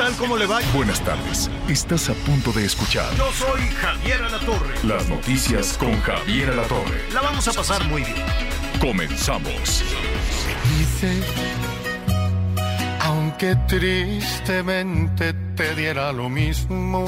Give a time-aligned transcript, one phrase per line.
[0.00, 0.16] tal?
[0.16, 0.60] ¿Cómo le va?
[0.72, 1.50] Buenas tardes.
[1.68, 4.74] Estás a punto de escuchar Yo soy Javier Alatorre.
[4.82, 7.02] las noticias con Javier Alatorre.
[7.12, 8.16] La vamos a pasar muy bien.
[8.80, 9.84] Comenzamos.
[10.78, 11.22] Dice,
[13.00, 17.04] aunque tristemente te diera lo mismo,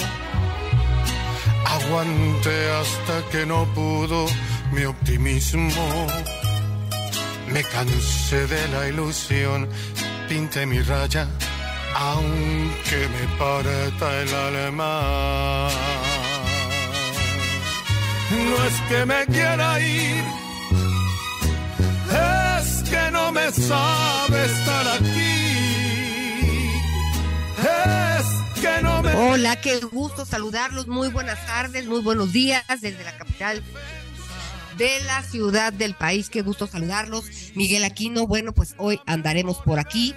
[1.64, 4.26] aguante hasta que no pudo
[4.72, 6.06] mi optimismo.
[7.48, 9.66] Me cansé de la ilusión,
[10.28, 11.26] pinté mi raya,
[11.94, 15.68] aunque me parta el alma.
[18.30, 20.24] No es que me quiera ir,
[22.08, 25.32] es que no me sabe estar aquí.
[27.58, 29.12] Es que no me.
[29.12, 30.88] Hola, qué gusto saludarlos.
[30.88, 33.62] Muy buenas tardes, muy buenos días desde la capital
[34.78, 36.30] de la ciudad del país.
[36.30, 37.26] Qué gusto saludarlos.
[37.54, 40.14] Miguel Aquino, bueno, pues hoy andaremos por aquí.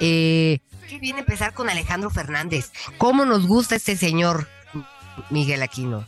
[0.00, 0.58] Eh,
[0.92, 2.70] qué bien empezar con Alejandro Fernández.
[2.98, 4.46] ¿Cómo nos gusta este señor,
[5.30, 6.06] Miguel Aquino?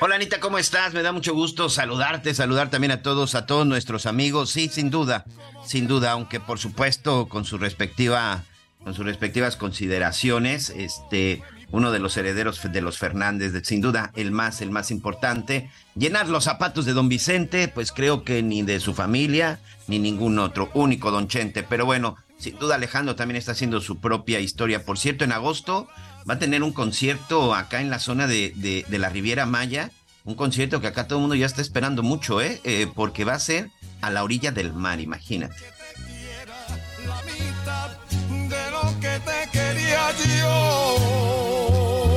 [0.00, 0.92] Hola Anita, ¿cómo estás?
[0.92, 4.50] Me da mucho gusto saludarte, saludar también a todos, a todos nuestros amigos.
[4.50, 5.24] Sí, sin duda,
[5.64, 8.42] sin duda, aunque por supuesto con su respectiva,
[8.82, 14.10] con sus respectivas consideraciones, este, uno de los herederos de los Fernández, de- sin duda
[14.16, 15.70] el más, el más importante.
[15.94, 20.40] Llenar los zapatos de don Vicente, pues creo que ni de su familia, ni ningún
[20.40, 21.62] otro, único don Chente.
[21.62, 24.84] Pero bueno, sin duda Alejandro también está haciendo su propia historia.
[24.84, 25.86] Por cierto, en agosto
[26.28, 29.90] va a tener un concierto acá en la zona de, de- la Riviera Maya.
[30.24, 32.60] Un concierto que acá todo el mundo ya está esperando mucho, ¿eh?
[32.64, 33.70] Eh, Porque va a ser
[34.00, 35.54] a la orilla del mar, imagínate.
[37.06, 37.90] La mitad
[38.48, 40.10] de lo que te quería
[40.40, 41.11] yo.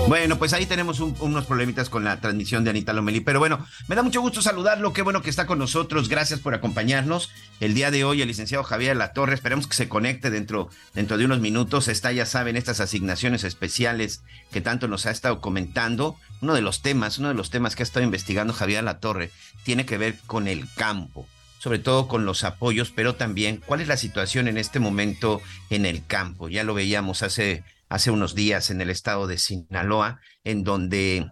[0.08, 3.66] Bueno, pues ahí tenemos un- unos problemitas con la transmisión de Anita Lomelí, pero bueno,
[3.88, 7.32] me da mucho gusto saludarlo, qué bueno que está con nosotros, gracias por acompañarnos.
[7.60, 11.26] El día de hoy el licenciado Javier Latorre, esperemos que se conecte dentro, dentro de
[11.26, 14.22] unos minutos, está, ya saben, estas asignaciones especiales
[14.52, 16.18] que tanto nos ha estado comentando.
[16.40, 19.32] Uno de los temas, uno de los temas que ha estado investigando Javier Latorre
[19.64, 21.28] tiene que ver con el campo
[21.58, 25.42] sobre todo con los apoyos, pero también cuál es la situación en este momento
[25.72, 26.48] en el campo.
[26.48, 27.64] Ya lo veíamos hace,
[27.96, 31.32] hace unos días en el estado de Sinaloa, en donde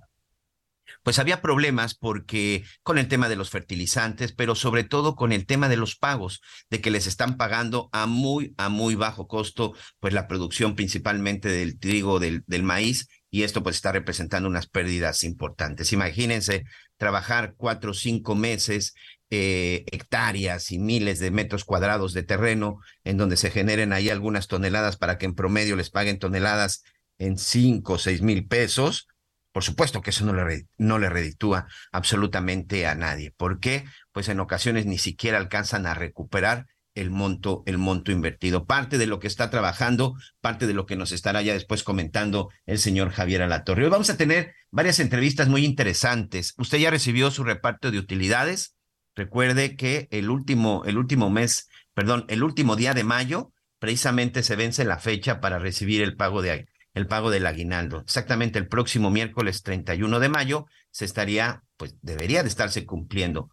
[1.04, 5.46] pues había problemas porque con el tema de los fertilizantes, pero sobre todo con el
[5.46, 9.74] tema de los pagos, de que les están pagando a muy, a muy bajo costo,
[10.00, 14.68] pues la producción principalmente del trigo, del, del maíz, y esto pues está representando unas
[14.68, 15.92] pérdidas importantes.
[15.92, 16.66] Imagínense
[16.98, 18.94] trabajar cuatro o cinco meses
[19.32, 24.48] eh, hectáreas y miles de metros cuadrados de terreno en donde se generen ahí algunas
[24.48, 26.84] toneladas para que en promedio les paguen toneladas
[27.18, 29.08] en cinco o seis mil pesos.
[29.52, 33.32] Por supuesto que eso no le, no le reditúa absolutamente a nadie.
[33.32, 33.84] ¿Por qué?
[34.12, 38.66] Pues en ocasiones ni siquiera alcanzan a recuperar el monto, el monto invertido.
[38.66, 42.50] Parte de lo que está trabajando, parte de lo que nos estará ya después comentando
[42.66, 43.86] el señor Javier Alatorre.
[43.86, 46.54] Hoy vamos a tener varias entrevistas muy interesantes.
[46.58, 48.76] Usted ya recibió su reparto de utilidades.
[49.16, 54.56] Recuerde que el último, el último mes, perdón, el último día de mayo, precisamente se
[54.56, 58.02] vence la fecha para recibir el pago de el pago del aguinaldo.
[58.02, 63.50] Exactamente el próximo miércoles 31 de mayo se estaría, pues debería de estarse cumpliendo.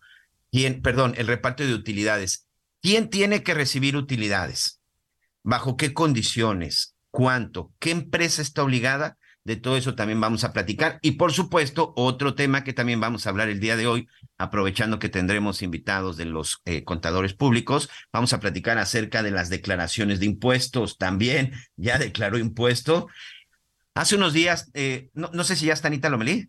[0.52, 2.49] ¿Quién, perdón, el reparto de utilidades?
[2.82, 4.80] ¿Quién tiene que recibir utilidades?
[5.42, 6.94] ¿Bajo qué condiciones?
[7.10, 7.72] ¿Cuánto?
[7.78, 9.18] ¿Qué empresa está obligada?
[9.44, 10.98] De todo eso también vamos a platicar.
[11.02, 14.08] Y por supuesto, otro tema que también vamos a hablar el día de hoy,
[14.38, 19.48] aprovechando que tendremos invitados de los eh, contadores públicos, vamos a platicar acerca de las
[19.48, 20.98] declaraciones de impuestos.
[20.98, 23.08] También ya declaró impuesto.
[23.94, 26.48] Hace unos días, eh, no, no sé si ya está Anita Lomelí.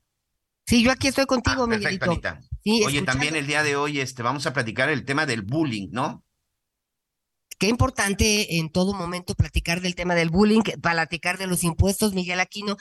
[0.65, 2.11] Sí, yo aquí estoy contigo, Ah, perfecto, Miguelito.
[2.11, 2.41] Anita.
[2.63, 3.11] Sí, Oye, escuchando.
[3.11, 6.23] también el día de hoy este, vamos a platicar el tema del bullying, ¿no?
[7.59, 12.39] Qué importante en todo momento platicar del tema del bullying, platicar de los impuestos, Miguel
[12.39, 12.75] Aquino.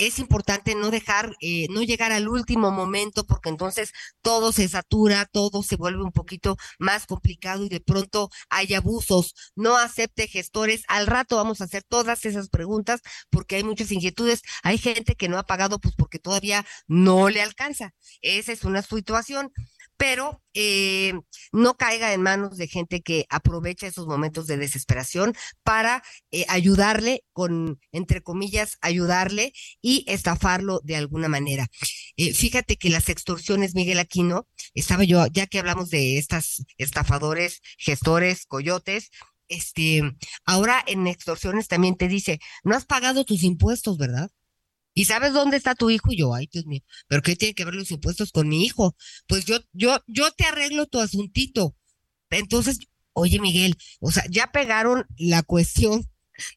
[0.00, 3.92] Es importante no dejar, eh, no llegar al último momento, porque entonces
[4.22, 9.34] todo se satura, todo se vuelve un poquito más complicado y de pronto hay abusos.
[9.56, 10.84] No acepte gestores.
[10.88, 14.40] Al rato vamos a hacer todas esas preguntas porque hay muchas inquietudes.
[14.62, 17.92] Hay gente que no ha pagado pues porque todavía no le alcanza.
[18.22, 19.52] Esa es una situación.
[20.00, 21.12] Pero eh,
[21.52, 27.22] no caiga en manos de gente que aprovecha esos momentos de desesperación para eh, ayudarle
[27.34, 29.52] con, entre comillas, ayudarle
[29.82, 31.68] y estafarlo de alguna manera.
[32.16, 37.60] Eh, fíjate que las extorsiones, Miguel Aquino, estaba yo, ya que hablamos de estas estafadores,
[37.76, 39.10] gestores, coyotes,
[39.48, 40.00] este,
[40.46, 44.30] ahora en extorsiones también te dice, no has pagado tus impuestos, ¿verdad?
[44.94, 46.12] ¿Y sabes dónde está tu hijo?
[46.12, 48.96] Y yo, ay, Dios mío, ¿pero qué tiene que ver los impuestos con mi hijo?
[49.26, 51.76] Pues yo, yo, yo te arreglo tu asuntito.
[52.30, 52.78] Entonces,
[53.12, 56.09] oye, Miguel, o sea, ya pegaron la cuestión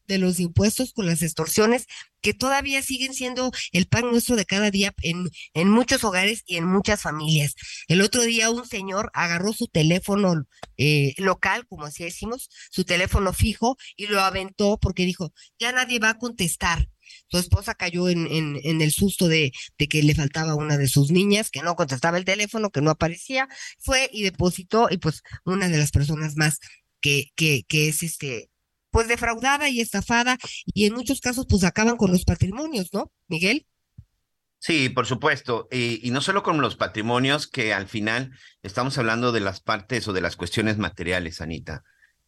[0.06, 1.86] de los impuestos con las extorsiones
[2.24, 6.56] que todavía siguen siendo el pan nuestro de cada día en, en muchos hogares y
[6.56, 7.54] en muchas familias.
[7.86, 10.46] El otro día un señor agarró su teléfono
[10.78, 15.98] eh, local, como así decimos, su teléfono fijo y lo aventó porque dijo, ya nadie
[15.98, 16.88] va a contestar.
[17.28, 20.88] Su esposa cayó en, en, en el susto de, de, que le faltaba una de
[20.88, 23.48] sus niñas, que no contestaba el teléfono, que no aparecía,
[23.78, 26.58] fue y depositó, y pues una de las personas más
[27.02, 28.50] que, que, que es este,
[28.94, 33.66] pues defraudada y estafada, y en muchos casos pues acaban con los patrimonios, ¿no, Miguel?
[34.60, 35.66] Sí, por supuesto.
[35.72, 38.30] Y, no solo con los patrimonios, que al final
[38.62, 41.82] estamos hablando de las partes o de las cuestiones materiales, Anita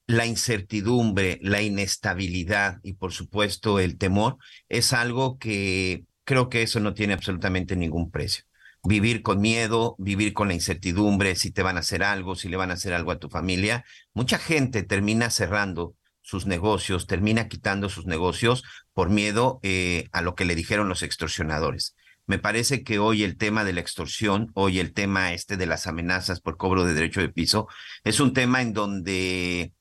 [0.09, 4.37] la incertidumbre, la inestabilidad y por supuesto el temor
[4.69, 8.45] es algo que creo que eso no tiene absolutamente ningún precio.
[8.85, 12.57] Vivir con miedo, vivir con la incertidumbre, si te van a hacer algo, si le
[12.57, 13.85] van a hacer algo a tu familia.
[14.15, 15.97] Mucha gente termina cerrando
[16.27, 21.05] sus negocios, termina quitando sus negocios por miedo eh, a lo que le dijeron los
[21.05, 21.95] extorsionadores.
[22.27, 25.87] Me parece que hoy el tema de la extorsión, hoy el tema este de las
[25.87, 27.69] amenazas por cobro de derecho de piso,
[28.03, 29.73] es un tema en donde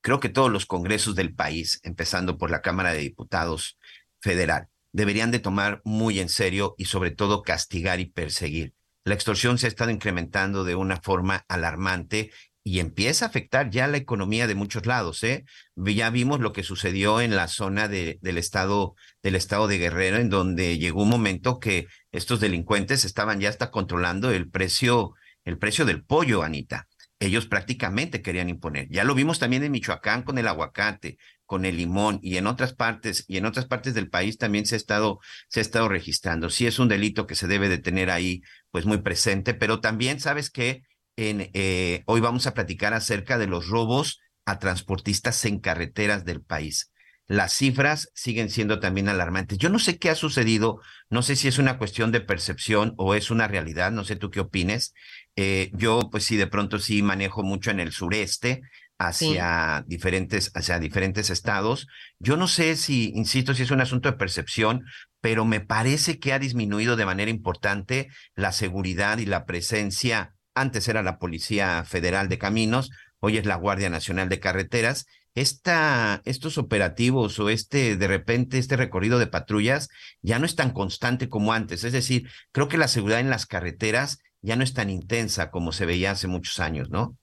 [0.00, 3.78] creo que todos los congresos del país, empezando por la Cámara de Diputados
[4.20, 8.74] Federal, deberían de tomar muy en serio y sobre todo castigar y perseguir.
[9.04, 12.32] La extorsión se ha estado incrementando de una forma alarmante
[12.64, 15.22] y empieza a afectar ya la economía de muchos lados.
[15.22, 15.44] ¿eh?
[15.76, 20.16] Ya vimos lo que sucedió en la zona de, del, estado, del estado de Guerrero,
[20.16, 25.12] en donde llegó un momento que estos delincuentes estaban ya hasta controlando el precio,
[25.44, 26.88] el precio del pollo, Anita
[27.20, 28.88] ellos prácticamente querían imponer.
[28.90, 32.74] Ya lo vimos también en Michoacán con el aguacate, con el limón y en otras
[32.74, 36.50] partes y en otras partes del país también se ha estado se ha estado registrando.
[36.50, 40.20] Sí es un delito que se debe de tener ahí pues muy presente, pero también
[40.20, 40.82] sabes que
[41.16, 46.42] en, eh, hoy vamos a platicar acerca de los robos a transportistas en carreteras del
[46.42, 46.92] país.
[47.26, 49.56] Las cifras siguen siendo también alarmantes.
[49.56, 53.14] Yo no sé qué ha sucedido, no sé si es una cuestión de percepción o
[53.14, 54.92] es una realidad, no sé tú qué opines,
[55.36, 58.60] eh, yo, pues sí, de pronto sí manejo mucho en el sureste,
[58.98, 59.84] hacia sí.
[59.88, 61.88] diferentes, hacia diferentes estados.
[62.18, 64.84] Yo no sé si, insisto, si es un asunto de percepción,
[65.20, 70.33] pero me parece que ha disminuido de manera importante la seguridad y la presencia.
[70.54, 75.06] Antes era la Policía Federal de Caminos, hoy es la Guardia Nacional de Carreteras.
[75.34, 79.88] Esta, estos operativos o este, de repente, este recorrido de patrullas
[80.22, 81.82] ya no es tan constante como antes.
[81.82, 85.72] Es decir, creo que la seguridad en las carreteras ya no es tan intensa como
[85.72, 87.16] se veía hace muchos años, ¿no?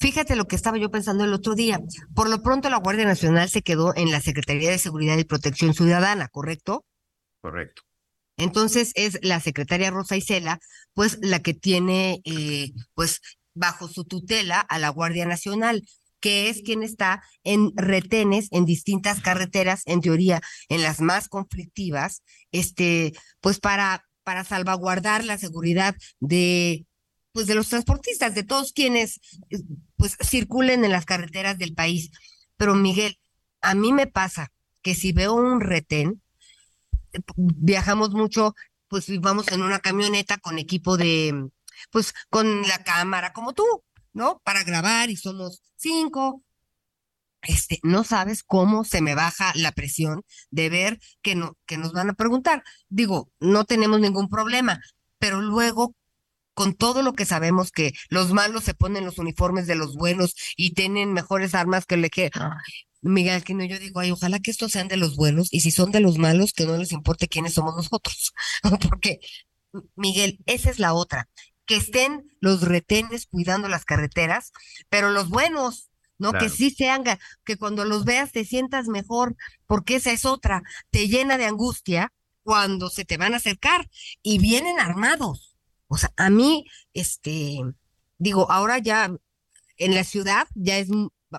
[0.00, 1.78] Fíjate lo que estaba yo pensando el otro día.
[2.14, 5.74] Por lo pronto la Guardia Nacional se quedó en la Secretaría de Seguridad y Protección
[5.74, 6.84] Ciudadana, ¿correcto?
[7.40, 7.82] Correcto.
[8.42, 10.58] Entonces es la secretaria Rosa Isela,
[10.94, 13.20] pues la que tiene, eh, pues
[13.54, 15.82] bajo su tutela a la Guardia Nacional,
[16.20, 22.22] que es quien está en retenes en distintas carreteras, en teoría en las más conflictivas,
[22.52, 26.86] este, pues para para salvaguardar la seguridad de
[27.32, 29.20] pues de los transportistas, de todos quienes
[29.96, 32.10] pues circulen en las carreteras del país.
[32.56, 33.18] Pero Miguel,
[33.62, 34.52] a mí me pasa
[34.82, 36.21] que si veo un retén,
[37.36, 38.54] viajamos mucho,
[38.88, 41.48] pues vamos en una camioneta con equipo de,
[41.90, 43.64] pues con la cámara como tú,
[44.12, 44.40] ¿no?
[44.44, 46.42] Para grabar y somos cinco,
[47.42, 51.92] este, no sabes cómo se me baja la presión de ver que, no, que nos
[51.92, 52.62] van a preguntar.
[52.88, 54.80] Digo, no tenemos ningún problema,
[55.18, 55.94] pero luego,
[56.54, 60.34] con todo lo que sabemos que los malos se ponen los uniformes de los buenos
[60.56, 62.30] y tienen mejores armas que el que...
[63.02, 65.72] Miguel, que no, yo digo, ay, ojalá que estos sean de los buenos y si
[65.72, 68.32] son de los malos, que no les importe quiénes somos nosotros.
[68.88, 69.20] Porque,
[69.96, 71.28] Miguel, esa es la otra,
[71.66, 74.52] que estén los retenes cuidando las carreteras,
[74.88, 76.30] pero los buenos, ¿no?
[76.30, 76.44] Claro.
[76.44, 77.02] Que sí sean,
[77.44, 82.12] que cuando los veas te sientas mejor, porque esa es otra, te llena de angustia
[82.44, 83.90] cuando se te van a acercar
[84.22, 85.56] y vienen armados.
[85.88, 87.58] O sea, a mí, este,
[88.18, 89.12] digo, ahora ya
[89.76, 90.88] en la ciudad ya es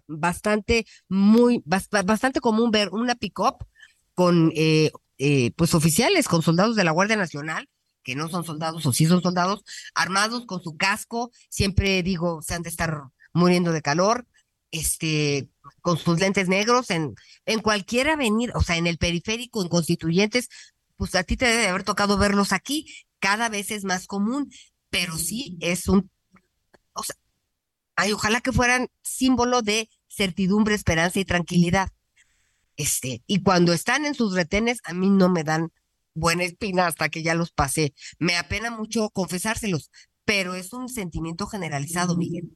[0.07, 3.65] bastante, muy, bastante común ver una pick-up
[4.13, 7.67] con, eh, eh, pues, oficiales, con soldados de la Guardia Nacional
[8.03, 9.63] que no son soldados o sí son soldados,
[9.95, 13.01] armados con su casco, siempre digo, se han de estar
[13.33, 14.27] muriendo de calor,
[14.71, 15.49] este,
[15.81, 20.49] con sus lentes negros en, en cualquier avenida, o sea, en el periférico, en constituyentes,
[20.97, 22.85] pues a ti te debe haber tocado verlos aquí,
[23.19, 24.51] cada vez es más común,
[24.89, 26.09] pero sí es un,
[26.93, 27.15] o sea,
[27.95, 31.89] ay, ojalá que fueran símbolo de certidumbre, esperanza y tranquilidad.
[32.75, 35.71] Este, y cuando están en sus retenes, a mí no me dan
[36.15, 37.93] buena espina hasta que ya los pasé.
[38.19, 39.91] Me apena mucho confesárselos,
[40.25, 42.49] pero es un sentimiento generalizado, Miguel.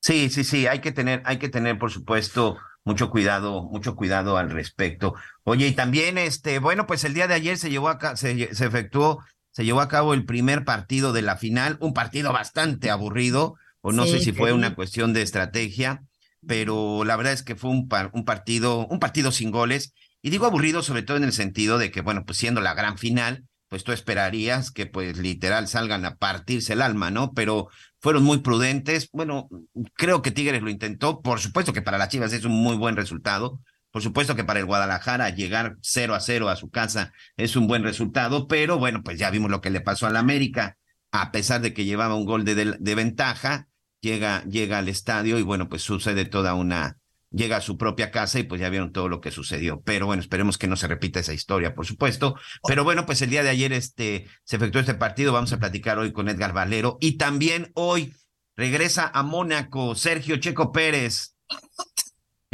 [0.00, 4.36] Sí, sí, sí, hay que tener, hay que tener, por supuesto, mucho cuidado, mucho cuidado
[4.36, 5.14] al respecto.
[5.44, 8.66] Oye, y también, este, bueno, pues el día de ayer se llevó acá, se, se
[8.66, 13.54] efectuó, se llevó a cabo el primer partido de la final, un partido bastante aburrido,
[13.80, 16.02] o no sé si fue una cuestión de estrategia,
[16.44, 20.46] pero la verdad es que fue un, un partido, un partido sin goles, y digo
[20.46, 23.84] aburrido sobre todo en el sentido de que, bueno, pues siendo la gran final, pues
[23.84, 27.32] tú esperarías que pues literal salgan a partirse el alma, ¿no?
[27.32, 27.68] Pero
[28.00, 29.08] fueron muy prudentes.
[29.12, 29.48] Bueno,
[29.94, 31.22] creo que Tigres lo intentó.
[31.22, 33.60] Por supuesto que para las Chivas es un muy buen resultado.
[33.94, 37.68] Por supuesto que para el Guadalajara llegar 0 a 0 a su casa es un
[37.68, 40.78] buen resultado, pero bueno, pues ya vimos lo que le pasó al América.
[41.12, 43.68] A pesar de que llevaba un gol de, de ventaja,
[44.00, 46.98] llega, llega al estadio y bueno, pues sucede toda una,
[47.30, 49.80] llega a su propia casa y pues ya vieron todo lo que sucedió.
[49.82, 52.34] Pero bueno, esperemos que no se repita esa historia, por supuesto.
[52.66, 55.32] Pero bueno, pues el día de ayer este, se efectuó este partido.
[55.32, 56.98] Vamos a platicar hoy con Edgar Valero.
[57.00, 58.12] Y también hoy
[58.56, 61.36] regresa a Mónaco Sergio Checo Pérez.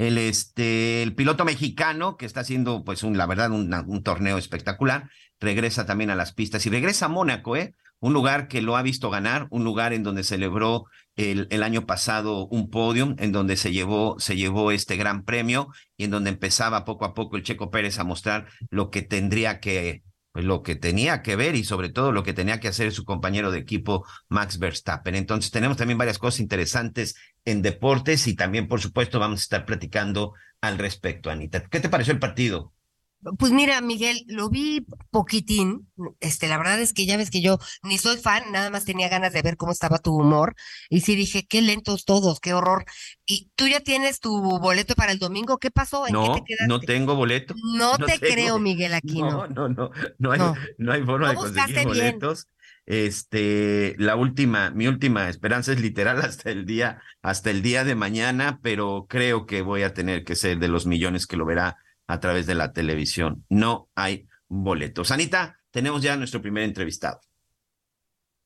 [0.00, 5.10] El, este, el piloto mexicano que está haciendo, pues, un, la verdad, un, torneo espectacular,
[5.38, 7.74] regresa también a las pistas y regresa a Mónaco, ¿eh?
[7.98, 12.46] Un lugar que lo ha visto ganar, un lugar en donde celebró el, año pasado
[12.46, 16.86] un podium en donde se llevó, se llevó este gran premio y en donde empezaba
[16.86, 20.02] poco a poco el Checo Pérez a mostrar lo que tendría que,
[20.32, 23.04] pues lo que tenía que ver y sobre todo lo que tenía que hacer su
[23.04, 25.14] compañero de equipo Max Verstappen.
[25.14, 29.66] Entonces tenemos también varias cosas interesantes en deportes y también, por supuesto, vamos a estar
[29.66, 31.64] platicando al respecto, Anita.
[31.68, 32.72] ¿Qué te pareció el partido?
[33.38, 35.90] Pues mira, Miguel, lo vi poquitín.
[36.20, 39.10] Este, la verdad es que ya ves que yo ni soy fan, nada más tenía
[39.10, 40.54] ganas de ver cómo estaba tu humor.
[40.88, 42.86] Y sí dije, qué lentos todos, qué horror.
[43.26, 45.58] ¿Y tú ya tienes tu boleto para el domingo?
[45.58, 46.06] ¿Qué pasó?
[46.06, 47.54] ¿En no, qué te no tengo boleto.
[47.74, 49.46] No, te creo, Miguel Aquino.
[49.48, 50.40] No, no, no, no hay,
[50.78, 50.92] no.
[50.92, 52.48] hay forma de conseguir boletos.
[52.90, 57.94] Este, la última, mi última esperanza es literal hasta el día, hasta el día de
[57.94, 61.76] mañana, pero creo que voy a tener que ser de los millones que lo verá
[62.08, 63.44] a través de la televisión.
[63.48, 65.12] No hay boletos.
[65.12, 67.20] Anita, tenemos ya nuestro primer entrevistado.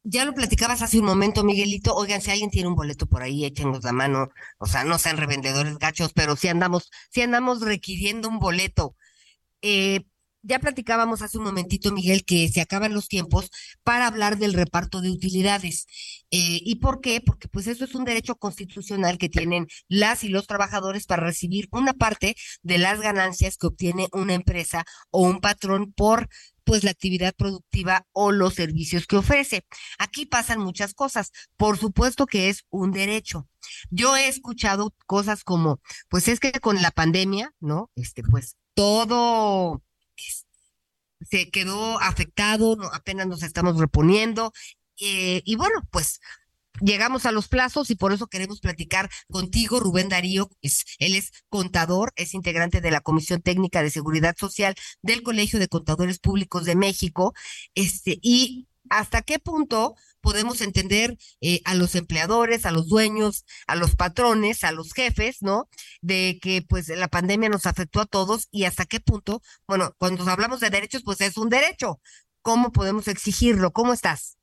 [0.02, 1.94] Ya lo platicabas hace un momento, Miguelito.
[1.94, 4.28] Oigan, si alguien tiene un boleto por ahí, échenos la mano.
[4.58, 8.94] O sea, no sean revendedores gachos, pero sí andamos, sí andamos requiriendo un boleto.
[9.62, 10.04] Eh,
[10.44, 13.50] ya platicábamos hace un momentito, Miguel, que se acaban los tiempos
[13.82, 15.86] para hablar del reparto de utilidades.
[16.30, 17.20] Eh, ¿Y por qué?
[17.20, 21.68] Porque pues eso es un derecho constitucional que tienen las y los trabajadores para recibir
[21.72, 26.28] una parte de las ganancias que obtiene una empresa o un patrón por
[26.64, 29.64] pues la actividad productiva o los servicios que ofrece.
[29.98, 31.30] Aquí pasan muchas cosas.
[31.56, 33.48] Por supuesto que es un derecho.
[33.90, 37.90] Yo he escuchado cosas como, pues es que con la pandemia, ¿no?
[37.96, 39.82] Este, pues todo
[41.20, 44.52] se quedó afectado, apenas nos estamos reponiendo.
[45.00, 46.20] Eh, y bueno, pues
[46.80, 50.50] llegamos a los plazos y por eso queremos platicar contigo, Rubén Darío.
[50.62, 55.58] Es, él es contador, es integrante de la Comisión Técnica de Seguridad Social del Colegio
[55.58, 57.34] de Contadores Públicos de México.
[57.74, 59.94] Este, y hasta qué punto
[60.24, 65.42] podemos entender eh, a los empleadores, a los dueños, a los patrones, a los jefes,
[65.42, 65.68] ¿no?
[66.00, 70.24] De que pues la pandemia nos afectó a todos y hasta qué punto, bueno, cuando
[70.28, 72.00] hablamos de derechos, pues es un derecho.
[72.40, 73.70] ¿Cómo podemos exigirlo?
[73.70, 74.38] ¿Cómo estás?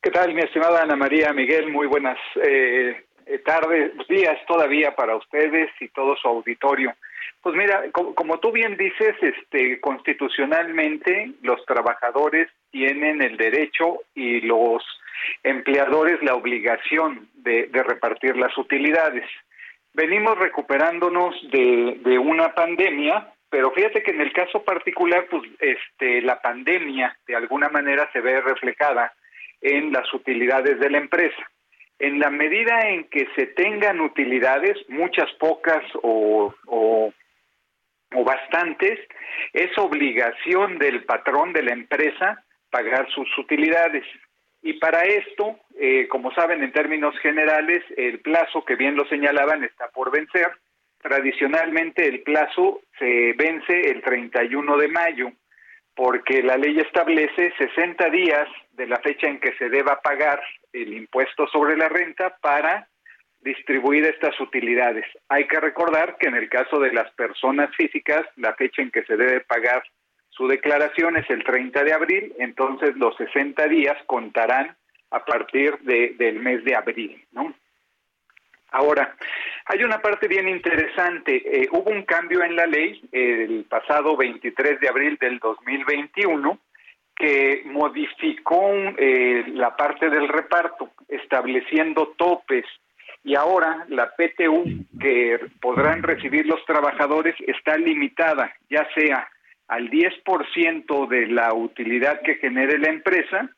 [0.00, 1.72] ¿Qué tal, mi estimada Ana María Miguel?
[1.72, 3.04] Muy buenas eh,
[3.44, 6.94] tardes, días todavía para ustedes y todo su auditorio.
[7.42, 14.82] Pues mira, como, tú bien dices, este, constitucionalmente los trabajadores tienen el derecho y los
[15.44, 19.24] empleadores la obligación de, repartir las utilidades.
[19.92, 26.20] Venimos recuperándonos de, de, una pandemia, pero fíjate que en el caso particular, pues este,
[26.22, 29.12] la pandemia de alguna manera se ve reflejada
[29.60, 31.48] en las utilidades de la empresa.
[32.00, 37.12] En la medida en que se tengan utilidades, muchas pocas o, o
[38.14, 39.00] o bastantes,
[39.52, 44.04] es obligación del patrón de la empresa pagar sus utilidades.
[44.60, 49.62] Y para esto, eh, como saben, en términos generales, el plazo que bien lo señalaban
[49.62, 50.50] está por vencer.
[51.00, 55.30] Tradicionalmente el plazo se vence el 31 de mayo,
[55.94, 60.94] porque la ley establece 60 días de la fecha en que se deba pagar el
[60.94, 62.88] impuesto sobre la renta para
[63.42, 65.06] distribuir estas utilidades.
[65.28, 69.04] Hay que recordar que en el caso de las personas físicas, la fecha en que
[69.04, 69.84] se debe pagar
[70.36, 74.76] su declaración es el 30 de abril, entonces los 60 días contarán
[75.10, 77.54] a partir de, del mes de abril, ¿no?
[78.72, 79.14] Ahora,
[79.66, 81.36] hay una parte bien interesante.
[81.36, 86.58] Eh, hubo un cambio en la ley el pasado 23 de abril del 2021
[87.14, 92.64] que modificó eh, la parte del reparto, estableciendo topes
[93.22, 94.64] y ahora la PTU
[95.00, 99.28] que podrán recibir los trabajadores está limitada, ya sea
[99.68, 103.50] al 10% de la utilidad que genere la empresa,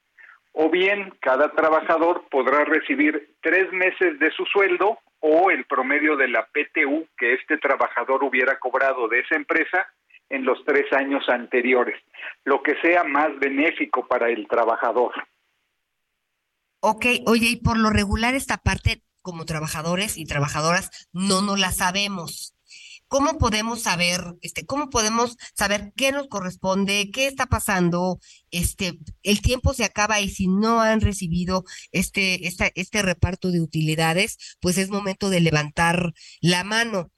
[0.53, 6.29] o bien cada trabajador podrá recibir tres meses de su sueldo o el promedio de
[6.29, 9.87] la PTU que este trabajador hubiera cobrado de esa empresa
[10.31, 12.01] en los tres años anteriores,
[12.45, 15.13] lo que sea más benéfico para el trabajador.
[16.81, 21.73] Ok, oye, y por lo regular esta parte como trabajadores y trabajadoras no nos la
[21.73, 22.56] sabemos.
[23.09, 28.19] ¿Cómo podemos saber, este, cómo podemos saber qué nos corresponde, qué está pasando?
[28.51, 33.61] Este, el tiempo se acaba y si no han recibido este, esta, este reparto de
[33.61, 37.13] utilidades, pues es momento de levantar la mano.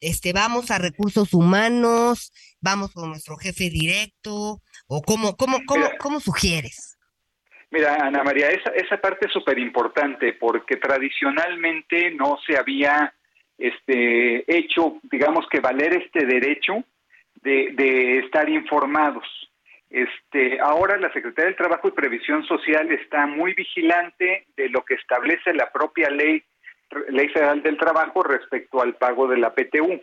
[0.00, 6.20] Este, vamos a recursos humanos, vamos con nuestro jefe directo, o cómo, cómo, cómo, cómo
[6.20, 6.98] sugieres.
[7.70, 13.14] Mira, Ana María, esa, esa parte es súper importante porque tradicionalmente no se había
[13.60, 16.82] este, hecho, digamos que valer este derecho
[17.42, 19.24] de, estar informados.
[19.88, 24.94] Este, ahora la Secretaría del Trabajo y Previsión Social está muy vigilante de lo que
[24.94, 26.42] establece la propia ley,
[27.08, 30.00] ley federal del trabajo respecto al pago de la PTU.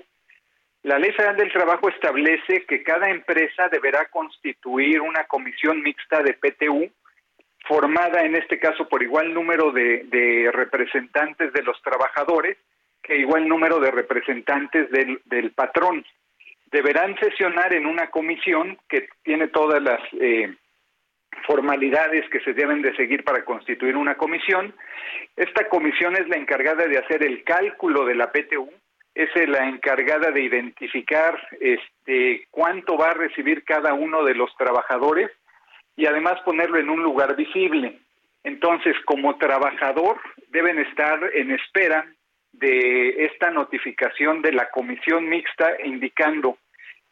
[0.83, 6.33] La Ley Federal del Trabajo establece que cada empresa deberá constituir una comisión mixta de
[6.33, 6.89] PTU
[7.67, 12.57] formada en este caso por igual número de, representantes de los trabajadores
[13.07, 16.05] que igual número de representantes del, patrón.
[16.69, 20.53] Deberán sesionar en una comisión que tiene todas las eh,
[21.45, 24.75] formalidades que se deben de seguir para constituir una comisión.
[25.37, 28.69] Esta comisión es la encargada de hacer el cálculo de la PTU,
[29.15, 35.31] es la encargada de identificar este cuánto va a recibir cada uno de los trabajadores
[35.95, 37.99] y además ponerlo en un lugar visible.
[38.43, 42.05] Entonces, como trabajador, deben estar en espera
[42.59, 46.57] de esta notificación de la comisión mixta indicando,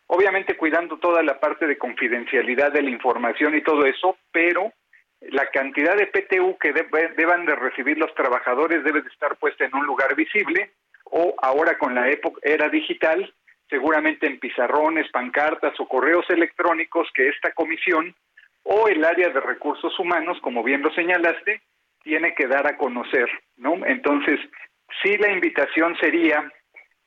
[0.07, 4.73] obviamente cuidando toda la parte de confidencialidad de la información y todo eso, pero
[5.21, 9.75] la cantidad de PTU que deban de recibir los trabajadores debe de estar puesta en
[9.75, 10.71] un lugar visible
[11.05, 13.33] o ahora con la época era digital,
[13.69, 18.15] seguramente en pizarrones, pancartas o correos electrónicos que esta comisión
[18.63, 21.61] o el área de recursos humanos, como bien lo señalaste,
[22.03, 23.85] tiene que dar a conocer, ¿no?
[23.85, 24.39] Entonces,
[25.01, 26.51] sí la invitación sería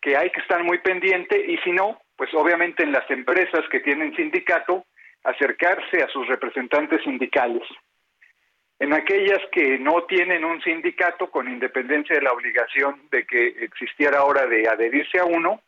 [0.01, 3.81] que hay que estar muy pendiente y si no, pues obviamente en las empresas que
[3.81, 4.85] tienen sindicato,
[5.25, 7.63] acercarse a sus representantes sindicales.
[8.79, 14.19] En aquellas que no tienen un sindicato, con independencia de la obligación de que existiera
[14.19, 15.61] ahora de adherirse a uno,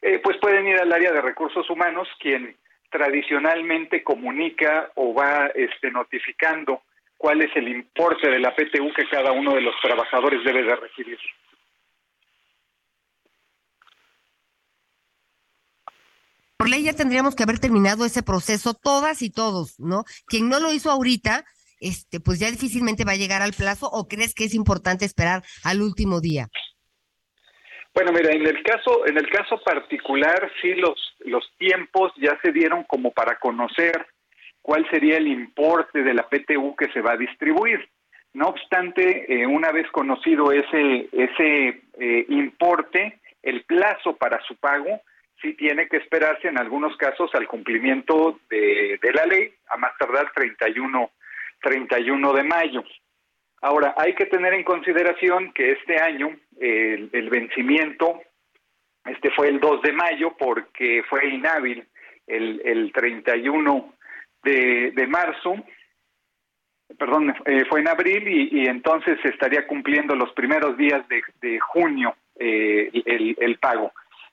[0.00, 2.56] eh, pues pueden ir al área de recursos humanos, quien
[2.90, 6.82] tradicionalmente comunica o va este, notificando
[7.16, 10.76] cuál es el importe de la PTU que cada uno de los trabajadores debe de
[10.76, 11.18] recibir.
[16.62, 20.04] Por ley ya tendríamos que haber terminado ese proceso todas y todos, ¿no?
[20.28, 21.42] Quien no lo hizo ahorita,
[21.80, 25.42] este, pues ya difícilmente va a llegar al plazo o crees que es importante esperar
[25.64, 26.46] al último día?
[27.92, 30.94] Bueno, mira, en el caso, en el caso particular, sí los,
[31.24, 34.06] los tiempos ya se dieron como para conocer
[34.60, 37.90] cuál sería el importe de la PTU que se va a distribuir.
[38.34, 45.00] No obstante, eh, una vez conocido ese, ese eh, importe, el plazo para su pago
[45.42, 50.32] sí tiene que esperarse en algunos casos al cumplimiento de, la ley, a más tardar
[50.32, 51.10] 31,
[51.60, 52.84] 31 de mayo.
[53.60, 58.22] Ahora, hay que tener en consideración que este año el, vencimiento
[59.04, 61.84] este fue el 2 de mayo porque fue inhábil
[62.26, 63.94] el, el 31
[64.44, 65.56] de, de marzo,
[66.98, 71.58] perdón, eh, fue en abril y, entonces se estaría cumpliendo los primeros días de, de
[71.60, 73.92] junio eh, el, el, pago.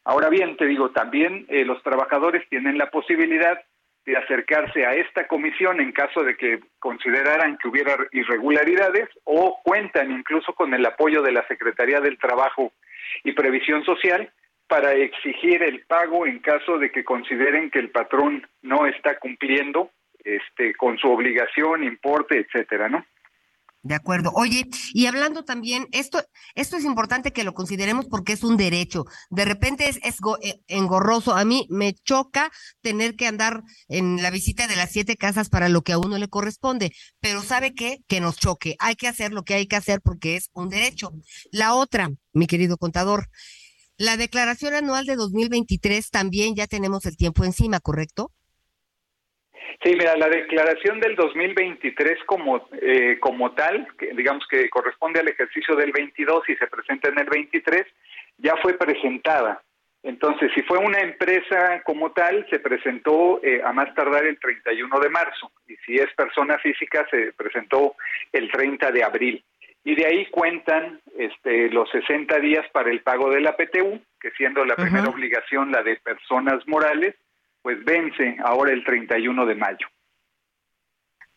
[0.09, 3.61] Ahora bien, te digo, también eh, los trabajadores tienen la posibilidad
[4.07, 10.09] de acercarse a esta comisión en caso de que consideraran que hubiera irregularidades o cuentan
[10.09, 12.73] incluso con el apoyo de la Secretaría del Trabajo
[13.23, 14.31] y Previsión Social
[14.67, 19.91] para exigir el pago en caso de que consideren que el patrón no está cumpliendo
[20.23, 23.05] este con su obligación, importe, etcétera, ¿no?
[23.81, 24.31] De acuerdo.
[24.35, 26.21] Oye, y hablando también, esto,
[26.55, 29.05] esto es importante que lo consideremos porque es un derecho.
[29.29, 31.33] De repente es, es eh, engorroso.
[31.33, 35.69] A mí me choca tener que andar en la visita de las siete casas para
[35.69, 36.91] lo que a uno le corresponde.
[37.21, 37.99] Pero ¿sabe qué?
[38.07, 38.75] Que nos choque.
[38.79, 41.13] Hay que hacer lo que hay que hacer porque es un derecho.
[41.51, 43.29] La otra, mi querido contador,
[43.97, 48.31] la declaración anual de 2023 también ya tenemos el tiempo encima, ¿correcto?
[49.83, 55.27] Sí, mira, la declaración del 2023 como, eh, como tal, que digamos que corresponde al
[55.27, 57.85] ejercicio del 22 y se presenta en el 23,
[58.37, 59.61] ya fue presentada.
[60.01, 64.99] Entonces, si fue una empresa como tal, se presentó eh, a más tardar el 31
[64.99, 65.51] de marzo.
[65.67, 67.95] Y si es persona física, se presentó
[68.31, 69.43] el 30 de abril.
[69.83, 74.31] Y de ahí cuentan este, los 60 días para el pago de la PTU, que
[74.31, 77.15] siendo la primera obligación la de personas morales,
[77.61, 79.87] pues vence ahora el 31 de mayo.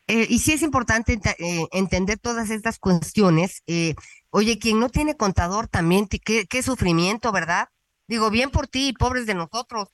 [0.08, 3.62] Eh, y sí es importante eh, entender todas estas cuestiones.
[3.66, 3.94] Eh,
[4.30, 7.68] oye, quien no tiene contador también, qué, qué sufrimiento, ¿verdad?
[8.08, 9.88] Digo, bien por ti y pobres de nosotros.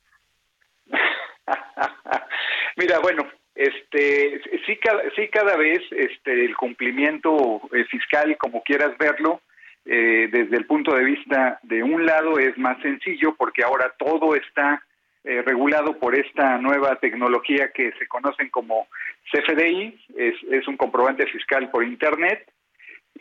[2.77, 7.61] Mira, bueno, este, sí, cada, sí cada vez este, el cumplimiento
[7.91, 9.43] fiscal, como quieras verlo,
[9.85, 14.83] desde el punto de vista de un lado es más sencillo porque ahora todo está
[15.29, 18.89] eh, regulado por esta nueva tecnología que se conocen como
[19.31, 22.51] CFDI, es, un comprobante fiscal por Internet,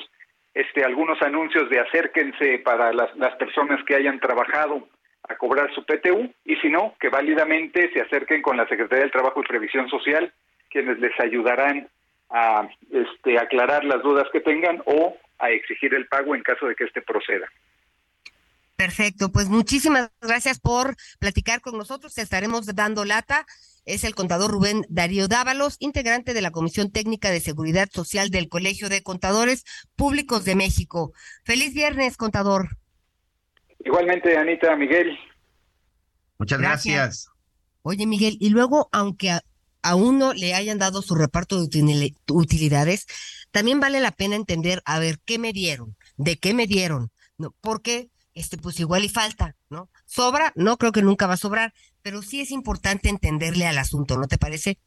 [0.53, 4.87] este, algunos anuncios de acérquense para las, personas que hayan trabajado
[5.27, 9.11] a cobrar su PTU y si no, que válidamente se acerquen con la Secretaría del
[9.11, 10.31] Trabajo y Previsión Social,
[10.69, 11.87] quienes les ayudarán
[12.29, 16.75] a este, aclarar las dudas que tengan o a exigir el pago en caso de
[16.75, 17.47] que éste proceda.
[18.81, 22.15] Perfecto, pues muchísimas gracias por platicar con nosotros.
[22.15, 23.45] Te estaremos dando lata
[23.85, 28.49] es el contador Rubén Darío Dávalos, integrante de la Comisión Técnica de Seguridad Social del
[28.49, 29.65] Colegio de Contadores
[29.95, 31.13] Públicos de México.
[31.43, 32.69] Feliz viernes, contador.
[33.85, 35.15] Igualmente, Anita, Miguel.
[36.39, 37.27] Muchas gracias.
[37.83, 43.05] Oye, Miguel, y luego, aunque a, uno le hayan dado su reparto de utilidades,
[43.51, 45.95] también vale la pena entender, a ver, ¿qué me dieron?
[46.17, 47.11] ¿De qué me dieron?
[47.37, 49.89] No, porque este, pues igual y falta, ¿no?
[50.05, 50.53] ¿Sobra?
[50.55, 54.27] No creo que nunca va a sobrar, pero sí es importante entenderle al asunto, ¿no
[54.27, 54.79] te parece?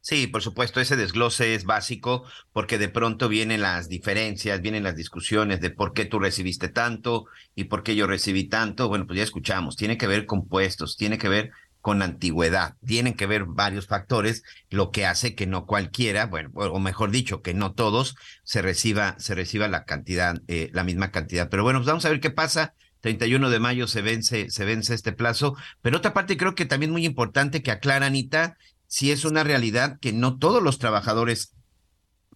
[0.00, 4.94] Sí, por supuesto, ese desglose es básico porque de pronto vienen las diferencias, vienen las
[4.94, 8.88] discusiones de por qué tú recibiste tanto y por qué yo recibí tanto.
[8.88, 13.14] Bueno, pues ya escuchamos, tiene que ver con puestos, tiene que ver con antigüedad, tienen
[13.14, 17.54] que ver varios factores, lo que hace que no cualquiera, bueno, o mejor dicho, que
[17.54, 21.48] no todos se reciba, se reciba la cantidad, eh, la misma cantidad.
[21.48, 24.94] Pero bueno, pues vamos a ver qué pasa 31 de mayo se vence, se vence
[24.94, 25.56] este plazo.
[25.82, 28.56] Pero otra parte creo que también muy importante que aclara, Anita,
[28.86, 31.52] si es una realidad que no todos los trabajadores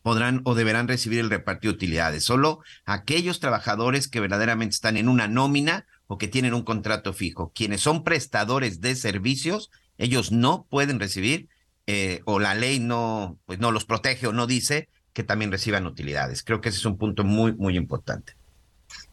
[0.02, 5.08] podrán o deberán recibir el reparto de utilidades, solo aquellos trabajadores que verdaderamente están en
[5.08, 7.52] una nómina o que tienen un contrato fijo.
[7.54, 11.48] Quienes son prestadores de servicios, ellos no pueden recibir
[11.86, 15.86] eh, o la ley no, pues no los protege o no dice que también reciban
[15.86, 16.42] utilidades.
[16.42, 18.34] Creo que ese es un punto muy, muy importante.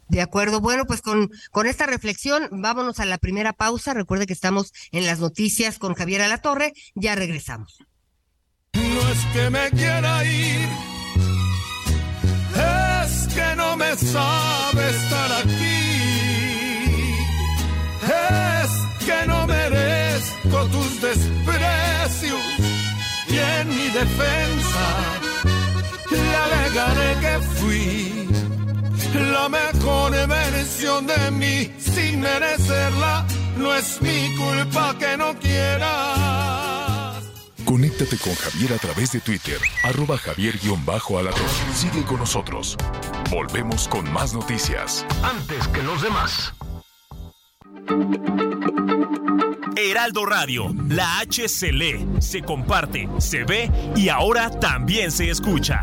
[0.09, 0.61] De acuerdo.
[0.61, 3.93] Bueno, pues con, con esta reflexión, vámonos a la primera pausa.
[3.93, 6.73] Recuerde que estamos en las noticias con Javier Alatorre.
[6.95, 7.79] Ya regresamos.
[8.73, 10.69] No es que me quiera ir,
[12.53, 15.77] es que no me sabe estar aquí.
[18.03, 22.41] Es que no merezco tus desprecios
[23.27, 25.19] y en mi defensa
[26.11, 28.27] le alegaré que fui
[29.13, 33.25] la mejor versión de mí sin merecerla.
[33.57, 37.23] No es mi culpa que no quieras.
[37.65, 41.47] Conéctate con Javier a través de Twitter, arroba javier-alatón.
[41.73, 42.77] Sigue con nosotros.
[43.29, 45.05] Volvemos con más noticias.
[45.21, 46.53] Antes que los demás.
[49.75, 55.81] Heraldo Radio, la H se lee, se comparte, se ve y ahora también se escucha.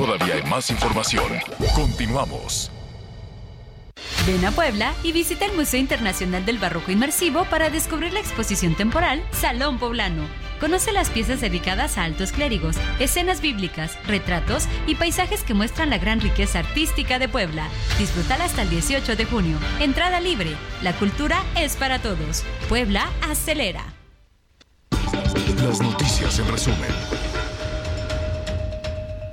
[0.00, 1.30] Todavía hay más información.
[1.74, 2.70] Continuamos.
[4.26, 8.74] Ven a Puebla y visita el Museo Internacional del Barroco Inmersivo para descubrir la exposición
[8.74, 10.22] temporal Salón Poblano.
[10.58, 15.98] Conoce las piezas dedicadas a altos clérigos, escenas bíblicas, retratos y paisajes que muestran la
[15.98, 17.68] gran riqueza artística de Puebla.
[17.98, 19.58] Disfrútala hasta el 18 de junio.
[19.80, 20.56] Entrada libre.
[20.80, 22.42] La cultura es para todos.
[22.70, 23.84] Puebla acelera.
[25.62, 27.09] Las noticias en resumen.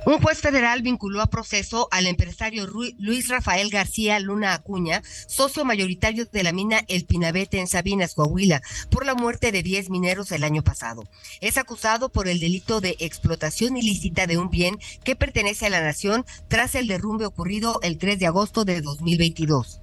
[0.08, 6.24] Un juez federal vinculó a proceso al empresario Luis Rafael García Luna Acuña, socio mayoritario
[6.24, 10.44] de la mina El Pinabete en Sabinas, Coahuila, por la muerte de 10 mineros el
[10.44, 11.04] año pasado.
[11.42, 15.82] Es acusado por el delito de explotación ilícita de un bien que pertenece a la
[15.82, 19.82] nación tras el derrumbe ocurrido el 3 de agosto de 2022.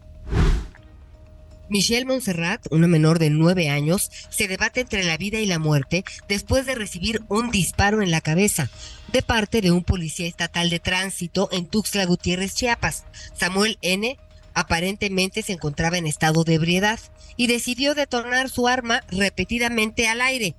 [1.67, 6.03] Michelle Montserrat, una menor de nueve años, se debate entre la vida y la muerte
[6.27, 8.69] después de recibir un disparo en la cabeza
[9.11, 13.05] de parte de un policía estatal de tránsito en Tuxtla Gutiérrez, Chiapas.
[13.35, 14.17] Samuel N.
[14.53, 16.99] aparentemente se encontraba en estado de ebriedad
[17.35, 20.55] y decidió detonar su arma repetidamente al aire.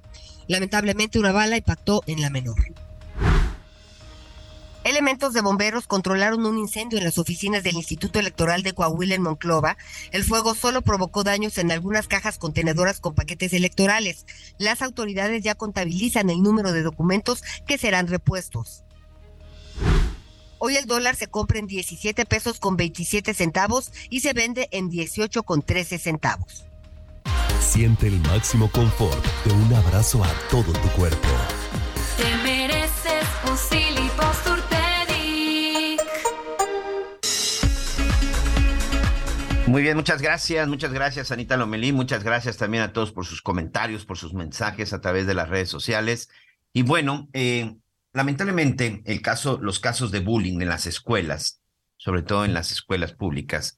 [0.49, 2.57] Lamentablemente una bala impactó en la menor.
[4.87, 9.23] Elementos de bomberos controlaron un incendio en las oficinas del Instituto Electoral de Coahuila en
[9.23, 9.77] Monclova.
[10.13, 14.27] El fuego solo provocó daños en algunas cajas contenedoras con paquetes electorales.
[14.59, 18.85] Las autoridades ya contabilizan el número de documentos que serán repuestos.
[20.59, 24.89] Hoy el dólar se compra en 17 pesos con 27 centavos y se vende en
[24.89, 26.65] 18 con 13 centavos.
[27.59, 31.29] Siente el máximo confort de un abrazo a todo tu cuerpo.
[32.17, 33.59] Te mereces un
[39.67, 43.43] Muy bien, muchas gracias, muchas gracias Anita Lomelí, muchas gracias también a todos por sus
[43.43, 46.31] comentarios, por sus mensajes a través de las redes sociales.
[46.73, 47.77] Y bueno, eh,
[48.13, 51.61] lamentablemente el caso, los casos de bullying en las escuelas,
[51.97, 53.77] sobre todo en las escuelas públicas,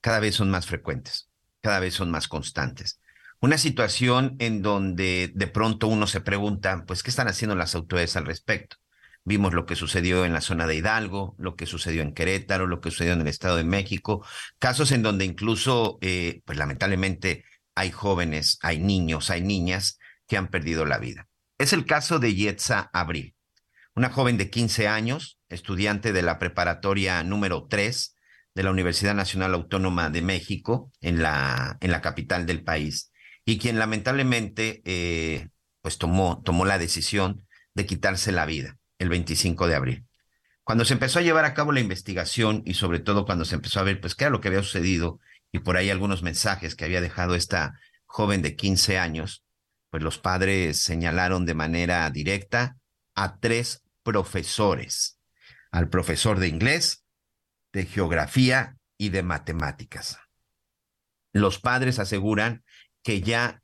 [0.00, 3.00] cada vez son más frecuentes, cada vez son más constantes.
[3.40, 8.16] Una situación en donde de pronto uno se pregunta, pues, ¿qué están haciendo las autoridades
[8.16, 8.76] al respecto?
[9.28, 12.80] Vimos lo que sucedió en la zona de Hidalgo, lo que sucedió en Querétaro, lo
[12.80, 14.24] que sucedió en el Estado de México,
[14.58, 20.48] casos en donde incluso, eh, pues lamentablemente, hay jóvenes, hay niños, hay niñas que han
[20.48, 21.28] perdido la vida.
[21.58, 23.34] Es el caso de Yetza Abril,
[23.94, 28.16] una joven de 15 años, estudiante de la preparatoria número 3
[28.54, 33.12] de la Universidad Nacional Autónoma de México, en la, en la capital del país,
[33.44, 35.50] y quien lamentablemente eh,
[35.82, 40.06] pues tomó, tomó la decisión de quitarse la vida el 25 de abril.
[40.64, 43.80] Cuando se empezó a llevar a cabo la investigación y sobre todo cuando se empezó
[43.80, 45.18] a ver pues qué era lo que había sucedido
[45.50, 49.44] y por ahí algunos mensajes que había dejado esta joven de 15 años,
[49.90, 52.76] pues los padres señalaron de manera directa
[53.14, 55.18] a tres profesores,
[55.70, 57.04] al profesor de inglés,
[57.72, 60.18] de geografía y de matemáticas.
[61.32, 62.64] Los padres aseguran
[63.02, 63.60] que ya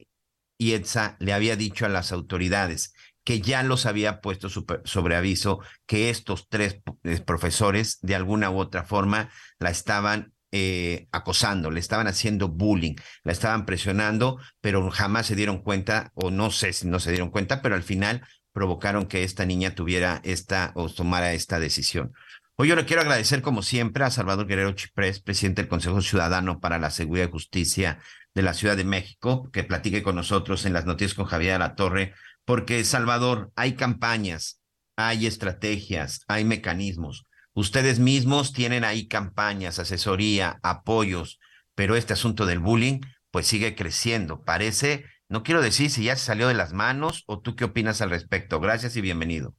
[0.58, 6.10] Ietza le había dicho a las autoridades que ya los había puesto sobre aviso que
[6.10, 12.06] estos tres eh, profesores de alguna u otra forma la estaban eh, acosando, le estaban
[12.06, 17.00] haciendo bullying, la estaban presionando, pero jamás se dieron cuenta, o no sé si no
[17.00, 21.58] se dieron cuenta, pero al final provocaron que esta niña tuviera esta o tomara esta
[21.58, 22.12] decisión.
[22.56, 26.60] Hoy yo le quiero agradecer, como siempre, a Salvador Guerrero Chiprés, presidente del Consejo Ciudadano
[26.60, 27.98] para la Seguridad y Justicia
[28.32, 31.74] de la Ciudad de México, que platique con nosotros en las noticias con Javier La
[31.74, 34.62] Torre porque, Salvador, hay campañas,
[34.96, 37.26] hay estrategias, hay mecanismos.
[37.52, 41.38] Ustedes mismos tienen ahí campañas, asesoría, apoyos,
[41.74, 44.42] pero este asunto del bullying, pues sigue creciendo.
[44.44, 48.02] Parece no quiero decir si ya se salió de las manos o tú qué opinas
[48.02, 48.60] al respecto.
[48.60, 49.54] Gracias y bienvenido.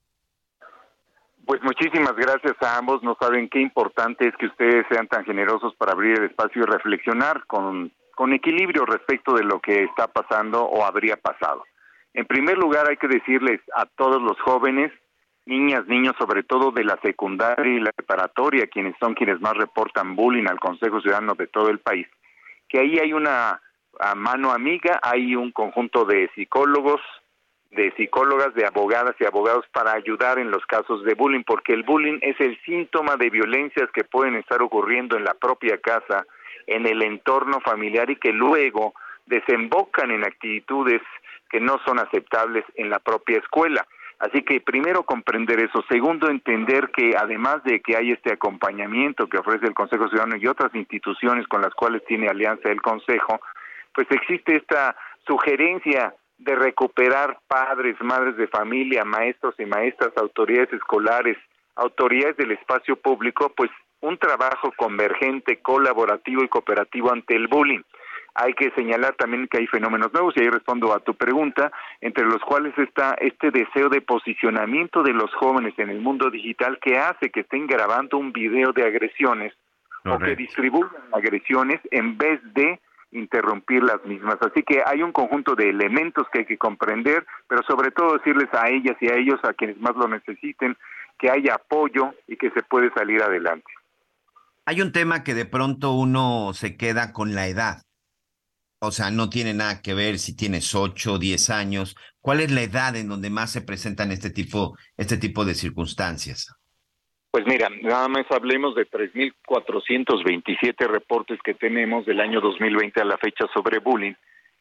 [1.45, 3.03] Pues muchísimas gracias a ambos.
[3.03, 6.65] No saben qué importante es que ustedes sean tan generosos para abrir el espacio y
[6.65, 11.63] reflexionar con, con equilibrio respecto de lo que está pasando o habría pasado.
[12.15, 14.89] En primer lugar, hay que decirles a todos los jóvenes,
[15.45, 20.15] niñas, niños, sobre todo de la secundaria y la preparatoria, quienes son quienes más reportan
[20.15, 22.07] bullying al Consejo Ciudadano de todo el país,
[22.69, 23.61] que ahí hay una
[24.15, 27.01] mano amiga, hay un conjunto de psicólogos,
[27.71, 31.83] de psicólogas, de abogadas y abogados para ayudar en los casos de bullying, porque el
[31.83, 36.25] bullying es el síntoma de violencias que pueden estar ocurriendo en la propia casa,
[36.65, 38.93] en el entorno familiar y que luego
[39.25, 41.01] desembocan en actitudes
[41.49, 43.85] que no son aceptables en la propia escuela.
[44.19, 49.37] Así que primero comprender eso, segundo entender que además de que hay este acompañamiento que
[49.37, 53.41] ofrece el Consejo Ciudadano y otras instituciones con las cuales tiene alianza el Consejo,
[53.93, 54.95] pues existe esta
[55.27, 61.37] sugerencia de recuperar padres, madres de familia, maestros y maestras, autoridades escolares,
[61.75, 67.81] autoridades del espacio público, pues un trabajo convergente, colaborativo y cooperativo ante el bullying.
[68.35, 71.71] Hay que señalar también que hay fenómenos nuevos, y ahí respondo a tu pregunta,
[72.01, 76.77] entre los cuales está este deseo de posicionamiento de los jóvenes en el mundo digital
[76.81, 79.53] que hace que estén grabando un video de agresiones
[80.03, 82.79] o que distribuyan agresiones en vez de
[83.11, 84.37] interrumpir las mismas.
[84.41, 88.49] Así que hay un conjunto de elementos que hay que comprender, pero sobre todo decirles
[88.53, 90.75] a ellas y a ellos, a quienes más lo necesiten,
[91.17, 93.71] que haya apoyo y que se puede salir adelante.
[94.65, 97.84] Hay un tema que de pronto uno se queda con la edad.
[98.79, 101.95] O sea, no tiene nada que ver si tienes 8 o 10 años.
[102.19, 106.53] ¿Cuál es la edad en donde más se presentan este tipo, este tipo de circunstancias?
[107.31, 113.17] Pues mira, nada más hablemos de 3.427 reportes que tenemos del año 2020 a la
[113.17, 114.13] fecha sobre bullying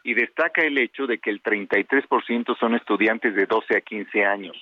[0.03, 4.57] y destaca el hecho de que el 33% son estudiantes de 12 a 15 años,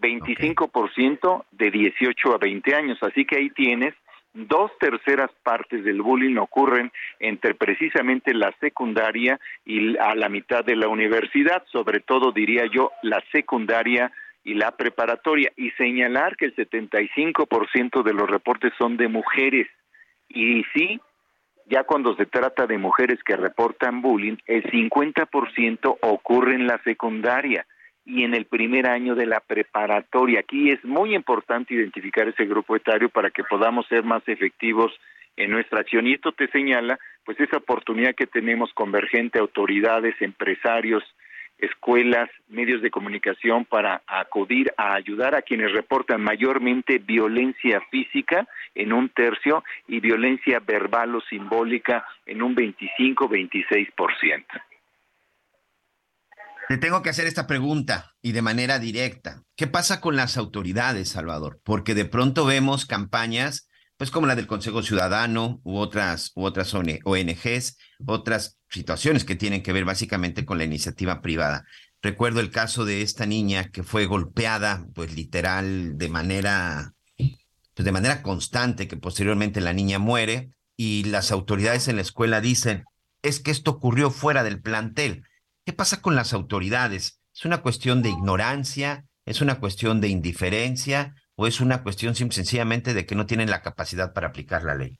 [0.00, 3.94] 25% de 18 a 20 años, así que ahí tienes
[4.34, 10.76] dos terceras partes del bullying ocurren entre precisamente la secundaria y a la mitad de
[10.76, 15.52] la universidad, sobre todo diría yo la secundaria y la preparatoria.
[15.56, 19.68] Y señalar que el 75% de los reportes son de mujeres.
[20.28, 21.00] Y sí,
[21.66, 27.64] ya cuando se trata de mujeres que reportan bullying, el 50% ocurre en la secundaria
[28.04, 30.40] y en el primer año de la preparatoria.
[30.40, 34.92] Aquí es muy importante identificar ese grupo etario para que podamos ser más efectivos
[35.36, 36.06] en nuestra acción.
[36.06, 41.02] Y esto te señala, pues, esa oportunidad que tenemos convergente, autoridades, empresarios,
[41.58, 48.92] escuelas, medios de comunicación para acudir a ayudar a quienes reportan mayormente violencia física en
[48.92, 54.44] un tercio y violencia verbal o simbólica en un 25-26%.
[56.68, 59.42] Te tengo que hacer esta pregunta y de manera directa.
[59.54, 61.60] ¿Qué pasa con las autoridades, Salvador?
[61.62, 66.74] Porque de pronto vemos campañas pues como la del Consejo Ciudadano u otras, u otras
[66.74, 71.64] ONGs, otras situaciones que tienen que ver básicamente con la iniciativa privada.
[72.02, 77.92] Recuerdo el caso de esta niña que fue golpeada, pues literal, de manera, pues de
[77.92, 82.84] manera constante, que posteriormente la niña muere y las autoridades en la escuela dicen,
[83.22, 85.22] es que esto ocurrió fuera del plantel.
[85.64, 87.22] ¿Qué pasa con las autoridades?
[87.34, 89.04] ¿Es una cuestión de ignorancia?
[89.24, 91.14] ¿Es una cuestión de indiferencia?
[91.36, 94.98] o es una cuestión sencillamente de que no tienen la capacidad para aplicar la ley?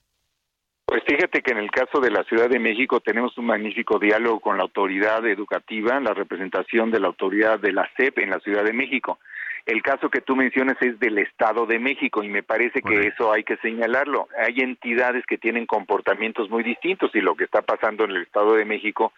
[0.87, 4.41] Pues fíjate que en el caso de la Ciudad de México tenemos un magnífico diálogo
[4.41, 8.65] con la autoridad educativa, la representación de la autoridad de la SEP en la Ciudad
[8.65, 9.19] de México.
[9.65, 13.33] El caso que tú mencionas es del Estado de México y me parece que eso
[13.33, 14.29] hay que señalarlo.
[14.39, 18.57] Hay entidades que tienen comportamientos muy distintos y lo que está pasando en el Estado
[18.57, 19.15] de México,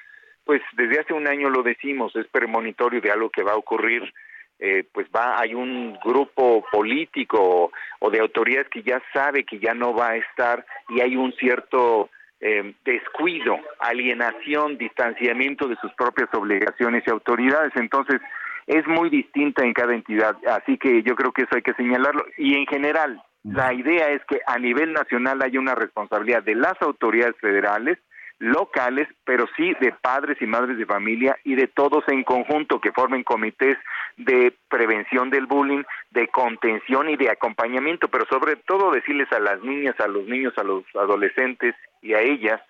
[0.47, 4.11] pues desde hace un año lo decimos, es premonitorio de algo que va a ocurrir
[4.59, 9.75] eh, pues va, hay un grupo político o, de autoridades que ya sabe que ya
[9.75, 12.09] no va a estar y hay un cierto
[12.41, 17.73] eh, descuido, alienación, distanciamiento de sus propias obligaciones y autoridades.
[17.77, 18.21] Entonces,
[18.67, 22.25] es muy distinta en cada entidad, así que yo creo que eso hay que señalarlo.
[22.39, 26.81] Y en general, la idea es que a nivel nacional haya una responsabilidad de las
[26.81, 27.99] autoridades federales,
[28.39, 32.93] locales, pero sí de padres y madres de familia y de todos en conjunto que
[32.93, 33.79] formen comités
[34.17, 39.63] de prevención del bullying, de contención y de acompañamiento, pero sobre todo decirles a las
[39.63, 42.61] niñas, a los niños, a los adolescentes y a ellas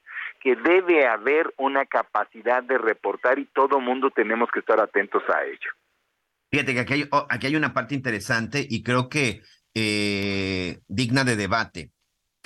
[0.40, 5.44] que debe haber una capacidad de reportar y todo mundo tenemos que estar atentos a
[5.44, 5.70] ello.
[6.50, 9.42] Fíjate que aquí hay, oh, una parte interesante y creo que
[9.74, 11.90] eh, digna de debate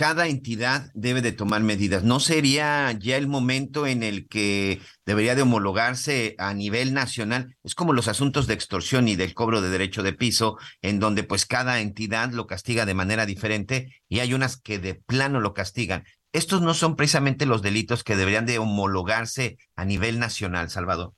[0.01, 2.05] cada entidad debe de tomar medidas.
[2.05, 7.55] ¿No sería ya el momento en el que debería de homologarse a nivel nacional?
[7.65, 11.23] Es como los asuntos de extorsión y del cobro de derecho de piso, en donde
[11.23, 15.53] pues cada entidad lo castiga de manera diferente y hay unas que de plano lo
[15.53, 16.05] castigan.
[16.33, 21.13] Estos no son precisamente los delitos que deberían de homologarse a nivel nacional, Salvador.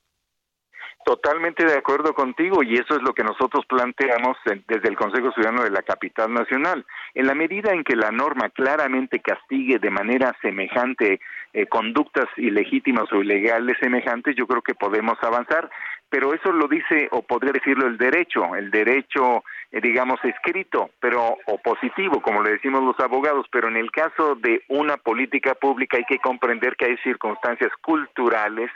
[1.05, 4.37] Totalmente de acuerdo contigo y eso es lo que nosotros planteamos
[4.69, 6.87] desde el Consejo Ciudadano de la Capital Nacional.
[7.15, 11.21] En la medida en que la norma claramente castigue de manera semejante
[11.55, 15.69] eh, conductas ilegítimas o ilegales semejantes, yo creo que podemos avanzar,
[16.09, 19.43] pero eso lo dice o podría decirlo el derecho, el derecho
[19.73, 24.37] eh, digamos escrito, pero o positivo, como le decimos los abogados, pero en el caso
[24.37, 28.71] de una política pública hay que comprender que hay circunstancias culturales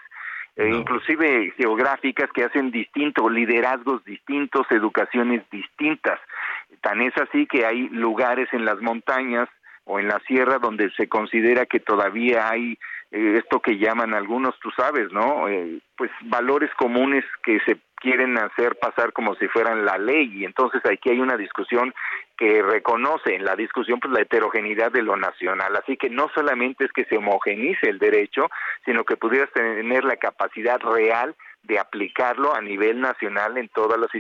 [0.57, 6.19] eh, inclusive geográficas que hacen distintos, liderazgos distintos, educaciones distintas.
[6.81, 9.49] Tan es así que hay lugares en las montañas
[9.87, 12.79] o en la sierra donde se considera que todavía hay
[13.13, 15.49] eh, esto que llaman algunos, tú sabes, ¿no?
[15.49, 20.45] Eh, pues valores comunes que se quieren hacer pasar como si fueran la ley y
[20.45, 21.95] entonces aquí hay una discusión
[22.37, 26.85] que reconoce en la discusión pues la heterogeneidad de lo nacional así que no solamente
[26.85, 28.51] es que se homogenice el derecho
[28.85, 34.11] sino que pudieras tener la capacidad real de aplicarlo a nivel nacional en todas las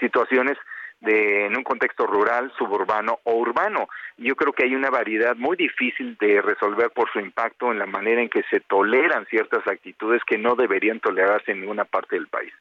[0.00, 0.56] situaciones
[1.00, 3.88] de, en un contexto rural, suburbano o urbano.
[4.16, 7.86] Yo creo que hay una variedad muy difícil de resolver por su impacto en la
[7.86, 12.28] manera en que se toleran ciertas actitudes que no deberían tolerarse en ninguna parte del
[12.28, 12.52] país.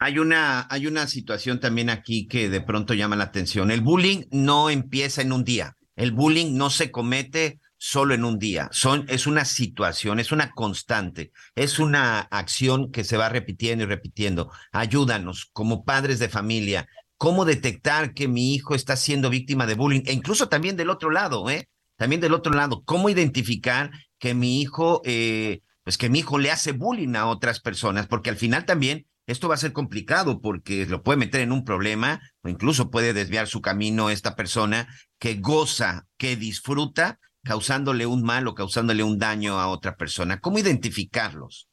[0.00, 3.70] Hay una, hay una situación también aquí que de pronto llama la atención.
[3.70, 5.74] El bullying no empieza en un día.
[5.96, 8.70] El bullying no se comete solo en un día.
[9.08, 14.52] Es una situación, es una constante, es una acción que se va repitiendo y repitiendo.
[14.72, 16.88] Ayúdanos como padres de familia,
[17.18, 21.10] cómo detectar que mi hijo está siendo víctima de bullying, e incluso también del otro
[21.10, 21.68] lado, ¿eh?
[21.96, 26.52] También del otro lado, cómo identificar que mi hijo, eh, pues que mi hijo le
[26.52, 30.86] hace bullying a otras personas, porque al final también esto va a ser complicado porque
[30.86, 34.88] lo puede meter en un problema o incluso puede desviar su camino esta persona
[35.18, 40.40] que goza, que disfruta, causándole un mal o causándole un daño a otra persona.
[40.40, 41.67] ¿Cómo identificarlos?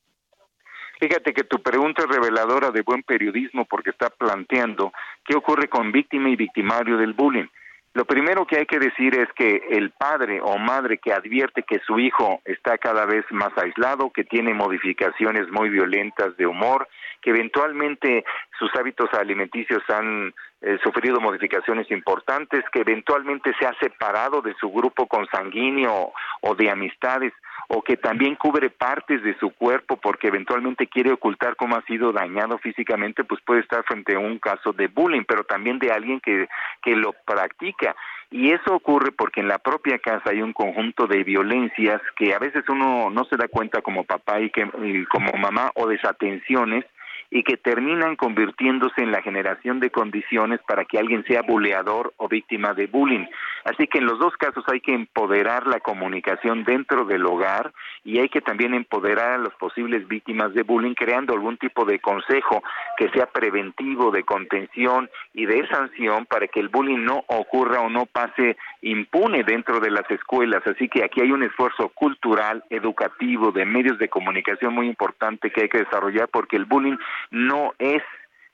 [0.99, 4.93] Fíjate que tu pregunta es reveladora de buen periodismo porque está planteando
[5.25, 7.47] qué ocurre con víctima y victimario del bullying.
[7.95, 11.79] Lo primero que hay que decir es que el padre o madre que advierte que
[11.79, 16.89] su hijo está cada vez más aislado, que tiene modificaciones muy violentas de humor,
[17.21, 18.25] que eventualmente
[18.59, 24.69] sus hábitos alimenticios han eh, sufrido modificaciones importantes, que eventualmente se ha separado de su
[24.71, 27.31] grupo consanguíneo o de amistades,
[27.67, 32.11] o que también cubre partes de su cuerpo porque eventualmente quiere ocultar cómo ha sido
[32.11, 36.19] dañado físicamente, pues puede estar frente a un caso de bullying, pero también de alguien
[36.19, 36.47] que,
[36.81, 37.95] que lo practica.
[38.31, 42.39] Y eso ocurre porque en la propia casa hay un conjunto de violencias que a
[42.39, 46.85] veces uno no se da cuenta como papá y, que, y como mamá o desatenciones
[47.29, 52.27] y que terminan convirtiéndose en la generación de condiciones para que alguien sea buleador o
[52.27, 53.25] víctima de bullying.
[53.65, 57.73] Así que en los dos casos hay que empoderar la comunicación dentro del hogar
[58.03, 61.99] y hay que también empoderar a las posibles víctimas de bullying creando algún tipo de
[61.99, 62.61] consejo
[62.97, 67.89] que sea preventivo, de contención y de sanción para que el bullying no ocurra o
[67.89, 70.61] no pase impune dentro de las escuelas.
[70.67, 75.63] Así que aquí hay un esfuerzo cultural, educativo, de medios de comunicación muy importante que
[75.63, 76.97] hay que desarrollar porque el bullying
[77.31, 78.03] no es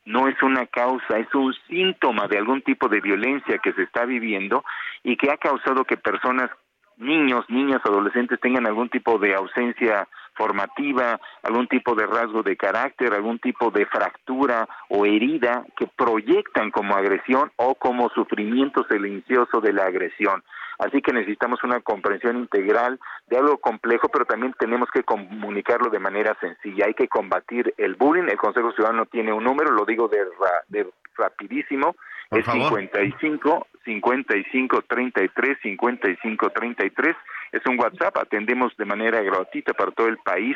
[0.03, 4.05] no es una causa, es un síntoma de algún tipo de violencia que se está
[4.05, 4.64] viviendo
[5.03, 6.49] y que ha causado que personas,
[6.97, 13.14] niños, niñas, adolescentes tengan algún tipo de ausencia formativa, algún tipo de rasgo de carácter,
[13.14, 19.74] algún tipo de fractura o herida que proyectan como agresión o como sufrimiento silencioso de
[19.74, 20.43] la agresión.
[20.82, 25.99] Así que necesitamos una comprensión integral de algo complejo, pero también tenemos que comunicarlo de
[25.99, 26.88] manera sencilla.
[26.88, 28.23] Hay que combatir el bullying.
[28.23, 31.95] El Consejo Ciudadano tiene un número, lo digo de, rapidísimo,
[32.32, 37.15] es 55 55 33 55 33
[37.51, 40.55] es un WhatsApp, atendemos de manera gratuita para todo el país,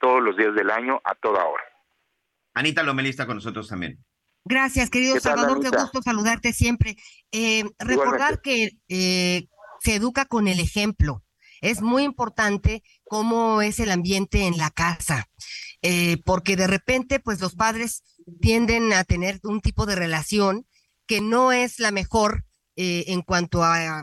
[0.00, 1.64] todos los días del año, a toda hora.
[2.54, 3.98] Anita Lomelista con nosotros también.
[4.44, 6.94] Gracias, querido Salvador, qué gusto saludarte siempre.
[7.32, 9.48] Eh, recordar que eh,
[9.86, 11.22] se educa con el ejemplo.
[11.60, 15.28] Es muy importante cómo es el ambiente en la casa,
[15.80, 18.02] eh, porque de repente, pues los padres
[18.40, 20.66] tienden a tener un tipo de relación
[21.06, 24.02] que no es la mejor eh, en cuanto a,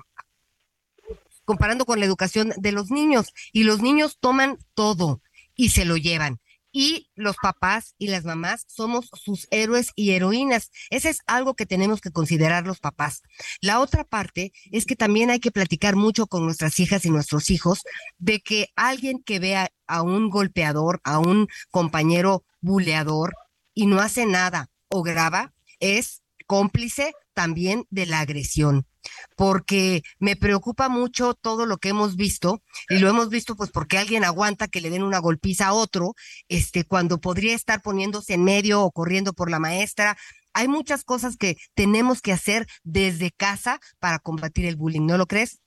[1.43, 5.21] comparando con la educación de los niños, y los niños toman todo
[5.53, 6.39] y se lo llevan.
[6.73, 10.71] Y los papás y las mamás somos sus héroes y heroínas.
[10.89, 13.21] Ese es algo que tenemos que considerar los papás.
[13.61, 17.51] La otra parte es que también hay que platicar mucho con nuestras hijas y nuestros
[17.51, 17.83] hijos
[18.17, 23.35] de que alguien que vea a un golpeador, a un compañero buleador
[23.75, 28.87] y no hace nada o graba, es cómplice también de la agresión
[29.35, 33.97] porque me preocupa mucho todo lo que hemos visto y lo hemos visto pues porque
[33.97, 36.13] alguien aguanta que le den una golpiza a otro,
[36.47, 40.17] este cuando podría estar poniéndose en medio o corriendo por la maestra.
[40.53, 45.25] Hay muchas cosas que tenemos que hacer desde casa para combatir el bullying, ¿no lo
[45.25, 45.62] crees?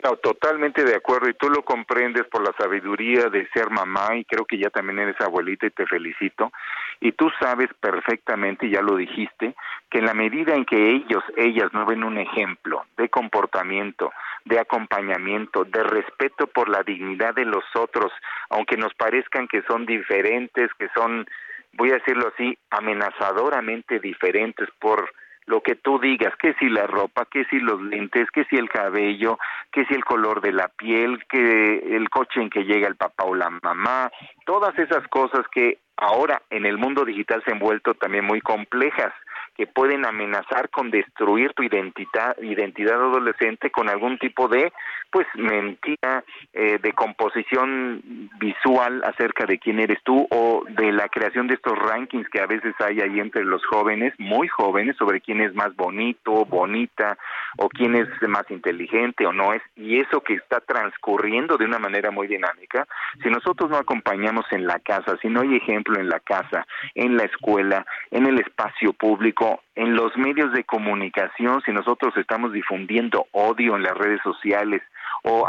[0.00, 4.24] No, totalmente de acuerdo y tú lo comprendes por la sabiduría de ser mamá y
[4.24, 6.52] creo que ya también eres abuelita y te felicito.
[7.00, 9.56] Y tú sabes perfectamente, ya lo dijiste,
[9.90, 14.12] que en la medida en que ellos, ellas no ven un ejemplo de comportamiento,
[14.44, 18.12] de acompañamiento, de respeto por la dignidad de los otros,
[18.50, 21.26] aunque nos parezcan que son diferentes, que son,
[21.72, 25.12] voy a decirlo así, amenazadoramente diferentes por
[25.48, 28.68] lo que tú digas, que si la ropa, que si los lentes, que si el
[28.68, 29.38] cabello,
[29.72, 33.24] que si el color de la piel, que el coche en que llega el papá
[33.24, 34.12] o la mamá,
[34.44, 39.12] todas esas cosas que ahora en el mundo digital se han vuelto también muy complejas
[39.58, 44.72] que pueden amenazar con destruir tu identidad, identidad adolescente con algún tipo de,
[45.10, 48.00] pues, mentira, eh, de composición
[48.38, 52.46] visual acerca de quién eres tú o de la creación de estos rankings que a
[52.46, 57.18] veces hay ahí entre los jóvenes, muy jóvenes, sobre quién es más bonito, bonita,
[57.56, 61.80] o quién es más inteligente o no es, y eso que está transcurriendo de una
[61.80, 62.86] manera muy dinámica,
[63.22, 67.16] si nosotros no acompañamos en la casa, si no hay ejemplo en la casa, en
[67.16, 73.26] la escuela, en el espacio público, en los medios de comunicación, si nosotros estamos difundiendo
[73.32, 74.82] odio en las redes sociales
[75.22, 75.46] o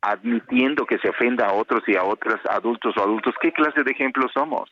[0.00, 3.90] admitiendo que se ofenda a otros y a otras adultos o adultos, ¿qué clase de
[3.90, 4.70] ejemplo somos?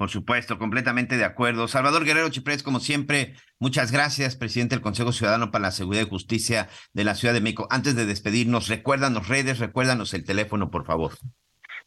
[0.00, 1.68] Por supuesto, completamente de acuerdo.
[1.68, 6.08] Salvador Guerrero Chiprés, como siempre, muchas gracias, presidente del Consejo Ciudadano para la Seguridad y
[6.08, 7.68] Justicia de la Ciudad de México.
[7.70, 11.12] Antes de despedirnos, recuérdanos redes, recuérdanos el teléfono, por favor.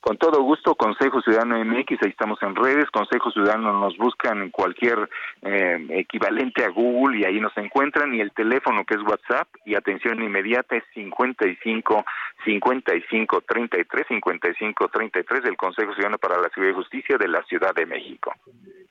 [0.03, 4.49] Con todo gusto, Consejo Ciudadano MX, ahí estamos en redes, Consejo Ciudadano nos buscan en
[4.49, 5.09] cualquier
[5.41, 9.75] eh, equivalente a Google y ahí nos encuentran y el teléfono que es WhatsApp y
[9.75, 12.03] atención inmediata es 55
[12.43, 17.73] 55 33 55 33 del Consejo Ciudadano para la Seguridad y Justicia de la Ciudad
[17.73, 18.33] de México.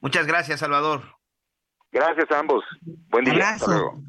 [0.00, 1.02] Muchas gracias, Salvador.
[1.92, 2.64] Gracias a ambos.
[3.10, 3.50] Buen día.
[3.50, 4.00] Hasta luego.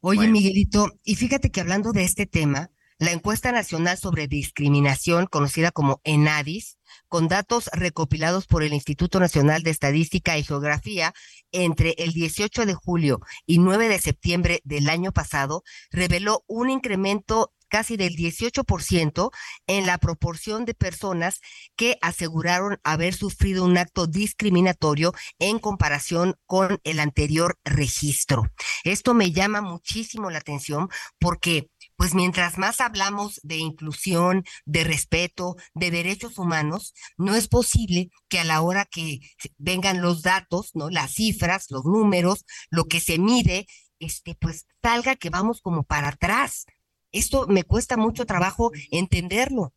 [0.00, 2.70] Oye, Miguelito, y fíjate que hablando de este tema,
[3.00, 6.76] la encuesta nacional sobre discriminación, conocida como ENADIS,
[7.08, 11.14] con datos recopilados por el Instituto Nacional de Estadística y Geografía
[11.50, 17.54] entre el 18 de julio y 9 de septiembre del año pasado, reveló un incremento
[17.70, 19.30] casi del 18%
[19.66, 21.40] en la proporción de personas
[21.76, 28.50] que aseguraron haber sufrido un acto discriminatorio en comparación con el anterior registro.
[28.84, 31.70] Esto me llama muchísimo la atención porque
[32.00, 38.38] pues mientras más hablamos de inclusión, de respeto, de derechos humanos, no es posible que
[38.38, 39.20] a la hora que
[39.58, 40.88] vengan los datos, ¿no?
[40.88, 43.66] Las cifras, los números, lo que se mide,
[43.98, 46.64] este, pues salga que vamos como para atrás.
[47.12, 49.74] Esto me cuesta mucho trabajo entenderlo.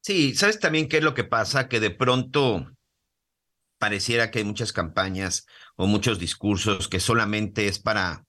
[0.00, 1.68] Sí, ¿sabes también qué es lo que pasa?
[1.68, 2.72] Que de pronto
[3.78, 5.46] pareciera que hay muchas campañas
[5.76, 8.23] o muchos discursos que solamente es para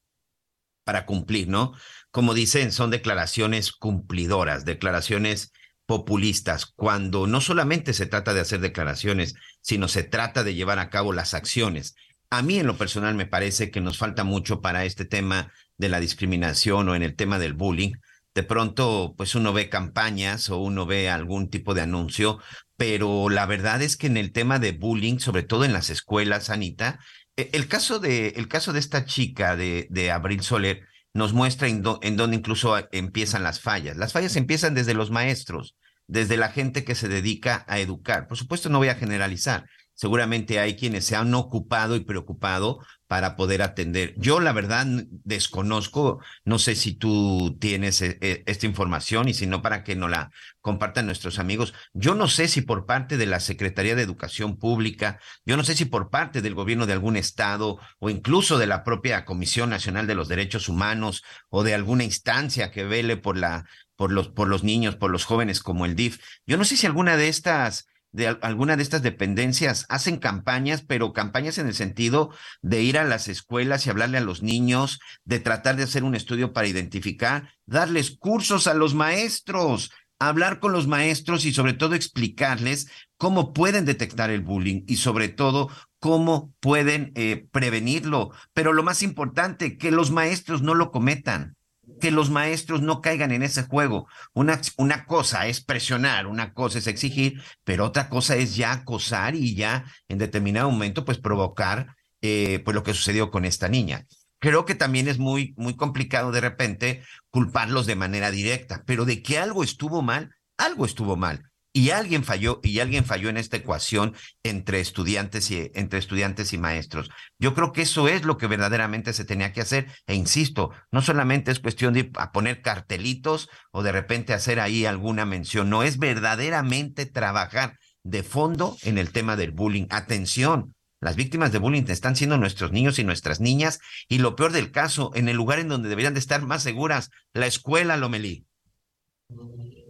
[0.86, 1.74] para cumplir, ¿no?
[2.12, 5.52] Como dicen, son declaraciones cumplidoras, declaraciones
[5.86, 10.90] populistas, cuando no solamente se trata de hacer declaraciones, sino se trata de llevar a
[10.90, 11.96] cabo las acciones.
[12.30, 15.90] A mí en lo personal me parece que nos falta mucho para este tema de
[15.90, 17.94] la discriminación o en el tema del bullying.
[18.34, 22.40] De pronto, pues uno ve campañas o uno ve algún tipo de anuncio,
[22.78, 26.50] pero la verdad es que en el tema de bullying, sobre todo en las escuelas,
[26.50, 27.00] Anita,
[27.36, 30.82] el caso de, el caso de esta chica de, de Abril Soler
[31.14, 33.98] nos muestra en, en dónde incluso empiezan las fallas.
[33.98, 35.76] Las fallas empiezan desde los maestros,
[36.08, 38.28] desde la gente que se dedica a educar.
[38.28, 39.66] Por supuesto, no voy a generalizar.
[39.96, 44.14] Seguramente hay quienes se han ocupado y preocupado para poder atender.
[44.18, 44.86] Yo la verdad
[45.24, 49.96] desconozco, no sé si tú tienes eh, eh, esta información y si no para que
[49.96, 51.74] nos la compartan nuestros amigos.
[51.94, 55.76] Yo no sé si por parte de la Secretaría de Educación Pública, yo no sé
[55.76, 60.08] si por parte del gobierno de algún estado o incluso de la propia Comisión Nacional
[60.08, 63.66] de los Derechos Humanos o de alguna instancia que vele por la
[63.96, 66.20] por los por los niños, por los jóvenes como el DIF.
[66.46, 71.12] Yo no sé si alguna de estas de alguna de estas dependencias hacen campañas, pero
[71.12, 75.40] campañas en el sentido de ir a las escuelas y hablarle a los niños, de
[75.40, 80.88] tratar de hacer un estudio para identificar, darles cursos a los maestros, hablar con los
[80.88, 82.88] maestros y sobre todo explicarles
[83.18, 88.32] cómo pueden detectar el bullying y sobre todo cómo pueden eh, prevenirlo.
[88.54, 91.58] Pero lo más importante, que los maestros no lo cometan,
[92.06, 94.08] que los maestros no caigan en ese juego.
[94.36, 99.34] Una, una cosa es presionar, una cosa es exigir, pero otra cosa es ya acosar
[99.34, 104.06] y ya en determinado momento pues provocar eh, pues lo que sucedió con esta niña.
[104.38, 107.02] Creo que también es muy, muy complicado de repente
[107.32, 112.24] culparlos de manera directa, pero de que algo estuvo mal, algo estuvo mal y alguien
[112.24, 117.10] falló y alguien falló en esta ecuación entre estudiantes y entre estudiantes y maestros.
[117.38, 121.02] Yo creo que eso es lo que verdaderamente se tenía que hacer e insisto, no
[121.02, 125.98] solamente es cuestión de poner cartelitos o de repente hacer ahí alguna mención, no es
[125.98, 129.88] verdaderamente trabajar de fondo en el tema del bullying.
[129.90, 134.54] Atención, las víctimas de bullying están siendo nuestros niños y nuestras niñas y lo peor
[134.54, 138.46] del caso, en el lugar en donde deberían de estar más seguras, la escuela, Lomelí.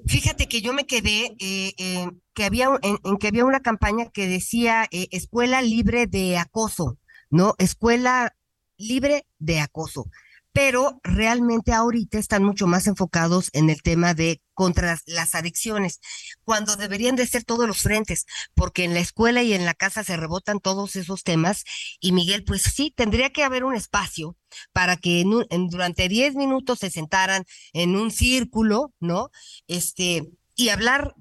[0.08, 4.28] Fíjate que yo me quedé eh, eh, que había en, que había una campaña que
[4.28, 6.98] decía eh, escuela libre de acoso,
[7.30, 7.56] ¿no?
[7.58, 8.36] Escuela
[8.78, 10.10] libre de acoso
[10.56, 16.00] pero realmente ahorita están mucho más enfocados en el tema de contra las adicciones,
[16.44, 18.26] cuando deberían de ser todos los frentes,
[18.56, 21.64] porque en la escuela y en la casa se rebotan todos esos temas
[22.00, 24.36] y Miguel, pues sí, tendría que haber un espacio
[24.72, 25.24] para que
[25.70, 29.30] durante 10 minutos se sentaran en un círculo, ¿no?
[29.68, 31.14] Este, y hablar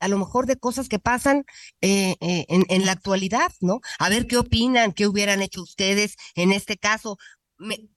[0.00, 1.44] a lo mejor de cosas que pasan
[1.80, 3.80] eh, eh, en, en, la actualidad, ¿no?
[3.98, 7.18] A ver qué opinan, qué hubieran hecho ustedes en este caso,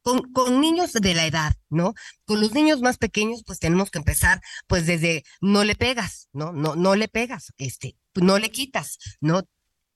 [0.01, 1.93] con, con, niños de la edad, ¿no?
[2.25, 6.51] Con los niños más pequeños, pues tenemos que empezar, pues desde no le pegas, ¿no?
[6.51, 9.43] No, no le pegas, este, no le quitas, ¿no?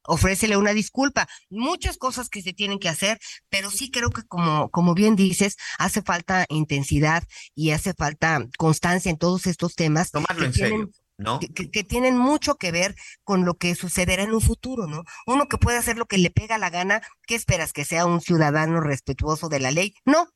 [0.07, 4.69] Ofrécele una disculpa, muchas cosas que se tienen que hacer, pero sí creo que como,
[4.69, 7.23] como bien dices, hace falta intensidad
[7.55, 10.11] y hace falta constancia en todos estos temas.
[10.11, 10.91] Tomarlo en serio.
[11.17, 15.03] Que, tienen mucho que ver con lo que sucederá en un futuro, ¿no?
[15.25, 17.71] Uno que puede hacer lo que le pega la gana, ¿qué esperas?
[17.71, 19.95] ¿Que sea un ciudadano respetuoso de la ley?
[20.03, 20.29] No.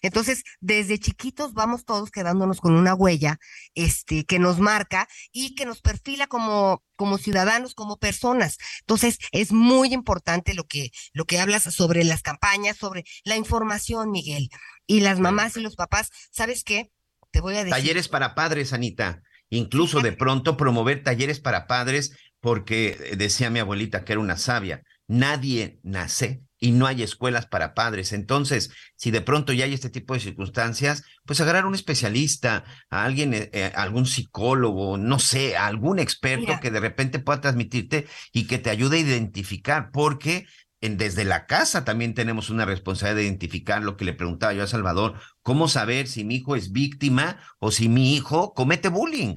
[0.00, 3.38] Entonces, desde chiquitos vamos todos quedándonos con una huella,
[3.74, 8.56] este, que nos marca y que nos perfila como, como ciudadanos, como personas.
[8.80, 14.10] Entonces, es muy importante lo que, lo que hablas sobre las campañas, sobre la información,
[14.10, 14.48] Miguel.
[14.86, 16.90] Y las mamás y los papás, ¿sabes qué?
[17.32, 17.72] Te voy a decir.
[17.72, 24.04] Talleres para padres, Anita incluso de pronto promover talleres para padres, porque decía mi abuelita
[24.04, 28.12] que era una sabia, nadie nace y no hay escuelas para padres.
[28.12, 32.64] Entonces, si de pronto ya hay este tipo de circunstancias, pues agarrar a un especialista,
[32.88, 38.06] a alguien, eh, eh, algún psicólogo, no sé, algún experto que de repente pueda transmitirte
[38.32, 40.46] y que te ayude a identificar, porque
[40.80, 44.68] desde la casa también tenemos una responsabilidad de identificar lo que le preguntaba yo a
[44.68, 49.36] Salvador, cómo saber si mi hijo es víctima o si mi hijo comete bullying.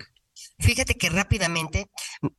[0.59, 1.89] Fíjate que rápidamente,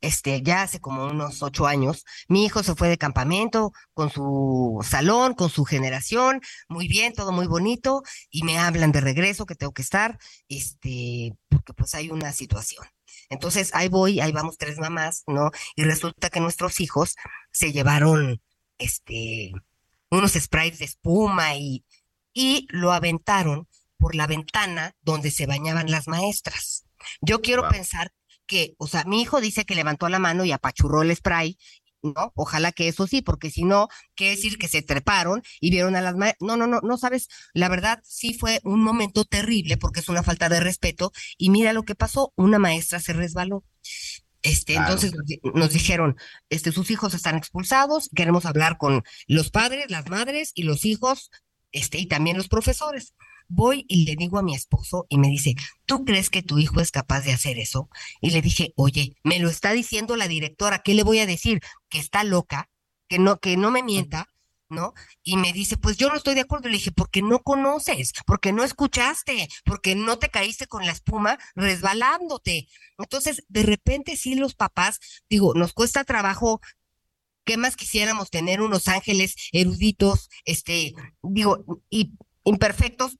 [0.00, 4.80] este, ya hace como unos ocho años, mi hijo se fue de campamento con su
[4.88, 9.54] salón, con su generación, muy bien, todo muy bonito, y me hablan de regreso que
[9.54, 12.84] tengo que estar, este, porque pues hay una situación.
[13.28, 15.50] Entonces ahí voy, ahí vamos tres mamás, ¿no?
[15.76, 17.16] Y resulta que nuestros hijos
[17.52, 18.40] se llevaron
[18.80, 19.52] este,
[20.10, 21.84] unos sprays de espuma y,
[22.32, 23.68] y lo aventaron
[23.98, 26.86] por la ventana donde se bañaban las maestras.
[27.20, 28.12] Yo quiero pensar
[28.46, 31.58] que, o sea, mi hijo dice que levantó la mano y apachurró el spray,
[32.02, 32.32] ¿no?
[32.34, 36.00] Ojalá que eso sí, porque si no, quiere decir que se treparon y vieron a
[36.00, 36.46] las maestras.
[36.46, 40.22] No, no, no, no sabes, la verdad sí fue un momento terrible porque es una
[40.22, 43.64] falta de respeto y mira lo que pasó, una maestra se resbaló.
[44.42, 45.12] Este, entonces
[45.54, 46.16] nos, dijeron,
[46.48, 51.30] este, sus hijos están expulsados, queremos hablar con los padres, las madres y los hijos,
[51.72, 53.14] este, y también los profesores.
[53.48, 56.80] Voy y le digo a mi esposo y me dice, ¿tú crees que tu hijo
[56.80, 57.90] es capaz de hacer eso?
[58.20, 61.60] Y le dije, oye, me lo está diciendo la directora, ¿qué le voy a decir?
[61.88, 62.70] Que está loca,
[63.08, 64.28] que no, que no me mienta,
[64.70, 64.94] ¿no?
[65.22, 66.68] Y me dice, pues yo no estoy de acuerdo.
[66.68, 71.38] Le dije, porque no conoces, porque no escuchaste, porque no te caíste con la espuma
[71.54, 72.68] resbalándote.
[72.98, 76.60] Entonces, de repente sí los papás, digo, nos cuesta trabajo.
[77.44, 82.12] ¿Qué más quisiéramos tener unos ángeles eruditos, este, digo, y
[82.44, 83.16] imperfectos,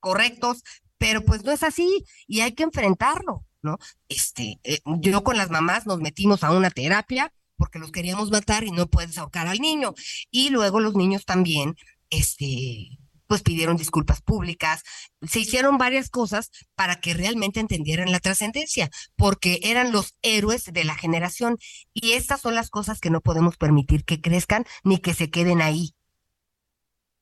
[0.00, 0.62] correctos,
[0.98, 3.78] pero pues no es así y hay que enfrentarlo, ¿no?
[4.08, 8.64] Este, eh, yo con las mamás nos metimos a una terapia, porque los queríamos matar
[8.64, 9.92] y no puedes ahorcar al niño.
[10.30, 11.76] Y luego los niños también,
[12.08, 14.82] este, pues pidieron disculpas públicas,
[15.20, 20.84] se hicieron varias cosas para que realmente entendieran la trascendencia, porque eran los héroes de
[20.84, 21.58] la generación
[21.92, 25.60] y estas son las cosas que no podemos permitir que crezcan ni que se queden
[25.60, 25.90] ahí.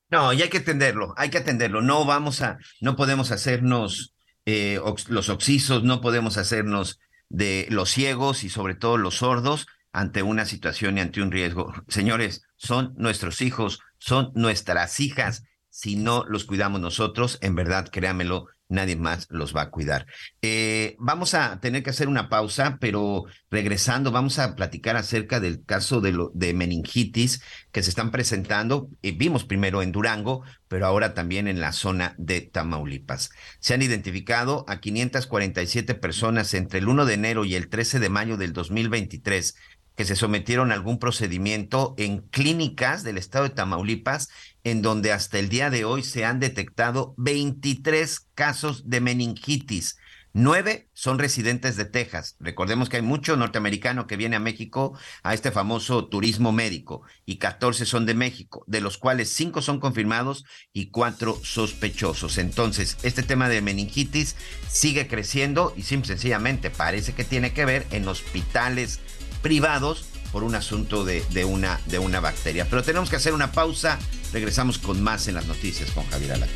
[0.08, 1.82] No, y hay que atenderlo, hay que atenderlo.
[1.82, 4.14] No vamos a, no podemos hacernos
[4.46, 10.22] eh, los oxisos, no podemos hacernos de los ciegos y sobre todo los sordos ante
[10.22, 11.72] una situación y ante un riesgo.
[11.88, 15.44] Señores, son nuestros hijos, son nuestras hijas.
[15.70, 20.06] Si no los cuidamos nosotros, en verdad, créamelo, nadie más los va a cuidar.
[20.42, 25.64] Eh, vamos a tener que hacer una pausa, pero regresando vamos a platicar acerca del
[25.64, 28.90] caso de, lo, de meningitis que se están presentando.
[29.02, 33.30] y vimos primero en Durango, pero ahora también en la zona de Tamaulipas.
[33.58, 38.08] Se han identificado a 547 personas entre el 1 de enero y el 13 de
[38.10, 39.56] mayo del 2023
[39.98, 44.28] que se sometieron a algún procedimiento en clínicas del estado de Tamaulipas,
[44.62, 49.98] en donde hasta el día de hoy se han detectado 23 casos de meningitis.
[50.32, 52.36] Nueve son residentes de Texas.
[52.38, 57.38] Recordemos que hay mucho norteamericano que viene a México a este famoso turismo médico y
[57.38, 62.38] 14 son de México, de los cuales cinco son confirmados y cuatro sospechosos.
[62.38, 64.36] Entonces, este tema de meningitis
[64.68, 69.00] sigue creciendo y simple, sencillamente parece que tiene que ver en hospitales
[69.42, 72.66] privados por un asunto de, de, una, de una bacteria.
[72.68, 73.98] Pero tenemos que hacer una pausa.
[74.32, 76.52] Regresamos con más en las noticias con Javier Alaca.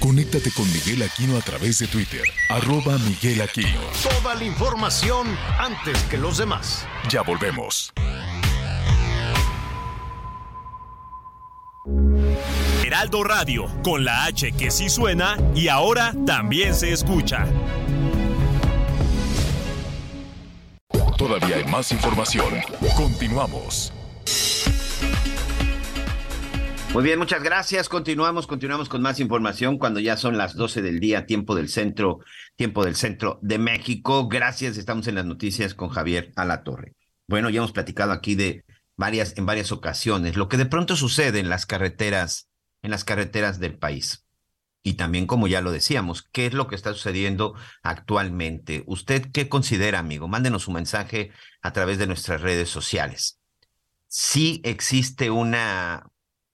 [0.00, 3.78] Conéctate con Miguel Aquino a través de Twitter, arroba Miguel Aquino.
[4.02, 5.28] Toda la información
[5.60, 6.84] antes que los demás.
[7.08, 7.92] Ya volvemos.
[12.84, 17.46] Heraldo Radio, con la H que sí suena y ahora también se escucha.
[21.22, 22.52] Todavía hay más información.
[22.96, 23.92] Continuamos.
[26.92, 27.88] Muy bien, muchas gracias.
[27.88, 32.18] Continuamos, continuamos con más información cuando ya son las 12 del día, tiempo del centro,
[32.56, 34.26] tiempo del centro de México.
[34.26, 36.96] Gracias, estamos en las noticias con Javier Alatorre.
[37.28, 38.64] Bueno, ya hemos platicado aquí de
[38.96, 42.48] varias, en varias ocasiones, lo que de pronto sucede en las carreteras,
[42.82, 44.26] en las carreteras del país.
[44.82, 48.82] Y también, como ya lo decíamos, ¿qué es lo que está sucediendo actualmente?
[48.86, 50.26] ¿Usted qué considera, amigo?
[50.26, 51.30] Mándenos un mensaje
[51.60, 53.38] a través de nuestras redes sociales.
[54.08, 56.06] Si existe una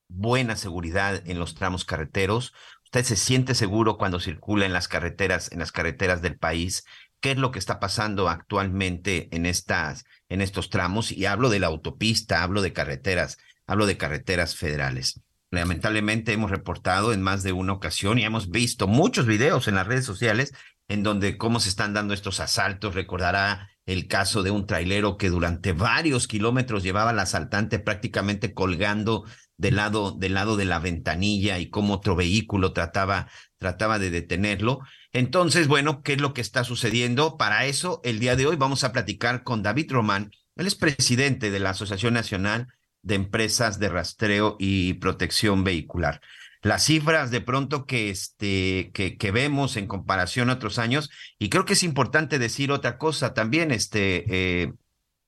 [0.08, 2.52] buena seguridad en los tramos carreteros,
[2.84, 6.84] usted se siente seguro cuando circula en las carreteras, en las carreteras del país.
[7.20, 11.10] ¿Qué es lo que está pasando actualmente en estas, en estos tramos?
[11.12, 15.20] Y hablo de la autopista, hablo de carreteras, hablo de carreteras federales.
[15.50, 19.86] Lamentablemente hemos reportado en más de una ocasión y hemos visto muchos videos en las
[19.86, 20.52] redes sociales
[20.88, 22.94] en donde cómo se están dando estos asaltos.
[22.94, 29.24] Recordará el caso de un trailero que durante varios kilómetros llevaba al asaltante prácticamente colgando
[29.56, 34.80] del lado, del lado de la ventanilla y cómo otro vehículo trataba, trataba de detenerlo.
[35.12, 37.38] Entonces, bueno, ¿qué es lo que está sucediendo?
[37.38, 40.30] Para eso, el día de hoy vamos a platicar con David Román.
[40.56, 42.68] Él es presidente de la Asociación Nacional
[43.02, 46.20] de empresas de rastreo y protección vehicular.
[46.62, 51.50] Las cifras de pronto que, este, que, que vemos en comparación a otros años, y
[51.50, 54.24] creo que es importante decir otra cosa también, este,
[54.62, 54.72] eh,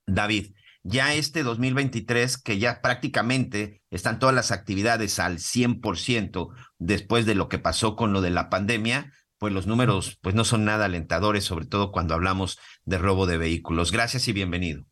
[0.06, 6.48] David, ya este 2023, que ya prácticamente están todas las actividades al 100%
[6.78, 10.44] después de lo que pasó con lo de la pandemia, pues los números pues no
[10.44, 13.92] son nada alentadores, sobre todo cuando hablamos de robo de vehículos.
[13.92, 14.89] Gracias y bienvenido.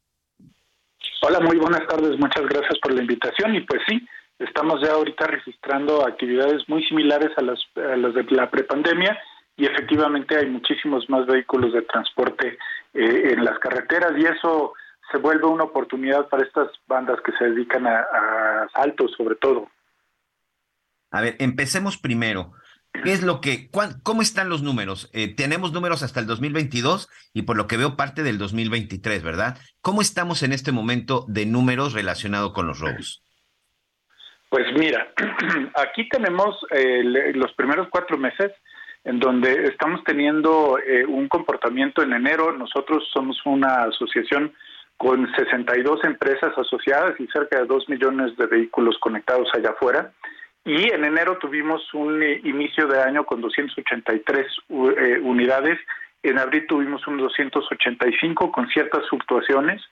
[1.28, 2.18] Hola, muy buenas tardes.
[2.18, 3.54] Muchas gracias por la invitación.
[3.54, 4.00] Y pues sí,
[4.38, 9.18] estamos ya ahorita registrando actividades muy similares a las, de la prepandemia
[9.54, 12.56] y efectivamente hay muchísimos más vehículos de transporte
[12.94, 14.72] eh, en las carreteras y eso
[15.12, 19.68] se vuelve una oportunidad para estas bandas que se dedican a, a asaltos sobre todo.
[21.10, 22.54] A ver, empecemos primero.
[23.04, 23.70] ¿Qué es lo que,
[24.02, 25.10] cómo están los números?
[25.12, 29.58] Eh, tenemos números hasta el 2022 y por lo que veo parte del 2023, ¿verdad?
[29.80, 33.24] ¿Cómo estamos en este momento de números relacionados con los robos?
[34.48, 35.12] Pues mira,
[35.74, 37.02] aquí tenemos eh,
[37.34, 38.52] los primeros cuatro meses
[39.04, 42.52] en donde estamos teniendo eh, un comportamiento en enero.
[42.52, 44.52] Nosotros somos una asociación
[44.96, 50.12] con 62 empresas asociadas y cerca de 2 millones de vehículos conectados allá afuera.
[50.64, 55.78] Y en enero tuvimos un eh, inicio de año con 283 eh, unidades.
[56.22, 59.82] En abril tuvimos unos 285 con ciertas fluctuaciones.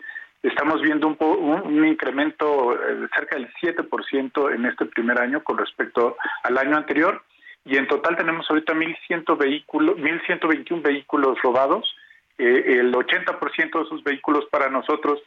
[0.43, 5.57] Estamos viendo un, un, incremento eh, de cerca del 7% en este primer año con
[5.57, 7.23] respecto al año anterior.
[7.65, 11.97] Y en total tenemos ahorita 1.100 vehículos, 1.121 vehículos robados.
[12.39, 15.21] el 80% de esos vehículos para nosotros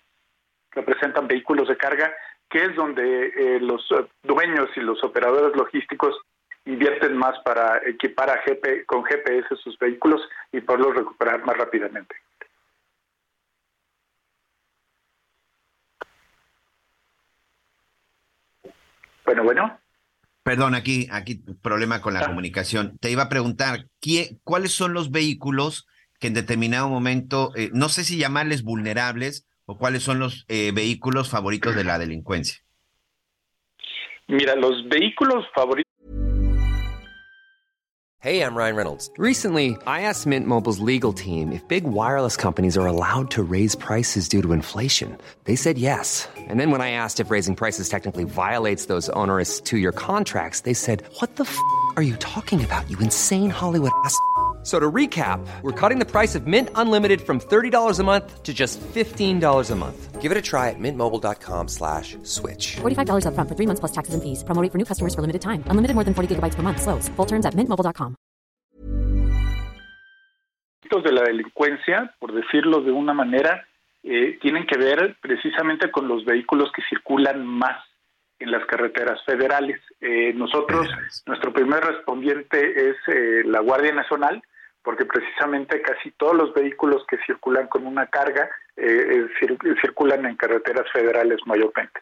[0.71, 2.13] representan vehículos de carga
[2.50, 6.16] que es donde eh, los eh, dueños y los operadores logísticos
[6.66, 10.22] invierten más para equipar a GP, con GPS sus vehículos
[10.52, 12.16] y poderlos recuperar más rápidamente.
[19.26, 19.80] Bueno, bueno.
[20.41, 22.26] Perdón, aquí, aquí problema con la ah.
[22.28, 22.97] comunicación.
[23.00, 23.86] Te iba a preguntar,
[24.43, 25.88] ¿cuáles son los vehículos
[26.20, 30.72] que en determinado momento, eh, no sé si llamarles vulnerables, o cuáles son los eh,
[30.74, 32.57] vehículos favoritos de la delincuencia?
[34.28, 35.86] Mira, los vehículos favoritos.
[38.22, 39.09] Hey, I'm Ryan Reynolds.
[39.17, 43.76] Recently, I asked Mint Mobile's legal team if big wireless companies are allowed to raise
[43.76, 45.17] prices due to inflation.
[45.45, 46.28] They said yes.
[46.36, 50.74] And then when I asked if raising prices technically violates those onerous two-year contracts, they
[50.74, 51.57] said, "What the f***
[51.95, 52.89] are you talking about?
[52.89, 54.17] You insane Hollywood ass."
[54.64, 58.53] So to recap, we're cutting the price of Mint Unlimited from $30 a month to
[58.53, 60.22] just $15 a month.
[60.22, 62.76] Give it a try at mintmobile.com slash switch.
[62.82, 64.43] $45 up front for three months plus taxes and fees.
[64.43, 65.64] Promo for new customers for limited time.
[65.68, 66.82] Unlimited more than 40 gigabytes per month.
[66.82, 67.07] Slows.
[67.16, 68.18] Full terms at mintmobile.com.
[71.03, 73.66] de la delincuencia, por decirlo de una manera,
[74.03, 77.78] eh, tienen que ver precisamente con los vehículos que circulan más
[78.39, 79.80] en las carreteras federales.
[80.01, 80.89] Eh, nosotros,
[81.26, 84.41] nuestro primer respondiente es eh, la Guardia Nacional,
[84.89, 89.27] porque precisamente casi todos los vehículos que circulan con una carga eh,
[89.79, 92.01] circulan en carreteras federales mayormente.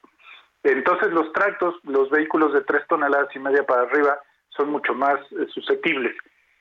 [0.64, 4.18] Entonces los tractos, los vehículos de tres toneladas y media para arriba
[4.56, 5.20] son mucho más
[5.54, 6.16] susceptibles.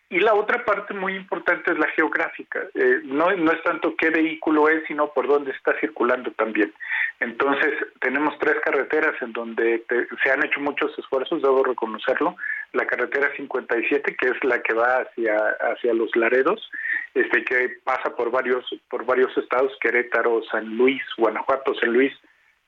[0.08, 2.62] Y la otra parte muy importante es la geográfica.
[2.74, 6.72] Eh, no, es tanto qué vehículo es, sino por dónde está circulando también.
[7.18, 9.84] Entonces, tenemos tres carreteras en donde
[10.22, 12.36] se han hecho muchos esfuerzos, debo reconocerlo.
[12.72, 15.36] La carretera 57, que es la que va hacia,
[15.72, 16.70] hacia los Laredos,
[17.14, 22.12] este, que pasa por varios, por varios estados, Querétaro, San Luis, Guanajuato, San Luis,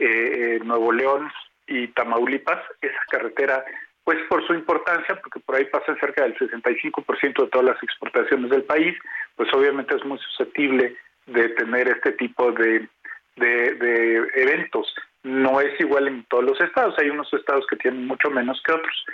[0.01, 1.30] eh, eh Nuevo León
[1.68, 2.64] y Tamaulipas.
[2.80, 3.64] Esa carretera
[4.09, 8.48] pues por su importancia, porque por ahí pasan cerca del 65% de todas las exportaciones
[8.48, 8.96] del país,
[9.36, 10.96] pues obviamente es muy susceptible
[11.26, 12.88] de tener este tipo de,
[13.36, 14.94] eventos.
[15.24, 18.72] No es igual en todos los estados, hay unos estados que tienen mucho menos que
[18.72, 19.04] otros.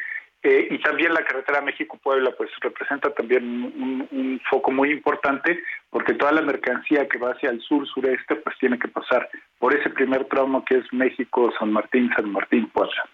[0.45, 6.15] Eh, y también la carretera México-Puebla pues representa también un, un, foco muy importante porque
[6.15, 9.29] toda la mercancía que va hacia el sur-sureste pues tiene que pasar
[9.59, 13.09] por ese primer tramo que es México-San Martín, San Martín-Puebla.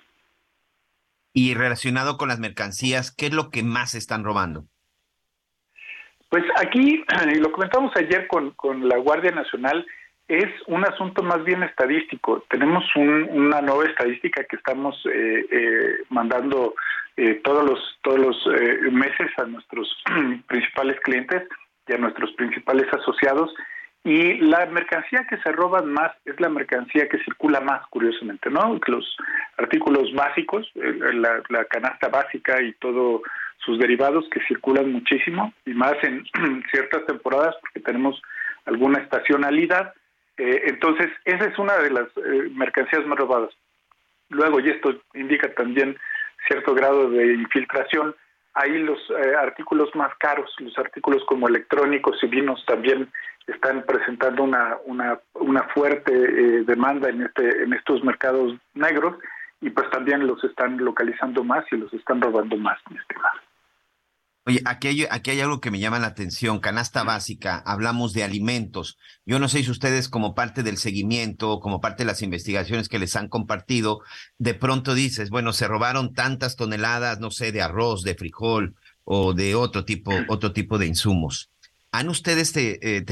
[1.33, 4.65] Y relacionado con las mercancías, ¿qué es lo que más están robando?
[6.29, 7.05] Pues aquí,
[7.41, 9.87] lo comentamos ayer con, con la Guardia Nacional,
[10.29, 12.45] es un asunto más bien estadístico.
[12.49, 16.75] Tenemos una nueva estadística que estamos eh, eh, mandando
[17.17, 18.47] eh, todos los todos los
[18.93, 19.89] meses a nuestros
[20.47, 21.49] principales clientes
[21.89, 23.53] y a nuestros principales asociados
[24.03, 28.79] y la mercancía que se roban más es la mercancía que circula más, curiosamente, ¿no?
[28.87, 29.17] Los
[29.59, 33.21] artículos básicos, la, canasta básica y todos
[33.59, 36.25] sus derivados que circulan muchísimo, y más en
[36.71, 38.21] ciertas temporadas porque tenemos
[38.65, 39.93] alguna estacionalidad.
[40.39, 43.51] Eh, entonces, esa es una de las eh, mercancías más robadas.
[44.31, 45.99] Luego, y esto indica también
[46.49, 48.15] cierto grado de infiltración,
[48.55, 53.11] ahí los eh, artículos más caros, los artículos como electrónicos y vinos también
[53.47, 59.17] están presentando una, una, una fuerte eh, demanda en, este, en estos mercados negros
[59.61, 63.41] y pues también los están localizando más y los están robando más, mi estimado.
[64.47, 68.25] Oye, aquí hay, aquí hay algo que me llama la atención, canasta básica, hablamos de
[68.25, 68.97] alimentos.
[69.27, 72.99] Yo no sé si ustedes como parte del seguimiento, como parte de las investigaciones que
[72.99, 74.01] les han compartido,
[74.39, 79.35] de pronto dices, bueno, se robaron tantas toneladas, no sé, de arroz, de frijol o
[79.35, 81.51] de otro tipo, otro tipo de insumos.
[81.93, 83.05] ¿Han ustedes eh,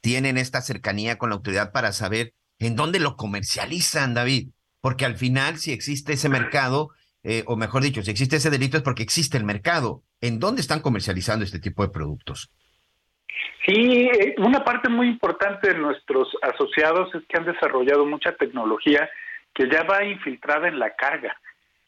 [0.00, 4.48] tienen esta cercanía con la autoridad para saber en dónde lo comercializan, David?
[4.80, 6.90] Porque al final, si existe ese mercado,
[7.24, 10.02] eh, o mejor dicho, si existe ese delito es porque existe el mercado.
[10.20, 12.50] ¿En dónde están comercializando este tipo de productos?
[13.66, 19.08] Sí, eh, una parte muy importante de nuestros asociados es que han desarrollado mucha tecnología
[19.54, 21.36] que ya va infiltrada en la carga.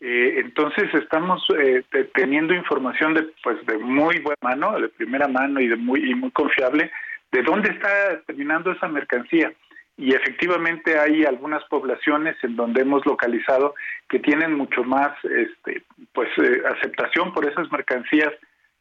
[0.01, 1.83] Eh, entonces estamos eh,
[2.15, 6.15] teniendo información de pues de muy buena mano, de primera mano y de muy y
[6.15, 6.91] muy confiable
[7.33, 9.53] de dónde está terminando esa mercancía.
[9.97, 13.75] Y efectivamente hay algunas poblaciones en donde hemos localizado
[14.09, 18.33] que tienen mucho más este pues eh, aceptación por esas mercancías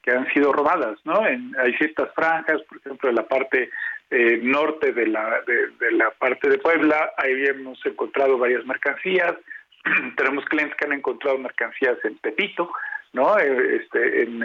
[0.02, 1.22] que han sido robadas, ¿no?
[1.24, 3.70] hay ciertas franjas, por ejemplo, en la parte
[4.42, 9.34] norte de la de la parte de Puebla, ahí hemos encontrado varias mercancías,
[10.18, 12.70] tenemos clientes que han encontrado mercancías en Pepito,
[13.14, 13.38] ¿no?
[13.38, 14.44] Eh, este, en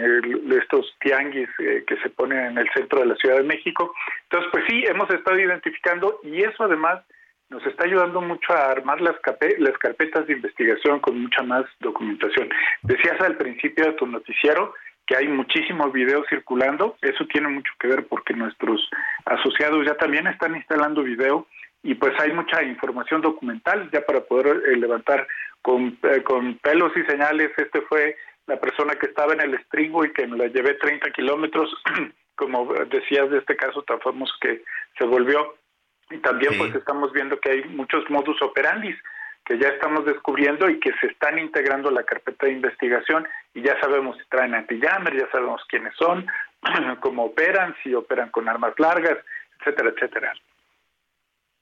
[0.51, 3.93] estos tianguis eh, que se ponen en el centro de la Ciudad de México.
[4.23, 7.01] Entonces, pues sí, hemos estado identificando y eso además
[7.49, 9.15] nos está ayudando mucho a armar las,
[9.57, 12.47] las carpetas de investigación con mucha más documentación.
[12.83, 14.73] Decías al principio de tu noticiero
[15.07, 18.87] que hay muchísimos videos circulando, eso tiene mucho que ver porque nuestros
[19.25, 21.47] asociados ya también están instalando video
[21.81, 25.25] y pues hay mucha información documental ya para poder eh, levantar
[25.63, 27.51] con, eh, con pelos y señales.
[27.57, 28.15] Este fue
[28.49, 31.71] la persona que estaba en el estribo y que me la llevé 30 kilómetros,
[32.35, 34.63] como decías de este caso tan famoso que
[34.97, 35.55] se volvió.
[36.09, 38.97] Y también pues estamos viendo que hay muchos modus operandis
[39.45, 43.61] que ya estamos descubriendo y que se están integrando a la carpeta de investigación y
[43.61, 46.27] ya sabemos si traen antillammer, ya sabemos quiénes son,
[47.01, 49.17] cómo operan, si operan con armas largas,
[49.59, 50.33] etcétera, etcétera.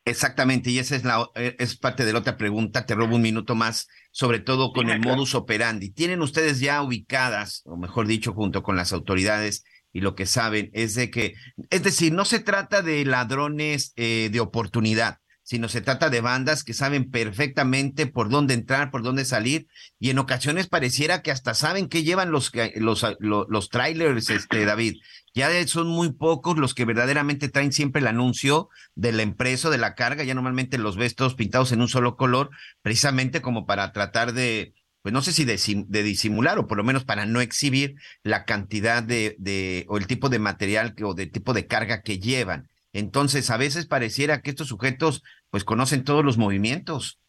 [0.07, 2.85] Exactamente, y esa es la eh, es parte de la otra pregunta.
[2.85, 5.89] Te robo un minuto más, sobre todo con el modus operandi.
[5.89, 10.69] ¿Tienen ustedes ya ubicadas, o mejor dicho, junto con las autoridades y lo que saben,
[10.73, 11.33] es de que,
[11.69, 16.65] es decir, no se trata de ladrones eh, de oportunidad, sino se trata de bandas
[16.65, 21.53] que saben perfectamente por dónde entrar, por dónde salir, y en ocasiones pareciera que hasta
[21.53, 23.05] saben qué llevan los, los,
[23.47, 24.97] los, trailers, este, David.
[25.33, 29.95] Ya son muy pocos los que verdaderamente traen siempre el anuncio de la de la
[29.95, 32.49] carga, ya normalmente los ves todos pintados en un solo color,
[32.81, 37.05] precisamente como para tratar de, pues no sé si de, disimular o por lo menos
[37.05, 41.53] para no exhibir la cantidad de, de, o el tipo de material o de tipo
[41.53, 42.67] de carga que llevan.
[42.97, 47.19] Entonces, a veces pareciera que estos sujetos pues conocen todos los movimientos.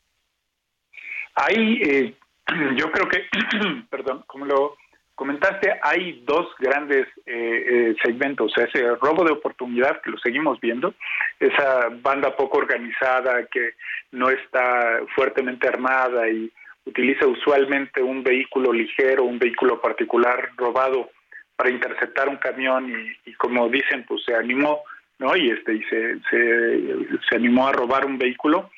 [1.34, 2.14] Hay, eh,
[2.76, 3.24] yo creo que,
[3.90, 4.76] perdón, como lo
[5.14, 10.94] comentaste, hay dos grandes eh, eh, segmentos, ese robo de oportunidad que lo seguimos viendo,
[11.40, 13.72] esa banda poco organizada que
[14.12, 16.52] no está fuertemente armada y
[16.84, 21.10] utiliza usualmente un vehículo ligero, un vehículo particular robado
[21.56, 24.82] para interceptar un camión y, y como dicen, pues se animó
[25.18, 25.36] ¿no?
[25.36, 28.70] Y este y se, se, animó a robar un vehículo.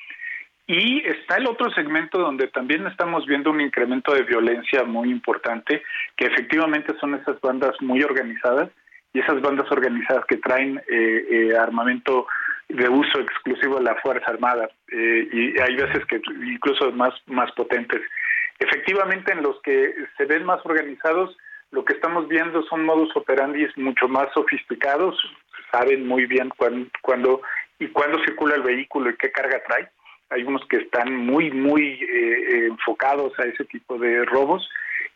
[0.67, 5.83] Y está el otro segmento donde también estamos viendo un incremento de violencia muy importante,
[6.15, 8.69] que efectivamente son esas bandas muy organizadas
[9.13, 12.27] y esas bandas organizadas que traen eh, eh, armamento
[12.69, 17.51] de uso exclusivo de la Fuerza Armada eh, y hay veces que incluso más, más
[17.51, 18.01] potentes.
[18.59, 21.35] Efectivamente, en los que se ven más organizados,
[21.71, 25.17] lo que estamos viendo son modus operandi mucho más sofisticados,
[25.71, 26.49] saben muy bien
[27.01, 27.41] cuándo,
[27.79, 29.89] y cuándo circula el vehículo y qué carga trae.
[30.29, 34.69] Hay unos que están muy, muy eh, enfocados a ese tipo de robos.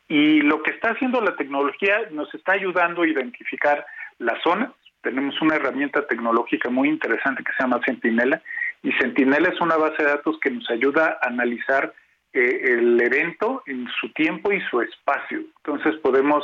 [0.08, 3.86] Y lo que está haciendo la tecnología nos está ayudando a identificar
[4.20, 4.72] las zonas.
[5.02, 8.42] Tenemos una herramienta tecnológica muy interesante que se llama Sentinela.
[8.84, 11.94] Y Sentinela es una base de datos que nos ayuda a analizar
[12.34, 15.40] eh, el evento en su tiempo y su espacio.
[15.64, 16.44] Entonces podemos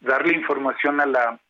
[0.00, 1.40] darle información a la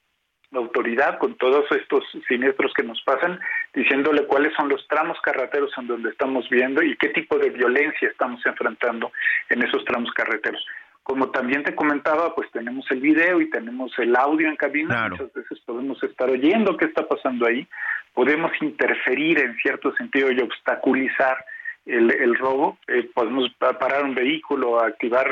[0.53, 3.41] la autoridad con todos estos siniestros que nos pasan,
[3.75, 8.09] diciéndole cuáles son los tramos carreteros en donde estamos viendo y qué tipo de violencia
[8.09, 9.11] estamos enfrentando
[9.49, 10.65] en esos tramos carreteros.
[11.03, 15.33] Como también te comentaba, pues tenemos el video y tenemos el audio en cabina, muchas
[15.33, 17.67] veces podemos estar oyendo qué está pasando ahí,
[18.15, 21.45] podemos interferir en cierto sentido y obstaculizar
[21.87, 25.27] el, robo, eh, podemos parar un vehículo, activar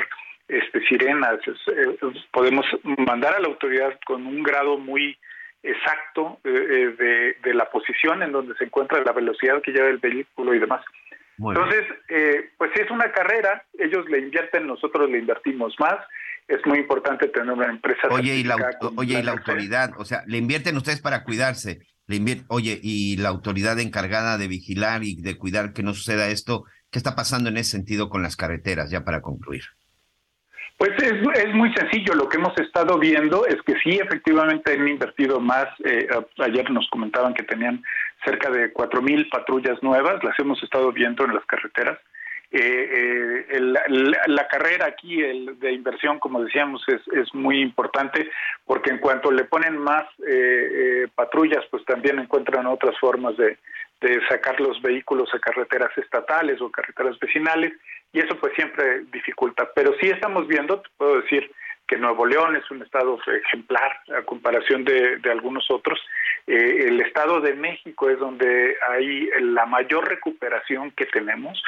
[0.51, 1.97] este, sirenas, eh,
[2.33, 5.17] podemos mandar a la autoridad con un grado muy
[5.63, 9.99] exacto eh, eh, de, la posición en donde se encuentra la velocidad que lleva el
[9.99, 10.85] vehículo y demás.
[11.39, 11.87] Entonces,
[12.59, 15.97] pues es una carrera, ellos le invierten, nosotros le invertimos más,
[16.47, 18.09] es muy importante tener una empresa.
[18.11, 18.57] Oye, y la,
[18.97, 21.79] oye, y la autoridad, o sea, le invierten ustedes para cuidarse,
[22.09, 26.65] le oye, y la autoridad encargada de vigilar y de cuidar que no suceda esto,
[26.91, 29.63] ¿qué está pasando en ese sentido con las carreteras, ya para concluir?
[30.81, 32.15] Pues es, muy sencillo.
[32.15, 35.67] Lo que hemos estado viendo es que sí, efectivamente han invertido más.
[35.85, 36.09] Eh,
[36.39, 37.85] ayer nos comentaban que tenían
[38.25, 40.25] cerca de cuatro mil patrullas nuevas.
[40.25, 41.99] Las hemos estado viendo en las carreteras.
[42.51, 48.31] Eh, eh la, carrera aquí el, de inversión, como decíamos, es, muy importante
[48.65, 50.07] porque en cuanto le ponen más
[51.15, 53.59] patrullas, pues también encuentran otras formas de
[54.31, 57.75] sacar los vehículos a carreteras estatales o carreteras vecinales
[58.13, 59.69] y eso pues siempre dificulta.
[59.75, 61.51] Pero sí estamos viendo, puedo decir
[61.87, 65.99] que Nuevo León es un estado ejemplar a comparación de, algunos otros.
[66.47, 71.61] Eh, el estado de México es donde hay la mayor recuperación que tenemos,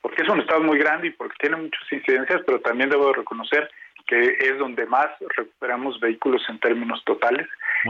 [0.00, 3.70] porque es un estado muy grande y porque tiene muchas incidencias, pero también debo reconocer
[4.08, 7.46] que es donde más recuperamos vehículos en términos totales.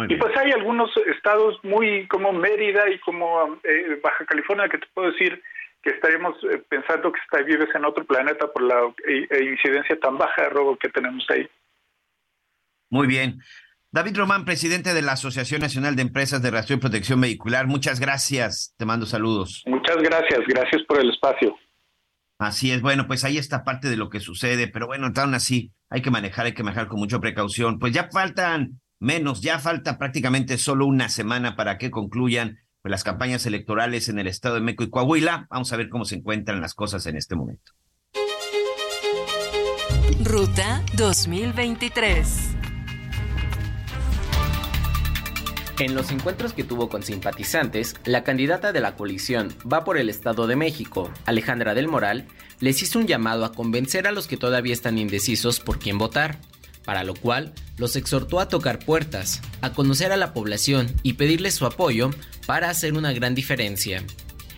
[0.09, 4.87] Y pues hay algunos estados muy como Mérida y como eh, Baja California que te
[4.93, 5.43] puedo decir
[5.83, 10.19] que estaríamos eh, pensando que está, vives en otro planeta por la eh, incidencia tan
[10.19, 11.49] baja de robo que tenemos ahí.
[12.91, 13.41] Muy bien.
[13.91, 18.01] David Román, presidente de la Asociación Nacional de Empresas de Rastro y Protección Vehicular, muchas
[18.01, 18.75] gracias.
[18.77, 19.63] Te mando saludos.
[19.67, 21.57] Muchas gracias, gracias por el espacio.
[22.39, 25.73] Así es, bueno, pues ahí está parte de lo que sucede, pero bueno, aún así
[25.91, 27.79] hay que manejar, hay que manejar con mucha precaución.
[27.79, 33.05] Pues ya faltan menos, ya falta prácticamente solo una semana para que concluyan pues, las
[33.05, 35.47] campañas electorales en el estado de México y Coahuila.
[35.51, 37.73] Vamos a ver cómo se encuentran las cosas en este momento.
[40.25, 42.57] Ruta 2023.
[45.79, 50.11] En los encuentros que tuvo con simpatizantes, la candidata de la coalición Va por el
[50.11, 52.27] Estado de México, Alejandra del Moral,
[52.59, 56.41] les hizo un llamado a convencer a los que todavía están indecisos por quién votar,
[56.89, 61.55] para lo cual los exhortó a tocar puertas, a conocer a la población y pedirles
[61.55, 62.09] su apoyo
[62.47, 64.03] para hacer una gran diferencia.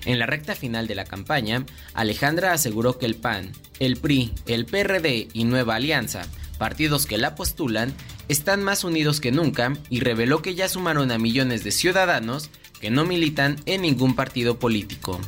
[0.05, 3.51] En la recta final de la campaña, Alejandra aseguró que el PAN,
[3.81, 6.23] el PRI, el PRD y Nueva Alianza,
[6.57, 7.93] partidos que la postulan,
[8.29, 12.49] están más unidos que nunca y reveló que ya sumaron a millones de ciudadanos
[12.81, 15.21] que no militan en ningún partido político.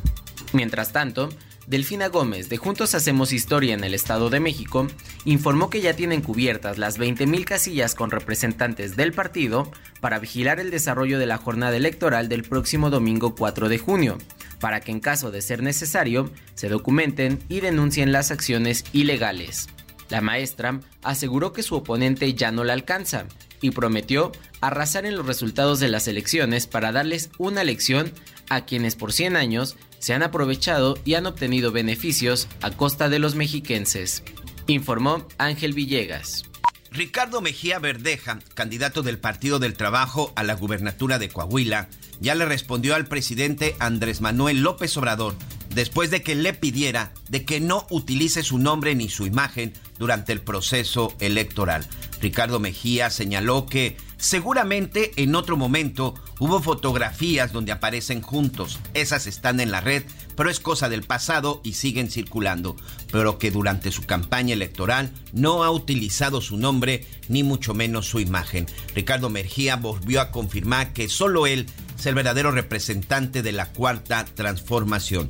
[0.53, 1.27] Mientras tanto,
[1.73, 4.85] Delfina Gómez de Juntos Hacemos Historia en el Estado de México
[5.25, 10.69] informó que ya tienen cubiertas las 20.000 casillas con representantes del partido para vigilar el
[10.69, 14.19] desarrollo de la jornada electoral del próximo domingo 4 de junio,
[14.59, 19.67] para que en caso de ser necesario se documenten y denuncien las acciones ilegales.
[20.09, 23.25] La maestra aseguró que su oponente ya no la alcanza
[23.61, 28.13] y prometió arrasar en los resultados de las elecciones para darles una lección
[28.49, 33.19] a quienes por 100 años se han aprovechado y han obtenido beneficios a costa de
[33.19, 34.21] los mexiquenses,
[34.67, 36.43] informó Ángel Villegas.
[36.91, 41.87] Ricardo Mejía Verdeja, candidato del Partido del Trabajo a la gubernatura de Coahuila,
[42.19, 45.35] ya le respondió al presidente Andrés Manuel López Obrador
[45.73, 50.33] después de que le pidiera de que no utilice su nombre ni su imagen durante
[50.33, 51.87] el proceso electoral.
[52.21, 58.79] Ricardo Mejía señaló que seguramente en otro momento hubo fotografías donde aparecen juntos.
[58.93, 60.03] Esas están en la red,
[60.37, 62.77] pero es cosa del pasado y siguen circulando.
[63.11, 68.21] Pero que durante su campaña electoral no ha utilizado su nombre ni mucho menos su
[68.21, 68.65] imagen.
[68.95, 71.65] Ricardo Mejía volvió a confirmar que solo él
[71.99, 75.27] es el verdadero representante de la cuarta transformación.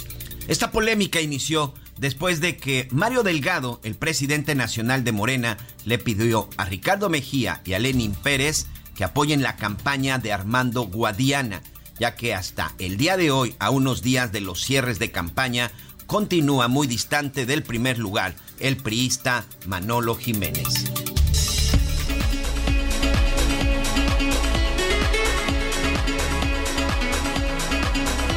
[0.48, 6.48] Esta polémica inició después de que Mario Delgado, el presidente nacional de Morena, le pidió
[6.58, 11.62] a Ricardo Mejía y a Lenin Pérez que apoyen la campaña de Armando Guadiana,
[12.00, 15.72] ya que hasta el día de hoy, a unos días de los cierres de campaña,
[16.06, 20.86] continúa muy distante del primer lugar, el priista Manolo Jiménez.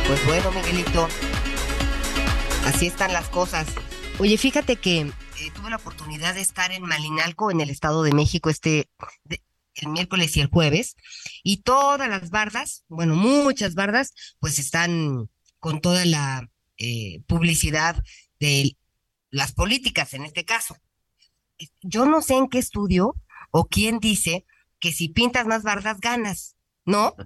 [0.06, 1.08] Pues bueno, Miguelito,
[2.64, 3.66] así están las cosas.
[4.18, 8.12] Oye, fíjate que eh, tuve la oportunidad de estar en Malinalco, en el Estado de
[8.12, 8.88] México, este
[9.76, 10.96] el miércoles y el jueves,
[11.42, 16.48] y todas las bardas, bueno, muchas bardas, pues están con toda la
[16.78, 18.02] eh, publicidad
[18.40, 18.76] de
[19.30, 20.76] las políticas en este caso.
[21.82, 23.14] Yo no sé en qué estudio
[23.50, 24.44] o quién dice
[24.78, 26.56] que si pintas más bardas ganas.
[26.86, 27.16] ¿no?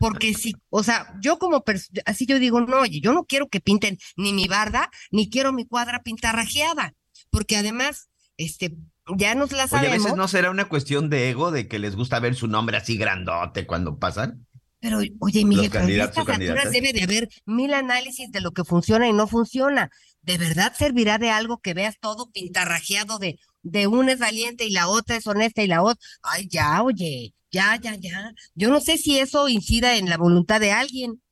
[0.00, 1.62] Porque si, o sea, yo como,
[2.06, 5.52] así yo digo, no, oye, yo no quiero que pinten ni mi barda, ni quiero
[5.52, 6.94] mi cuadra pintarrajeada,
[7.30, 8.74] porque además, este,
[9.16, 9.94] ya nos la sabemos.
[9.94, 12.46] Oye, a veces no será una cuestión de ego, de que les gusta ver su
[12.48, 14.46] nombre así grandote cuando pasan.
[14.80, 19.08] Pero, oye, Miguel, en estas alturas debe de haber mil análisis de lo que funciona
[19.08, 19.90] y no funciona.
[20.22, 24.70] ¿De verdad servirá de algo que veas todo pintarrajeado de, de una es valiente y
[24.70, 26.04] la otra es honesta y la otra?
[26.22, 28.32] Ay, ya, oye, ya, ya, ya.
[28.54, 31.22] Yo no sé si eso incida en la voluntad de alguien.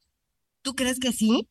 [0.62, 1.49] ¿Tú crees que sí?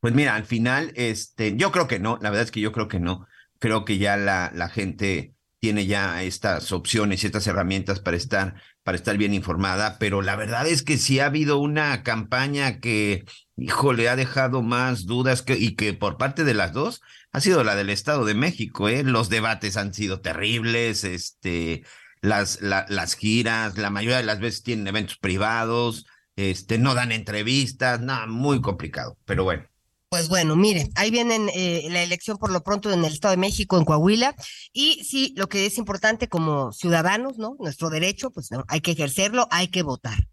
[0.00, 2.88] Pues mira, al final, este, yo creo que no, la verdad es que yo creo
[2.88, 3.28] que no
[3.60, 8.54] creo que ya la, la gente tiene ya estas opciones y estas herramientas para estar,
[8.82, 13.24] para estar bien informada, pero la verdad es que sí ha habido una campaña que,
[13.56, 17.02] híjole, ha dejado más dudas que, y que por parte de las dos
[17.32, 19.04] ha sido la del Estado de México, ¿eh?
[19.04, 21.84] Los debates han sido terribles, este,
[22.22, 26.06] las, las giras, la mayoría de las veces tienen eventos privados,
[26.36, 29.69] este, no dan entrevistas, nada, muy complicado, pero bueno.
[30.10, 33.36] Pues bueno, mire, ahí vienen eh, la elección por lo pronto en el Estado de
[33.40, 34.34] México, en Coahuila,
[34.72, 37.54] y sí, lo que es importante como ciudadanos, ¿no?
[37.60, 40.26] Nuestro derecho, pues hay que ejercerlo, hay que votar.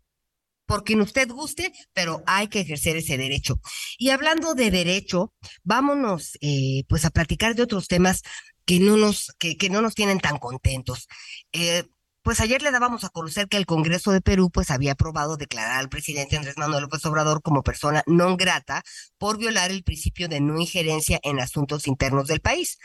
[0.65, 3.59] Por quien usted guste, pero hay que ejercer ese derecho.
[3.99, 8.23] Y hablando de derecho, vámonos eh, pues a platicar de otros temas
[8.65, 11.07] que no nos, que, que no nos tienen tan contentos.
[11.51, 11.83] Eh,
[12.27, 15.79] pues ayer le dábamos a conocer que el Congreso de Perú pues había aprobado declarar
[15.79, 18.83] al presidente Andrés Manuel López Obrador como persona non grata
[19.15, 22.83] por violar el principio de no injerencia en asuntos internos del país.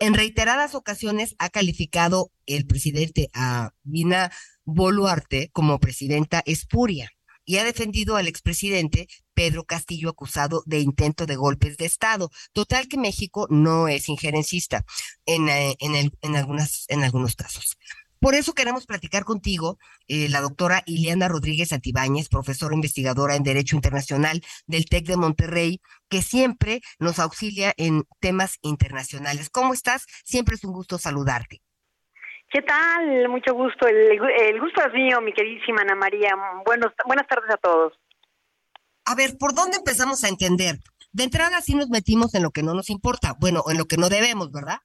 [0.00, 3.76] En reiteradas ocasiones ha calificado el presidente a
[4.64, 7.12] Boluarte como presidenta espuria
[7.44, 12.30] y ha defendido al expresidente Pedro Castillo acusado de intento de golpes de Estado.
[12.54, 14.86] Total que México no es injerencista
[15.26, 17.76] en, eh, en, en, algunas, en algunos casos.
[18.20, 19.78] Por eso queremos platicar contigo,
[20.08, 25.80] eh, la doctora Ileana Rodríguez Antibáñez, profesora investigadora en Derecho Internacional del TEC de Monterrey,
[26.08, 29.50] que siempre nos auxilia en temas internacionales.
[29.50, 30.06] ¿Cómo estás?
[30.24, 31.62] Siempre es un gusto saludarte.
[32.50, 33.28] ¿Qué tal?
[33.28, 33.86] Mucho gusto.
[33.86, 36.30] El, gusto es mío, mi queridísima Ana María.
[36.64, 37.92] Buenos, buenas tardes a todos.
[39.04, 40.76] A ver, ¿por dónde empezamos a entender?
[41.12, 43.96] De entrada sí nos metimos en lo que no nos importa, bueno, en lo que
[43.96, 44.80] no debemos, ¿verdad?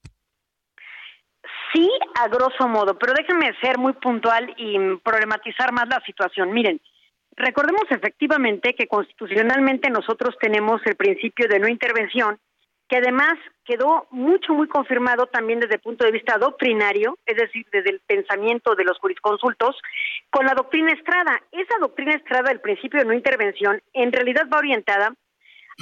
[1.73, 6.53] Sí, a grosso modo, pero déjenme ser muy puntual y problematizar más la situación.
[6.53, 6.79] Miren,
[7.35, 12.37] recordemos efectivamente que constitucionalmente nosotros tenemos el principio de no intervención,
[12.87, 13.33] que además
[13.65, 18.01] quedó mucho, muy confirmado también desde el punto de vista doctrinario, es decir, desde el
[18.01, 19.75] pensamiento de los jurisconsultos,
[20.29, 21.41] con la doctrina Estrada.
[21.51, 25.15] Esa doctrina Estrada del principio de no intervención en realidad va orientada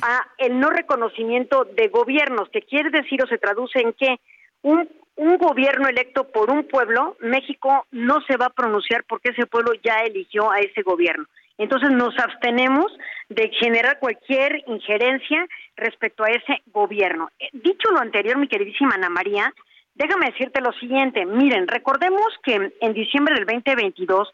[0.04, 4.22] a el no reconocimiento de gobiernos, que quiere decir o se traduce en que
[4.62, 4.88] un
[5.22, 9.73] un gobierno electo por un pueblo, México no se va a pronunciar porque ese pueblo
[9.84, 11.26] ya eligió a ese gobierno.
[11.60, 12.91] Entonces nos abstenemos
[13.30, 15.45] de generar cualquier injerencia
[15.76, 17.30] respecto a ese gobierno.
[17.38, 19.53] Eh, dicho lo anterior, mi queridísima Ana María,
[19.93, 21.23] déjame decirte lo siguiente.
[21.23, 24.27] Miren, recordemos que en diciembre del 2022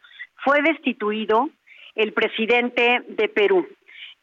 [0.45, 1.49] fue destituido
[1.95, 3.67] el presidente de Perú,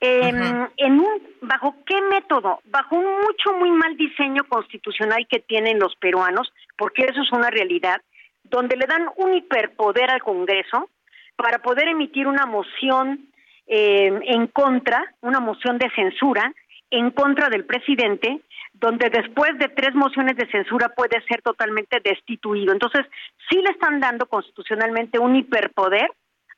[0.00, 2.60] Em, en un, ¿Bajo qué método?
[2.64, 7.50] Bajo un mucho, muy mal diseño constitucional que tienen los peruanos, porque eso es una
[7.50, 8.00] realidad,
[8.44, 10.90] donde le dan un hiperpoder al Congreso
[11.36, 13.28] para poder emitir una moción
[13.66, 16.52] em, en contra, una moción de censura
[16.90, 18.40] en contra del presidente,
[18.72, 22.72] donde después de tres mociones de censura puede ser totalmente destituido.
[22.72, 23.06] Entonces,
[23.48, 26.10] sí le están dando constitucionalmente un hiperpoder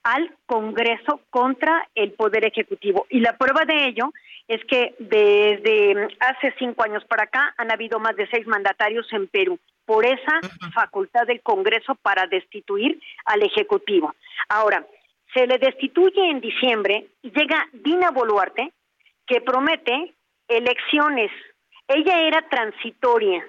[0.06, 3.06] al Congreso contra el Poder Ejecutivo.
[3.10, 4.12] Y la prueba de ello
[4.46, 9.26] es que desde hace cinco años para acá han habido más de seis mandatarios en
[9.26, 10.38] Perú por esa
[10.72, 14.14] facultad del Congreso para destituir al Ejecutivo.
[14.48, 14.86] Ahora,
[15.34, 18.72] se le destituye en diciembre y llega Dina Boluarte,
[19.26, 20.14] que promete
[20.46, 21.32] elecciones.
[21.88, 23.44] Ella era transitoria,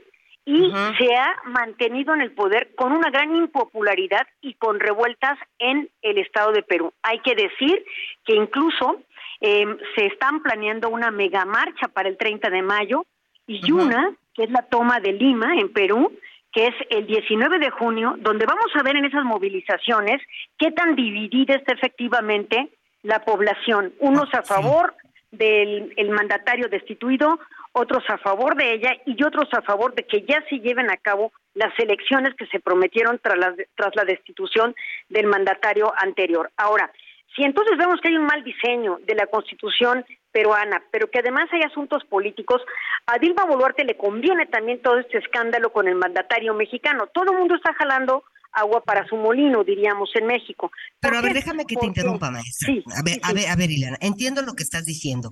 [0.47, 5.89] y se ha mantenido en el poder con una gran impopularidad y con revueltas en
[6.01, 6.93] el estado de Perú.
[7.03, 7.83] Hay que decir
[8.23, 9.01] que incluso
[9.41, 13.05] em, se están planeando una mega marcha para el 30 de mayo
[13.45, 16.17] y una, que es la toma de Lima en Perú,
[16.53, 20.21] que es el 19 de junio, donde vamos a ver en esas movilizaciones
[20.57, 22.69] qué tan dividida está efectivamente
[23.03, 24.95] la población, unos a favor
[25.29, 27.37] del mandatario destituido,
[27.77, 30.97] otros a favor de ella y otros a favor de que ya se lleven a
[30.97, 34.75] cabo las elecciones que se prometieron tras la, tras la destitución
[35.09, 36.51] del mandatario anterior.
[36.57, 36.91] Ahora,
[37.35, 41.47] si entonces vemos que hay un mal diseño de la constitución peruana, pero que además
[41.51, 42.61] hay asuntos políticos,
[43.05, 47.07] a Dilma Boluarte le conviene también todo este escándalo con el mandatario mexicano.
[47.13, 48.23] Todo el mundo está jalando
[48.57, 50.71] agua para su molino, diríamos en México.
[50.99, 52.73] Pero a ver, déjame que te interrumpa, maestra.
[52.95, 55.31] a ver, a ver, a ver, Ileana, entiendo lo que estás diciendo,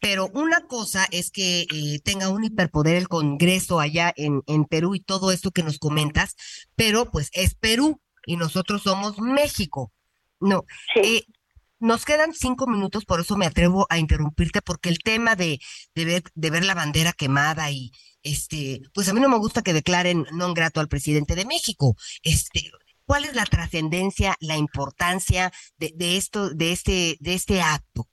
[0.00, 4.94] pero una cosa es que eh, tenga un hiperpoder el Congreso allá en, en Perú
[4.94, 6.36] y todo esto que nos comentas,
[6.76, 9.92] pero pues es Perú y nosotros somos México.
[10.40, 10.64] No,
[10.96, 11.24] eh,
[11.80, 15.58] nos quedan cinco minutos, por eso me atrevo a interrumpirte, porque el tema de,
[15.94, 17.90] de, ver, de ver la bandera quemada y
[18.22, 21.96] este, pues a mí no me gusta que declaren no grato al presidente de México.
[22.22, 22.70] Este,
[23.06, 28.06] ¿cuál es la trascendencia, la importancia de, de esto, de este, de este acto?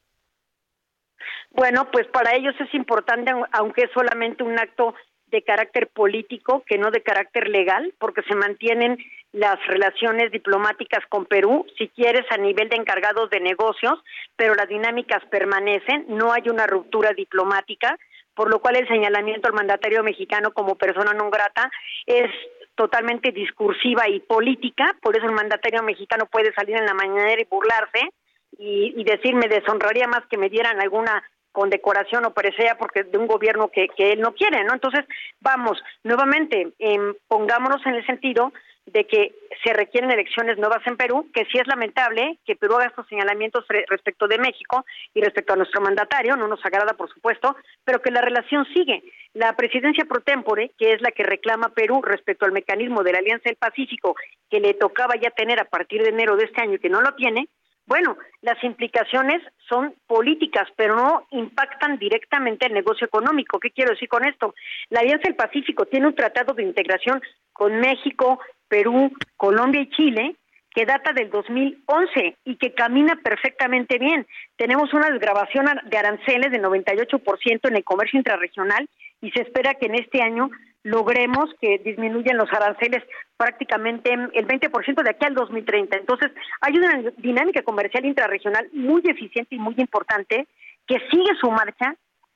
[1.52, 4.94] Bueno, pues para ellos es importante, aunque es solamente un acto
[5.32, 8.98] de carácter político que no de carácter legal, porque se mantienen
[9.34, 13.99] las relaciones diplomáticas con Perú, si quieres, a nivel de encargados de negocios,
[14.36, 17.98] pero las dinámicas permanecen, no hay una ruptura diplomática,
[18.34, 21.70] por lo cual el señalamiento al mandatario mexicano como persona no grata
[22.06, 22.32] es
[22.76, 27.44] totalmente discursiva y política, por eso el mandatario mexicano puede salir en la mañana y
[27.45, 28.10] burlarse
[28.58, 31.24] y, y decir me deshonraría más que me dieran alguna
[31.57, 34.75] condecoración o presea porque de un gobierno que, él no quiere, ¿no?
[34.75, 35.05] Entonces,
[35.41, 38.53] vamos, nuevamente, eh, pongámonos en el sentido
[38.85, 42.85] de que se requieren elecciones nuevas en Perú, que sí es lamentable que Perú haga
[42.85, 44.85] estos señalamientos respecto de México
[45.15, 49.01] y respecto a nuestro mandatario, no nos agrada por supuesto, pero que la relación sigue.
[49.34, 53.17] La presidencia pro tempore, que es la que reclama Perú respecto al mecanismo de la
[53.17, 54.15] Alianza del Pacífico,
[54.47, 57.01] que le tocaba ya tener a partir de enero de este año y que no
[57.01, 57.49] lo tiene,
[57.88, 63.59] bueno, las implicaciones son políticas, pero no impactan directamente el negocio económico.
[63.59, 64.53] ¿Qué quiero decir con esto?
[64.89, 67.22] La Alianza del Pacífico tiene un tratado de integración
[67.53, 70.35] con México, Perú, Colombia y Chile
[70.77, 74.27] que data del 2011 y que camina perfectamente bien.
[74.57, 78.88] Tenemos una desgrabación de aranceles del 98% en el comercio intrarregional
[79.19, 80.51] y se espera que en este año
[80.88, 83.03] logremos que disminuyan los aranceles
[83.35, 85.97] prácticamente el 20% de aquí al 2030.
[85.97, 86.31] Entonces,
[86.61, 90.47] hay una dinámica comercial intrarregional muy eficiente y muy importante
[90.88, 91.95] que sigue su marcha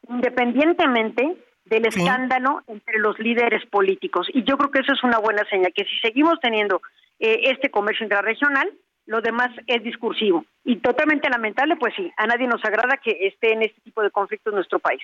[0.09, 4.27] independientemente del escándalo entre los líderes políticos.
[4.33, 6.81] Y yo creo que eso es una buena señal, que si seguimos teniendo
[7.19, 8.69] eh, este comercio intrarregional,
[9.05, 10.43] lo demás es discursivo.
[10.65, 14.11] Y totalmente lamentable, pues sí, a nadie nos agrada que esté en este tipo de
[14.11, 15.01] conflictos en nuestro país.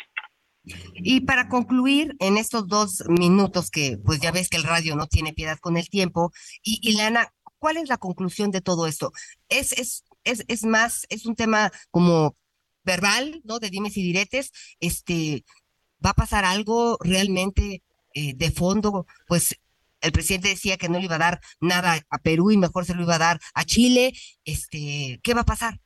[0.96, 5.08] Y para concluir, en estos dos minutos que pues ya ves que el radio no
[5.08, 6.32] tiene piedad con el tiempo,
[6.64, 9.12] y, y Lana, ¿cuál es la conclusión de todo esto?
[9.50, 12.36] Es, es, es, es más, es un tema como
[12.84, 13.60] verbal, ¿no?
[13.60, 15.44] De dimes y diretes, este,
[16.04, 17.84] ¿va a pasar algo realmente
[18.14, 19.06] eh, de fondo?
[19.28, 19.56] Pues
[20.02, 22.96] el presidente decía que no le iba a dar nada a Perú y mejor se
[22.96, 24.14] lo iba a dar a Chile,
[24.46, 25.80] este, ¿qué va a pasar?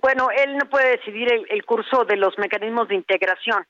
[0.00, 3.64] Bueno, él no puede decidir el, curso de los mecanismos de integración.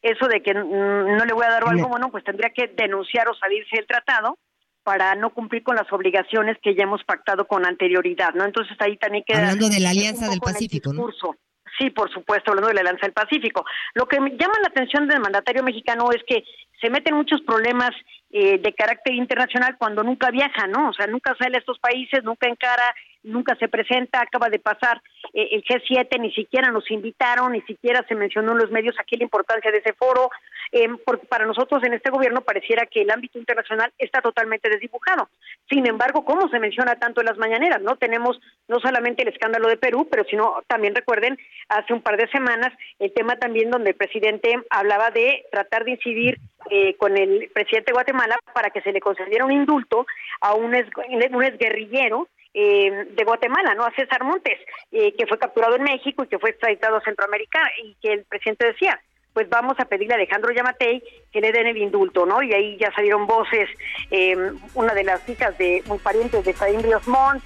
[0.00, 3.34] Eso de que no le voy a dar algo, bueno, pues tendría que denunciar o
[3.34, 4.38] salirse del tratado
[4.82, 8.44] para no cumplir con las obligaciones que ya hemos pactado con anterioridad, ¿no?
[8.44, 9.38] Entonces ahí también queda...
[9.38, 11.08] Hablando de la Alianza del Pacífico, ¿no?
[11.78, 13.64] Sí, por supuesto, hablando de la Alianza del Pacífico.
[13.94, 16.44] Lo que llama la atención del mandatario mexicano es que
[16.80, 17.90] se meten muchos problemas
[18.30, 20.90] eh, de carácter internacional cuando nunca viaja, ¿no?
[20.90, 25.00] O sea, nunca sale a estos países, nunca encara nunca se presenta, acaba de pasar
[25.32, 29.16] eh, el G7, ni siquiera nos invitaron, ni siquiera se mencionó en los medios aquí
[29.16, 30.30] la importancia de ese foro,
[30.72, 35.28] eh, porque para nosotros en este gobierno pareciera que el ámbito internacional está totalmente desdibujado.
[35.70, 37.80] Sin embargo, ¿cómo se menciona tanto en las mañaneras?
[37.82, 41.38] No tenemos no solamente el escándalo de Perú, pero sino también recuerden
[41.68, 45.92] hace un par de semanas el tema también donde el presidente hablaba de tratar de
[45.92, 46.38] incidir
[46.70, 50.06] eh, con el presidente de Guatemala para que se le concediera un indulto
[50.40, 50.88] a un, ex,
[51.30, 53.84] un exguerrillero eh, de Guatemala, ¿no?
[53.84, 54.58] A César Montes,
[54.90, 58.24] eh, que fue capturado en México y que fue extraditado a Centroamérica y que el
[58.24, 59.00] presidente decía,
[59.32, 61.02] pues vamos a pedirle a Alejandro Yamatei
[61.32, 62.42] que le den el indulto, ¿no?
[62.42, 63.68] Y ahí ya salieron voces,
[64.10, 64.36] eh,
[64.74, 67.42] una de las hijas de un pariente de Faín Ríos Montt,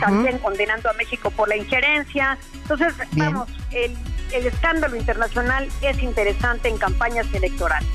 [0.00, 2.38] también condenando a México por la injerencia.
[2.54, 3.94] Entonces, vamos, el,
[4.32, 7.88] el escándalo internacional es interesante en campañas electorales.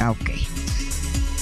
[0.00, 0.61] Ah, ok.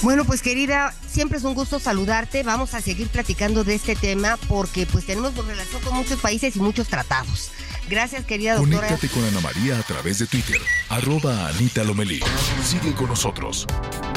[0.01, 2.41] Bueno, pues querida, siempre es un gusto saludarte.
[2.43, 6.59] Vamos a seguir platicando de este tema porque pues tenemos relación con muchos países y
[6.59, 7.51] muchos tratados.
[7.87, 8.87] Gracias, querida doctora.
[8.87, 10.59] Conéctate con Ana María a través de Twitter,
[10.89, 12.21] arroba Anita Lomelí.
[12.63, 13.67] Sigue con nosotros.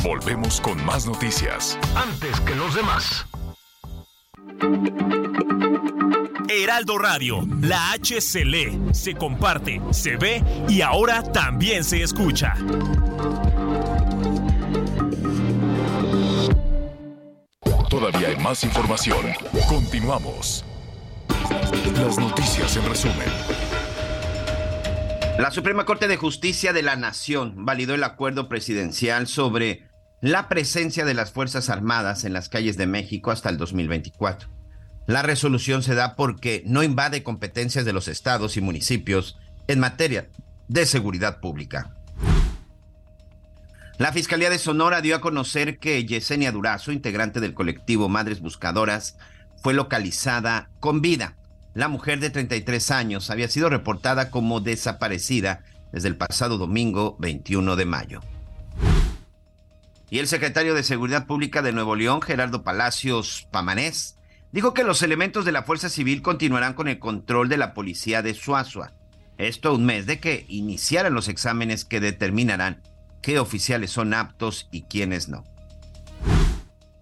[0.02, 1.78] Volvemos con más noticias.
[1.97, 3.27] Antes que los demás.
[6.48, 12.55] Heraldo Radio, la H se lee, se comparte, se ve y ahora también se escucha.
[18.44, 19.24] Más información.
[19.70, 20.66] Continuamos.
[21.96, 23.26] Las noticias en resumen.
[25.38, 29.88] La Suprema Corte de Justicia de la Nación validó el acuerdo presidencial sobre
[30.20, 34.50] la presencia de las Fuerzas Armadas en las calles de México hasta el 2024.
[35.06, 39.38] La resolución se da porque no invade competencias de los estados y municipios
[39.68, 40.28] en materia
[40.68, 41.94] de seguridad pública.
[43.96, 49.16] La Fiscalía de Sonora dio a conocer que Yesenia Durazo, integrante del colectivo Madres Buscadoras,
[49.62, 51.36] fue localizada con vida.
[51.74, 55.62] La mujer de 33 años había sido reportada como desaparecida
[55.92, 58.20] desde el pasado domingo 21 de mayo.
[60.10, 64.16] Y el secretario de Seguridad Pública de Nuevo León, Gerardo Palacios Pamanés,
[64.50, 68.22] dijo que los elementos de la Fuerza Civil continuarán con el control de la policía
[68.22, 68.92] de Suazua.
[69.38, 72.82] Esto un mes de que iniciaran los exámenes que determinarán
[73.24, 75.44] qué oficiales son aptos y quiénes no.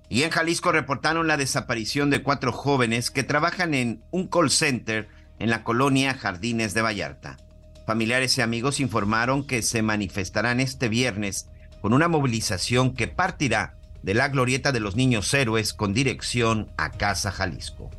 [0.08, 5.08] Y en Jalisco reportaron la desaparición de cuatro jóvenes que trabajan en un call center
[5.40, 7.38] en la colonia Jardines de Vallarta.
[7.86, 11.48] Familiares y amigos informaron que se manifestarán este viernes
[11.80, 13.74] con una movilización que partirá
[14.04, 17.90] de la glorieta de los niños héroes con dirección a Casa Jalisco.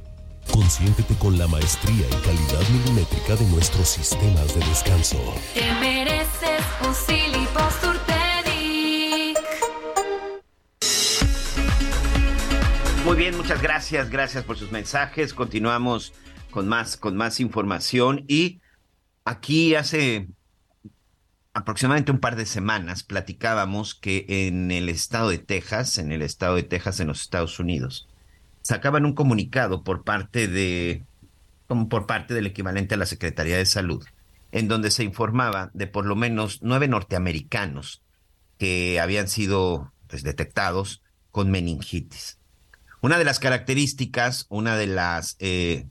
[0.50, 5.18] Consiéntete con la maestría y calidad milimétrica de nuestros sistemas de descanso.
[5.54, 6.94] Te mereces un
[13.06, 15.34] Muy bien, muchas gracias, gracias por sus mensajes.
[15.34, 16.14] Continuamos
[16.52, 18.62] con más, con más información y
[19.26, 20.30] aquí hace
[21.54, 26.56] aproximadamente un par de semanas platicábamos que en el estado de Texas, en el estado
[26.56, 28.08] de Texas en los Estados Unidos,
[28.62, 31.04] sacaban un comunicado por parte de,
[31.68, 34.06] como por parte del equivalente a la Secretaría de Salud,
[34.54, 38.02] en donde se informaba de por lo menos nueve norteamericanos
[38.58, 42.40] que habían sido pues, detectados con meningitis.
[43.04, 45.88] Una de las características, una de las eh,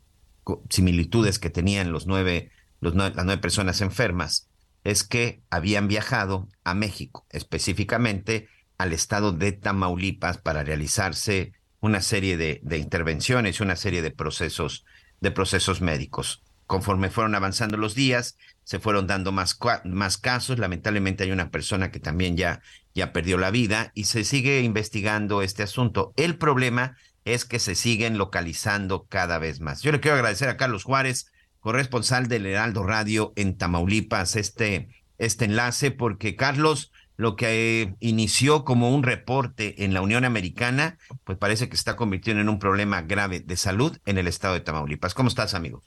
[0.70, 4.48] similitudes que tenían los nueve, las nueve personas enfermas
[4.82, 8.48] es que habían viajado a México, específicamente
[8.78, 14.86] al estado de Tamaulipas para realizarse una serie de, de intervenciones, una serie de procesos,
[15.20, 16.42] de procesos médicos.
[16.66, 18.38] Conforme fueron avanzando los días,
[18.72, 20.58] se fueron dando más, más casos.
[20.58, 22.62] Lamentablemente hay una persona que también ya,
[22.94, 26.14] ya perdió la vida y se sigue investigando este asunto.
[26.16, 26.96] El problema
[27.26, 29.82] es que se siguen localizando cada vez más.
[29.82, 31.30] Yo le quiero agradecer a Carlos Juárez,
[31.60, 34.88] corresponsal del Heraldo Radio en Tamaulipas, este,
[35.18, 41.36] este enlace, porque Carlos, lo que inició como un reporte en la Unión Americana, pues
[41.36, 45.12] parece que está convirtiendo en un problema grave de salud en el estado de Tamaulipas.
[45.12, 45.82] ¿Cómo estás, amigo?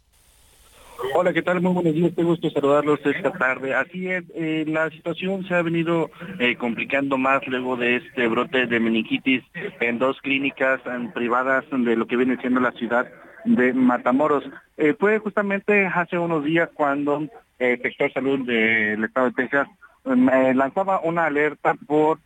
[1.13, 1.61] Hola, ¿qué tal?
[1.61, 3.73] Muy buenos días, qué gusto saludarlos esta tarde.
[3.73, 6.09] Así es, eh, la situación se ha venido
[6.39, 9.43] eh, complicando más luego de este brote de meningitis
[9.79, 10.81] en dos clínicas
[11.13, 13.07] privadas de lo que viene siendo la ciudad
[13.43, 14.43] de Matamoros.
[14.77, 17.27] Eh, fue justamente hace unos días cuando
[17.59, 19.67] el sector salud del estado de Texas
[20.03, 22.19] lanzaba una alerta por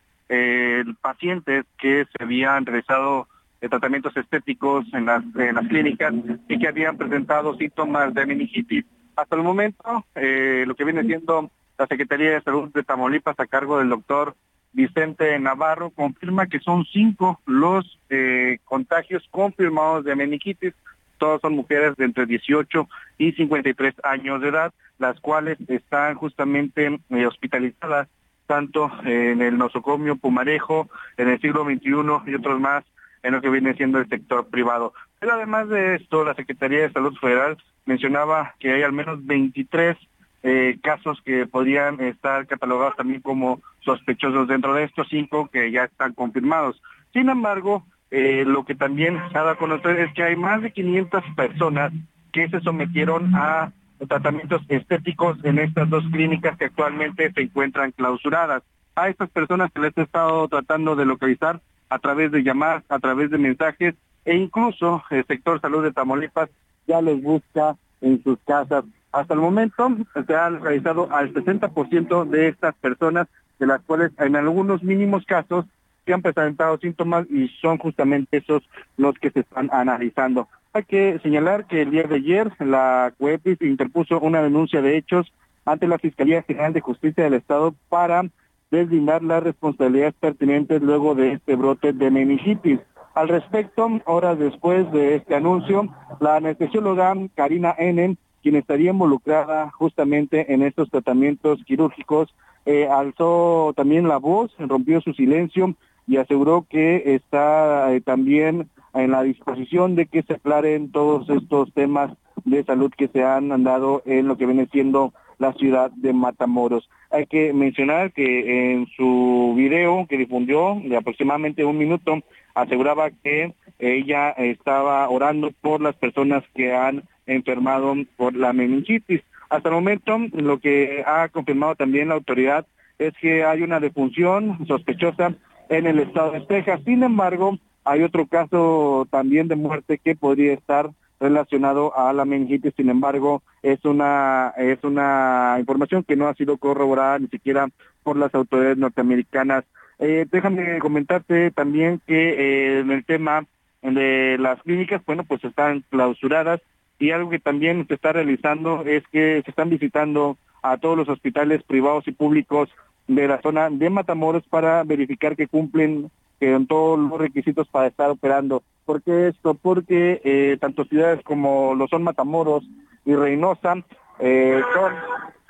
[1.00, 3.26] pacientes que se habían realizado
[3.60, 6.14] de tratamientos estéticos en las, en las clínicas
[6.48, 8.84] y que habían presentado síntomas de meningitis.
[9.16, 13.46] Hasta el momento, eh, lo que viene siendo la Secretaría de Salud de Tamaulipas a
[13.46, 14.34] cargo del doctor
[14.72, 20.74] Vicente Navarro confirma que son cinco los eh, contagios confirmados de meningitis.
[21.18, 22.88] Todas son mujeres de entre 18
[23.18, 28.08] y 53 años de edad, las cuales están justamente eh, hospitalizadas
[28.46, 32.84] tanto en el nosocomio Pumarejo, en el siglo XXI y otros más
[33.22, 34.92] en lo que viene siendo el sector privado.
[35.18, 39.96] Pero además de esto, la Secretaría de Salud Federal mencionaba que hay al menos 23
[40.42, 45.84] eh, casos que podrían estar catalogados también como sospechosos dentro de estos cinco que ya
[45.84, 46.80] están confirmados.
[47.12, 50.62] Sin embargo, eh, lo que también se ha dado a conocer es que hay más
[50.62, 51.92] de 500 personas
[52.32, 53.72] que se sometieron a
[54.08, 58.62] tratamientos estéticos en estas dos clínicas que actualmente se encuentran clausuradas.
[58.96, 61.60] A estas personas que les he estado tratando de localizar
[61.90, 63.94] a través de llamadas, a través de mensajes
[64.24, 66.48] e incluso el sector salud de Tamaulipas
[66.86, 68.84] ya los busca en sus casas.
[69.12, 69.88] Hasta el momento
[70.26, 73.26] se han realizado al 60% de estas personas,
[73.58, 75.66] de las cuales en algunos mínimos casos
[76.06, 78.62] se han presentado síntomas y son justamente esos
[78.96, 80.48] los que se están analizando.
[80.72, 85.32] Hay que señalar que el día de ayer la CUEPIS interpuso una denuncia de hechos
[85.64, 88.22] ante la Fiscalía General de Justicia del Estado para
[88.70, 92.80] deslindar las responsabilidades pertinentes luego de este brote de meningitis.
[93.14, 95.88] Al respecto, horas después de este anuncio,
[96.20, 102.32] la anestesióloga Karina Enen, quien estaría involucrada justamente en estos tratamientos quirúrgicos,
[102.66, 105.74] eh, alzó también la voz, rompió su silencio
[106.06, 111.72] y aseguró que está eh, también en la disposición de que se aclaren todos estos
[111.72, 112.12] temas
[112.44, 116.88] de salud que se han dado en lo que viene siendo la ciudad de Matamoros.
[117.10, 122.20] Hay que mencionar que en su video que difundió de aproximadamente un minuto,
[122.54, 129.22] aseguraba que ella estaba orando por las personas que han enfermado por la meningitis.
[129.48, 132.66] Hasta el momento, lo que ha confirmado también la autoridad
[132.98, 135.34] es que hay una defunción sospechosa
[135.70, 136.80] en el estado de Texas.
[136.84, 140.90] Sin embargo, hay otro caso también de muerte que podría estar
[141.20, 142.72] relacionado a la meningitis.
[142.76, 147.68] Sin embargo, es una es una información que no ha sido corroborada ni siquiera
[148.02, 149.64] por las autoridades norteamericanas.
[149.98, 153.44] Eh, déjame comentarte también que eh, en el tema
[153.82, 156.60] de las clínicas, bueno, pues están clausuradas
[156.98, 161.08] y algo que también se está realizando es que se están visitando a todos los
[161.08, 162.68] hospitales privados y públicos
[163.08, 166.10] de la zona de Matamoros para verificar que cumplen
[166.40, 168.62] con todos los requisitos para estar operando.
[168.84, 169.54] ¿Por qué esto?
[169.54, 172.64] Porque eh, tanto ciudades como lo son Matamoros
[173.04, 173.76] y Reynosa
[174.18, 174.92] eh, son,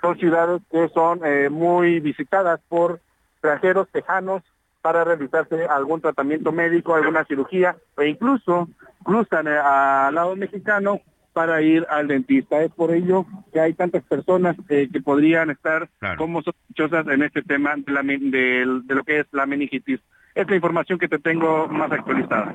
[0.02, 3.00] son ciudades que son eh, muy visitadas por
[3.34, 4.42] extranjeros tejanos
[4.82, 8.68] para realizarse algún tratamiento médico, alguna cirugía e incluso
[9.04, 11.00] cruzan al lado mexicano
[11.32, 12.62] para ir al dentista.
[12.62, 15.88] Es por ello que hay tantas personas que podrían estar
[16.18, 20.00] como sospechosas en este tema de, la, de, de, lo que es la meningitis.
[20.34, 22.54] Es la información que te tengo más actualizada.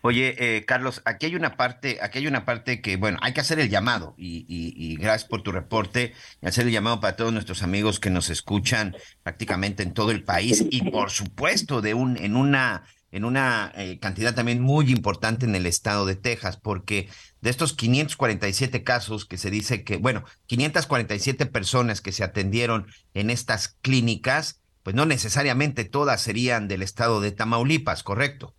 [0.00, 3.40] Oye, eh, Carlos, aquí hay una parte, aquí hay una parte que, bueno, hay que
[3.40, 7.32] hacer el llamado y, y, gracias por tu reporte y hacer el llamado para todos
[7.32, 12.16] nuestros amigos que nos escuchan prácticamente en todo el país y por supuesto de un
[12.16, 17.08] en una en una eh, cantidad también muy importante en el estado de Texas, porque
[17.40, 23.30] de estos 547 casos que se dice que, bueno, 547 personas que se atendieron en
[23.30, 28.54] estas clínicas, pues no necesariamente todas serían del estado de Tamaulipas, ¿correcto?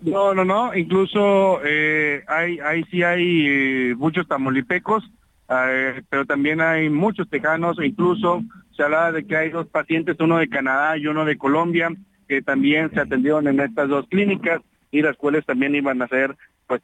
[0.00, 0.74] No, no, no.
[0.74, 5.08] Incluso eh, hay, hay, sí hay eh, muchos tamaulipecos,
[5.48, 7.76] eh, pero también hay muchos tejanos.
[7.80, 8.42] Incluso
[8.76, 11.88] se habla de que hay dos pacientes, uno de Canadá y uno de Colombia,
[12.26, 14.60] que también se atendieron en estas dos clínicas
[14.90, 16.36] y las cuales también iban a ser
[16.66, 16.82] pues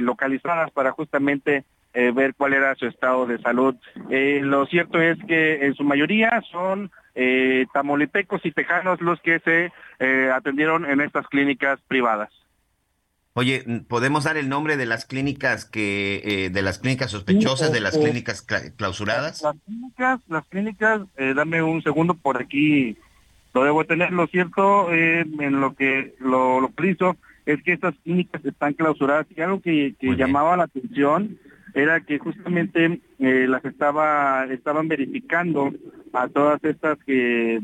[0.00, 3.74] localizadas para justamente ver cuál era su estado de salud.
[4.08, 9.72] Lo cierto es que en su mayoría son eh, tamolipecos y tejanos los que se
[10.32, 12.30] atendieron en estas clínicas privadas.
[13.34, 17.96] Oye, ¿podemos dar el nombre de las clínicas que, de las clínicas sospechosas, de las
[17.96, 18.42] clínicas
[18.76, 19.42] clausuradas?
[19.42, 21.00] Las clínicas, las clínicas,
[21.36, 22.98] dame un segundo por aquí,
[23.54, 24.12] lo debo tener.
[24.12, 27.16] Lo cierto, en lo que lo, lo hizo
[27.46, 31.38] es que estas clínicas están clausuradas y algo que, que llamaba la atención
[31.74, 35.72] era que justamente eh, las estaba estaban verificando
[36.12, 37.60] a todas estas que,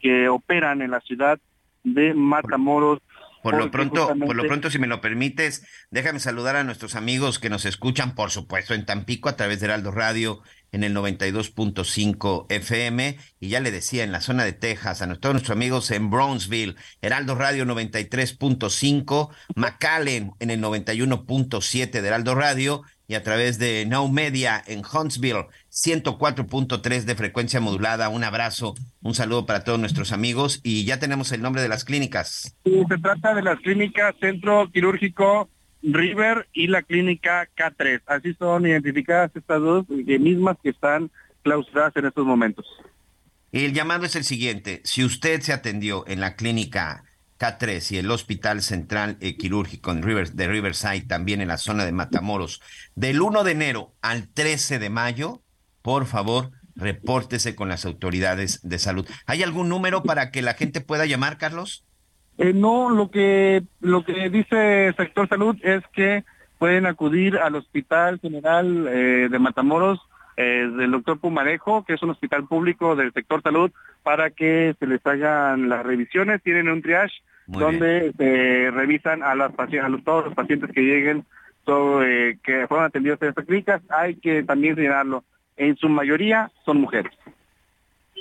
[0.00, 1.38] que operan en la ciudad
[1.84, 3.00] de Matamoros.
[3.42, 7.40] Por lo pronto, por lo pronto, si me lo permites, déjame saludar a nuestros amigos
[7.40, 10.42] que nos escuchan, por supuesto, en Tampico a través de Heraldo Radio
[10.72, 15.34] en el 92.5 FM y ya le decía en la zona de Texas a todos
[15.34, 23.14] nuestros amigos en Brownsville, Heraldo Radio 93.5, McAllen en el 91.7 de Heraldo Radio y
[23.14, 28.08] a través de Now Media en Huntsville 104.3 de frecuencia modulada.
[28.08, 31.84] Un abrazo, un saludo para todos nuestros amigos y ya tenemos el nombre de las
[31.84, 32.56] clínicas.
[32.64, 35.50] se trata de las clínicas Centro Quirúrgico
[35.82, 38.02] River y la clínica K3.
[38.06, 41.10] Así son identificadas estas dos mismas que están
[41.42, 42.66] clausuradas en estos momentos.
[43.50, 44.80] El llamado es el siguiente.
[44.84, 47.04] Si usted se atendió en la clínica
[47.38, 51.92] K3 y el Hospital Central eh, Quirúrgico en de Riverside, también en la zona de
[51.92, 52.62] Matamoros,
[52.94, 55.42] del 1 de enero al 13 de mayo,
[55.82, 59.06] por favor, repórtese con las autoridades de salud.
[59.26, 61.84] ¿Hay algún número para que la gente pueda llamar, Carlos?
[62.38, 66.24] Eh, no, lo que lo que dice sector salud es que
[66.58, 70.00] pueden acudir al Hospital General eh, de Matamoros
[70.36, 73.70] eh, del doctor Pumarejo, que es un hospital público del sector salud,
[74.02, 76.42] para que se les hagan las revisiones.
[76.42, 81.26] Tienen un triage donde se revisan a, las, a los, todos los pacientes que lleguen
[81.64, 83.82] que fueron atendidos en estas clínicas.
[83.90, 85.22] Hay que también señalarlo,
[85.56, 87.12] en su mayoría son mujeres.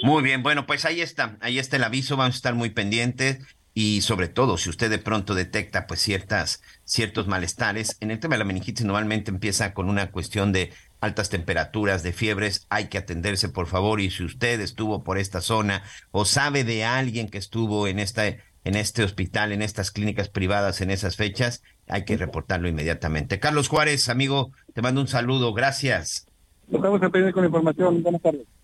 [0.04, 3.40] Muy bien, bueno, pues ahí está, ahí está el aviso, vamos a estar muy pendientes
[3.74, 8.36] y sobre todo si usted de pronto detecta pues ciertas ciertos malestares en el tema
[8.36, 12.98] de la meningitis normalmente empieza con una cuestión de altas temperaturas de fiebres hay que
[12.98, 17.38] atenderse por favor y si usted estuvo por esta zona o sabe de alguien que
[17.38, 22.16] estuvo en esta en este hospital en estas clínicas privadas en esas fechas hay que
[22.16, 23.40] reportarlo inmediatamente.
[23.40, 26.28] Carlos Juárez amigo te mando un saludo gracias.
[26.72, 28.04] Estamos a pedir con información.
[28.04, 28.61] Buenas tardes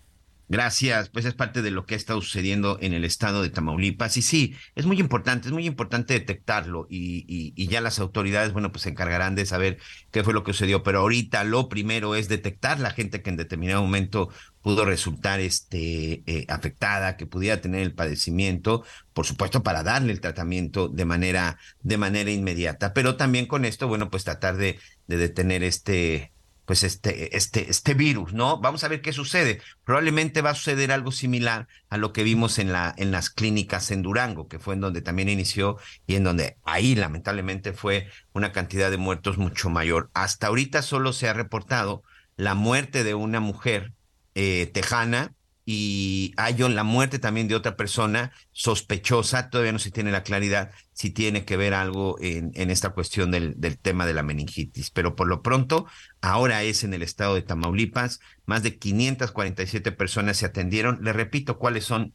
[0.50, 4.16] Gracias, pues es parte de lo que ha estado sucediendo en el estado de Tamaulipas.
[4.16, 8.72] Y sí, es muy importante, es muy importante detectarlo y, y, ya las autoridades, bueno,
[8.72, 9.76] pues se encargarán de saber
[10.10, 10.82] qué fue lo que sucedió.
[10.82, 14.30] Pero ahorita lo primero es detectar la gente que en determinado momento
[14.62, 20.22] pudo resultar este, eh, afectada, que pudiera tener el padecimiento, por supuesto, para darle el
[20.22, 22.94] tratamiento de manera, de manera inmediata.
[22.94, 26.32] Pero también con esto, bueno, pues tratar de, de detener este
[26.68, 28.60] pues este, este, este virus, ¿no?
[28.60, 29.62] Vamos a ver qué sucede.
[29.84, 33.90] Probablemente va a suceder algo similar a lo que vimos en, la, en las clínicas
[33.90, 38.52] en Durango, que fue en donde también inició y en donde ahí lamentablemente fue una
[38.52, 40.10] cantidad de muertos mucho mayor.
[40.12, 42.02] Hasta ahorita solo se ha reportado
[42.36, 43.94] la muerte de una mujer
[44.34, 45.32] eh, tejana
[45.70, 50.70] y hay la muerte también de otra persona sospechosa, todavía no se tiene la claridad
[50.94, 54.88] si tiene que ver algo en, en esta cuestión del, del, tema de la meningitis,
[54.88, 55.86] pero por lo pronto,
[56.22, 61.58] ahora es en el estado de Tamaulipas, más de 547 personas se atendieron, le repito
[61.58, 62.14] cuáles son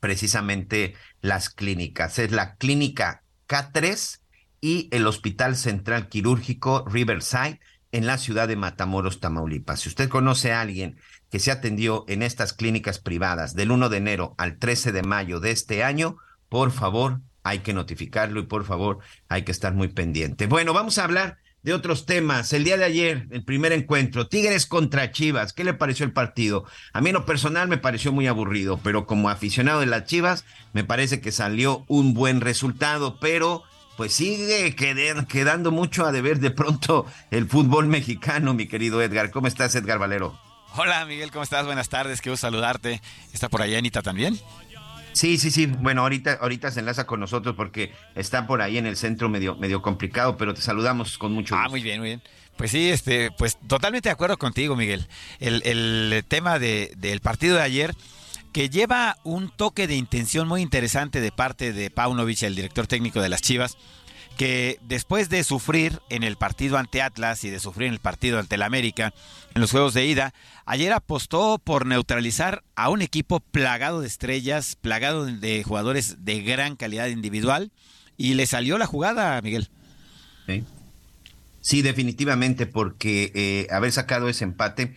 [0.00, 4.18] precisamente las clínicas, es la clínica K3
[4.60, 7.60] y el Hospital Central Quirúrgico Riverside
[7.94, 9.82] en la ciudad de Matamoros, Tamaulipas.
[9.82, 10.98] Si usted conoce a alguien
[11.34, 15.40] que se atendió en estas clínicas privadas del 1 de enero al 13 de mayo
[15.40, 16.16] de este año,
[16.48, 20.46] por favor, hay que notificarlo y por favor, hay que estar muy pendiente.
[20.46, 22.52] Bueno, vamos a hablar de otros temas.
[22.52, 25.52] El día de ayer, el primer encuentro, Tigres contra Chivas.
[25.52, 26.66] ¿Qué le pareció el partido?
[26.92, 30.44] A mí en lo personal me pareció muy aburrido, pero como aficionado de las Chivas,
[30.72, 33.64] me parece que salió un buen resultado, pero
[33.96, 39.32] pues sigue quedando mucho a deber de pronto el fútbol mexicano, mi querido Edgar.
[39.32, 40.38] ¿Cómo estás, Edgar Valero?
[40.76, 41.64] Hola Miguel, ¿cómo estás?
[41.66, 43.00] Buenas tardes, quiero saludarte.
[43.32, 44.40] ¿Está por allá Anita también?
[45.12, 45.66] Sí, sí, sí.
[45.66, 49.54] Bueno, ahorita, ahorita se enlaza con nosotros porque está por ahí en el centro medio,
[49.54, 51.66] medio complicado, pero te saludamos con mucho gusto.
[51.66, 52.22] Ah, muy bien, muy bien.
[52.56, 55.06] Pues sí, este, pues totalmente de acuerdo contigo, Miguel.
[55.38, 57.94] El, el tema de, del partido de ayer,
[58.52, 63.22] que lleva un toque de intención muy interesante de parte de Paunovic, el director técnico
[63.22, 63.76] de las Chivas,
[64.36, 68.38] que después de sufrir en el partido ante Atlas y de sufrir en el partido
[68.38, 69.14] ante el América,
[69.54, 70.34] en los juegos de ida,
[70.66, 76.76] ayer apostó por neutralizar a un equipo plagado de estrellas, plagado de jugadores de gran
[76.76, 77.70] calidad individual,
[78.16, 79.68] y le salió la jugada, Miguel.
[81.60, 84.94] Sí, definitivamente, porque eh, haber sacado ese empate.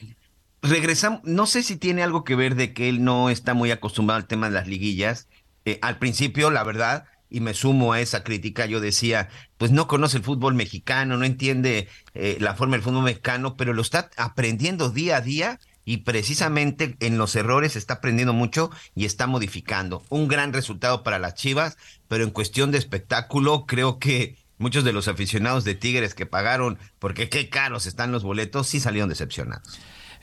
[0.62, 4.18] Regresamos, no sé si tiene algo que ver de que él no está muy acostumbrado
[4.18, 5.28] al tema de las liguillas.
[5.66, 9.88] Eh, al principio, la verdad, y me sumo a esa crítica, yo decía, pues no
[9.88, 14.10] conoce el fútbol mexicano, no entiende eh, la forma del fútbol mexicano, pero lo está
[14.18, 20.04] aprendiendo día a día y precisamente en los errores está aprendiendo mucho y está modificando.
[20.10, 21.78] Un gran resultado para las Chivas,
[22.08, 26.78] pero en cuestión de espectáculo creo que muchos de los aficionados de Tigres que pagaron,
[27.00, 29.80] porque qué caros están los boletos, sí salieron decepcionados.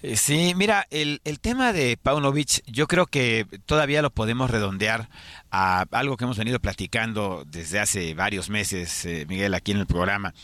[0.07, 5.09] Eh, sí, mira, el, el, tema de Paunovic yo creo que todavía lo podemos redondear
[5.51, 9.87] a algo que hemos venido platicando desde hace varios meses, eh, Miguel, aquí en el
[9.87, 10.35] programa,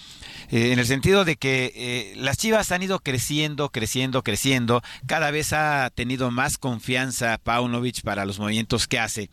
[0.50, 5.52] eh, en el sentido de que las Chivas han ido creciendo, creciendo, creciendo, cada vez
[5.52, 9.28] ha tenido más confianza Paunovic para los movimientos que hace.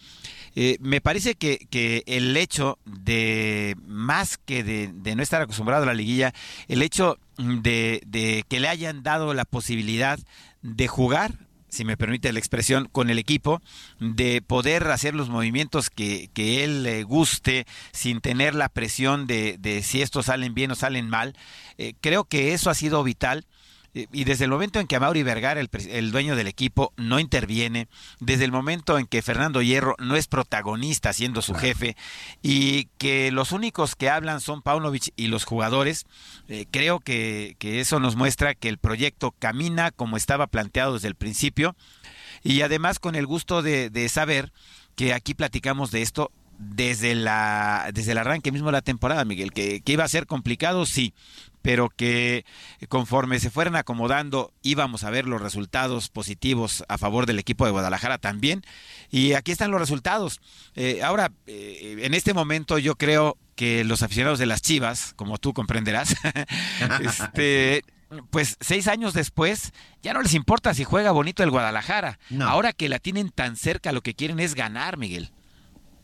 [0.79, 5.88] Me parece que, que, el hecho de, más que de, de no estar acostumbrado a
[5.88, 6.34] la liguilla,
[6.67, 10.19] el hecho de, de que le hayan dado la posibilidad
[10.61, 13.61] de jugar si me permite la expresión, con el equipo,
[13.99, 19.57] de poder hacer los movimientos que, que él le guste sin tener la presión de,
[19.59, 21.35] de, si estos salen bien o salen mal.
[21.77, 23.45] Eh, creo que eso ha sido vital
[24.11, 27.88] y desde el momento en que Amaury Vergara, el, el, dueño del equipo, no interviene,
[28.19, 31.95] desde el momento en que Fernando Hierro no es protagonista siendo su jefe
[32.41, 36.06] y que los únicos que hablan son Paunovic y los jugadores,
[36.48, 41.07] eh, creo que, que eso nos muestra que el proyecto camina como estaba planteado desde
[41.07, 41.76] el principio.
[42.44, 44.52] Y además con el gusto de, de saber
[44.95, 49.53] que aquí platicamos de esto desde la desde el arranque mismo de la temporada, Miguel,
[49.53, 51.14] que, que, iba a ser complicado, sí,
[51.68, 52.45] pero que
[52.88, 57.72] conforme se fueran acomodando íbamos a ver los resultados positivos a favor del equipo de
[57.72, 58.64] Guadalajara también.
[59.11, 60.39] Y aquí están los resultados.
[60.76, 65.39] Eh, ahora, eh, en este momento yo creo que los aficionados de las Chivas, como
[65.39, 66.15] tú comprenderás,
[67.02, 67.84] este,
[68.30, 72.18] pues seis años después ya no les importa si juega bonito el Guadalajara.
[72.30, 72.48] No.
[72.48, 75.34] Ahora que la tienen tan cerca, lo que quieren es ganar, Miguel.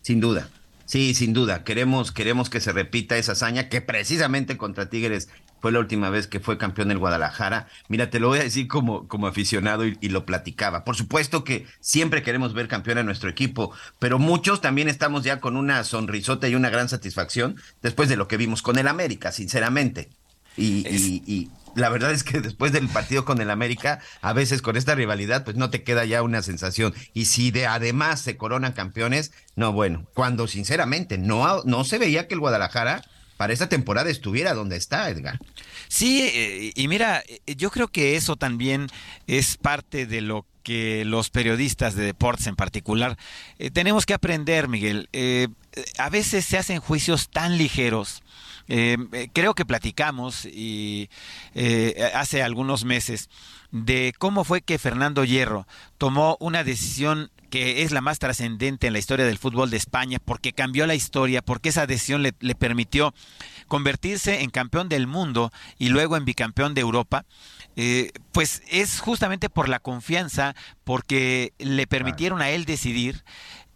[0.02, 0.50] Sin duda.
[0.86, 1.64] Sí, sin duda.
[1.64, 5.30] Queremos, queremos que se repita esa hazaña que precisamente contra Tigres
[5.64, 7.70] fue la última vez que fue campeón del Guadalajara.
[7.88, 10.84] Mira, te lo voy a decir como, como aficionado y, y, lo platicaba.
[10.84, 15.40] Por supuesto que siempre queremos ver campeón a nuestro equipo, pero muchos también estamos ya
[15.40, 19.32] con una sonrisota y una gran satisfacción después de lo que vimos con el América,
[19.32, 20.10] sinceramente.
[20.58, 21.02] Y, es...
[21.02, 24.76] y, y la verdad es que después del partido con el América, a veces con
[24.76, 26.94] esta rivalidad, pues no te queda ya una sensación.
[27.14, 32.28] Y si de además se coronan campeones, no, bueno, cuando sinceramente no, no se veía
[32.28, 33.06] que el Guadalajara
[33.44, 35.38] para esta temporada estuviera donde está, Edgar.
[35.90, 38.88] Sí, eh, y mira, yo creo que eso también
[39.28, 43.18] es parte de lo que los periodistas de deportes en particular
[43.60, 45.10] eh, tenemos que aprender, Miguel.
[45.12, 45.50] Eh,
[45.98, 48.24] a veces se hacen juicios tan ligeros.
[48.70, 48.96] Eh,
[49.34, 50.48] creo que platicamos
[52.14, 53.30] hace algunos meses
[53.72, 55.68] de cómo fue que Fernando Hierro
[55.98, 60.18] tomó una decisión que es la más trascendente en la historia del fútbol de España,
[60.18, 63.14] porque cambió la historia, porque esa decisión le, le, permitió
[63.68, 67.28] convertirse en campeón del mundo y luego en bicampeón de Europa,
[67.76, 73.24] eh, pues es justamente por la confianza, porque le permitieron a él decidir.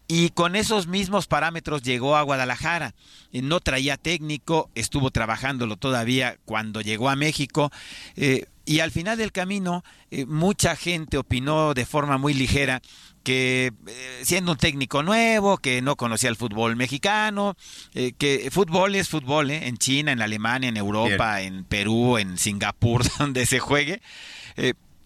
[0.07, 2.95] Y con esos mismos parámetros llegó a Guadalajara.
[3.31, 7.69] No traía técnico, estuvo trabajándolo todavía cuando llegó a México.
[8.15, 12.81] Eh, y al final del camino, eh, mucha gente opinó de forma muy ligera
[13.27, 17.57] que eh, siendo un técnico nuevo, que no conocía el fútbol mexicano,
[17.93, 19.67] eh, que fútbol es fútbol, ¿eh?
[19.67, 21.55] en China, en Alemania, en Europa, bien.
[21.55, 24.01] en Perú, en Singapur, donde se juegue.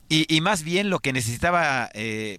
[0.07, 1.89] Y, y, más bien lo que necesitaba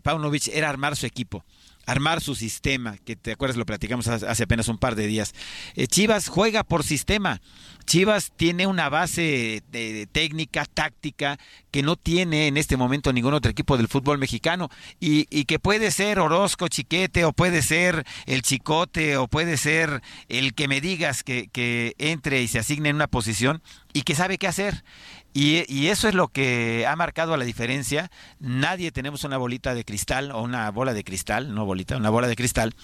[0.05, 1.45] Paunovic era armar su equipo
[1.93, 5.35] armar su sistema, que te acuerdas lo platicamos hace apenas un par de días.
[5.75, 7.41] Eh, Chivas juega por sistema.
[7.85, 11.39] Chivas tiene una base de, técnica, táctica,
[11.71, 14.69] que no tiene en este momento ningún otro equipo del fútbol mexicano
[15.01, 20.03] y, y, que puede ser Orozco Chiquete o puede ser el Chicote o puede ser
[20.29, 23.63] el que me digas que entre y se asigne en una posición
[23.93, 24.85] y que sabe qué hacer.
[25.35, 28.11] Y, y, eso es lo que ha marcado la diferencia.
[28.39, 32.29] Nadie tenemos una bolita de cristal o una bola de cristal, no bolita, una bola
[32.29, 32.75] de cristal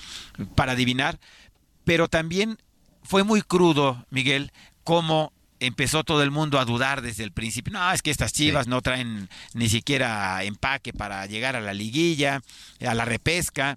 [0.54, 1.18] para adivinar.
[1.84, 2.58] Pero también
[3.02, 4.52] fue muy crudo, Miguel,
[4.84, 7.72] cómo empezó todo el mundo a dudar desde el principio.
[7.72, 8.70] No, es que estas chivas sí.
[8.70, 12.42] no traen ni siquiera empaque para llegar a la liguilla,
[12.86, 13.76] a la repesca.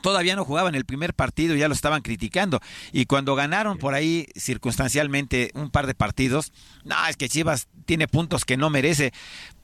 [0.00, 2.60] Todavía no jugaban el primer partido, ya lo estaban criticando.
[2.92, 6.52] Y cuando ganaron por ahí circunstancialmente un par de partidos,
[6.84, 9.12] no, es que Chivas tiene puntos que no merece.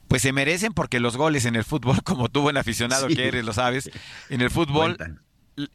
[0.07, 3.45] Pues se merecen porque los goles en el fútbol, como tú buen aficionado que eres,
[3.45, 3.89] lo sabes,
[4.29, 4.97] en el fútbol,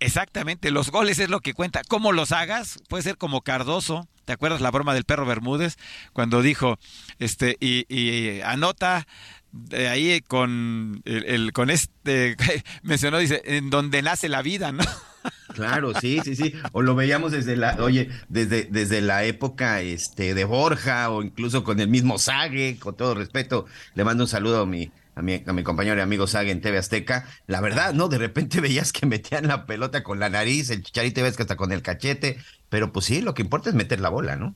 [0.01, 1.83] exactamente, los goles es lo que cuenta.
[1.89, 2.79] ¿Cómo los hagas?
[2.89, 5.77] Puede ser como Cardoso, ¿te acuerdas la broma del perro Bermúdez?
[6.13, 6.79] Cuando dijo,
[7.19, 9.07] este, y, y anota
[9.53, 12.37] de ahí con el, con este
[12.83, 14.85] mencionó dice en donde nace la vida no
[15.55, 20.35] claro sí sí sí o lo veíamos desde la oye desde desde la época este
[20.35, 24.63] de Borja o incluso con el mismo Sague con todo respeto le mando un saludo
[24.63, 27.95] a mi a mi, a mi compañero y amigo Sague en TV Azteca, la verdad,
[27.95, 28.09] ¿no?
[28.09, 31.57] De repente veías que metían la pelota con la nariz, el chicharito ves que hasta
[31.57, 32.37] con el cachete,
[32.69, 34.55] pero pues sí, lo que importa es meter la bola, ¿no?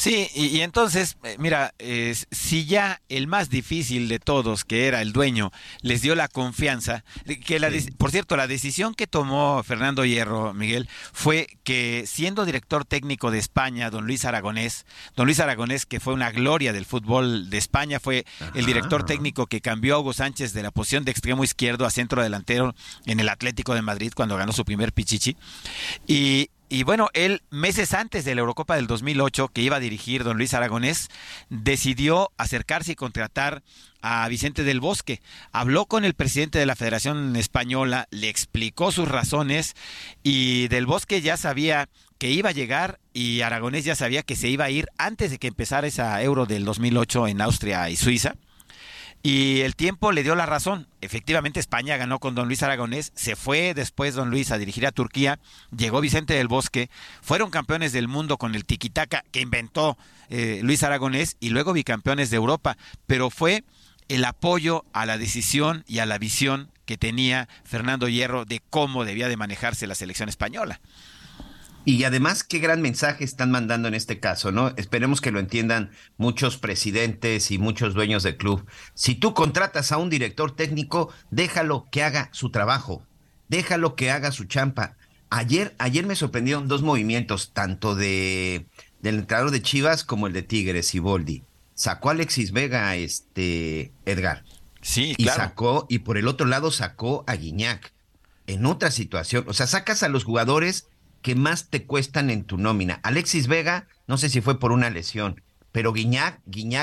[0.00, 1.74] Sí, y, entonces, eh, mira,
[2.30, 5.52] si ya el más difícil de todos, que era el dueño,
[5.82, 7.04] les dio la confianza,
[7.44, 12.86] que la, por cierto, la decisión que tomó Fernando Hierro, Miguel, fue que siendo director
[12.86, 14.86] técnico de España, don Luis Aragonés,
[15.16, 18.24] don Luis Aragonés, que fue una gloria del fútbol de España, fue
[18.54, 21.90] el director técnico que cambió a Hugo Sánchez de la posición de extremo izquierdo a
[21.90, 22.74] centro delantero
[23.04, 25.36] en el Atlético de Madrid cuando ganó su primer pichichi.
[26.06, 30.22] Y, y bueno, él meses antes de la Eurocopa del 2008 que iba a dirigir
[30.22, 31.08] don Luis Aragonés,
[31.48, 33.64] decidió acercarse y contratar
[34.02, 35.20] a Vicente del Bosque.
[35.50, 39.74] Habló con el presidente de la Federación Española, le explicó sus razones
[40.22, 41.88] y del Bosque ya sabía
[42.18, 45.38] que iba a llegar y Aragonés ya sabía que se iba a ir antes de
[45.38, 48.36] que empezara esa Euro del 2008 en Austria y Suiza.
[49.22, 50.86] Y el tiempo le dio la razón.
[51.02, 54.92] Efectivamente, España ganó con don Luis Aragonés, se fue después don Luis a dirigir a
[54.92, 55.38] Turquía,
[55.76, 56.88] llegó Vicente del Bosque,
[57.20, 59.98] fueron campeones del mundo con el tiquitaca que inventó
[60.30, 63.64] eh, Luis Aragonés y luego bicampeones de Europa, pero fue
[64.08, 69.04] el apoyo a la decisión y a la visión que tenía Fernando Hierro de cómo
[69.04, 70.80] debía de manejarse la selección española.
[71.84, 74.74] Y además, qué gran mensaje están mandando en este caso, ¿no?
[74.76, 78.66] Esperemos que lo entiendan muchos presidentes y muchos dueños de club.
[78.94, 83.02] Si tú contratas a un director técnico, déjalo que haga su trabajo,
[83.48, 84.96] déjalo que haga su champa.
[85.30, 88.66] Ayer, ayer me sorprendieron dos movimientos, tanto de
[89.00, 91.42] del entrenador de Chivas como el de Tigres y Boldi.
[91.74, 94.44] Sacó a Alexis Vega, este Edgar.
[94.82, 97.92] Sí, y sacó, y por el otro lado sacó a Guiñac.
[98.46, 100.88] En otra situación, o sea, sacas a los jugadores
[101.22, 103.00] que más te cuestan en tu nómina.
[103.02, 105.42] Alexis Vega, no sé si fue por una lesión,
[105.72, 106.40] pero Guiñac,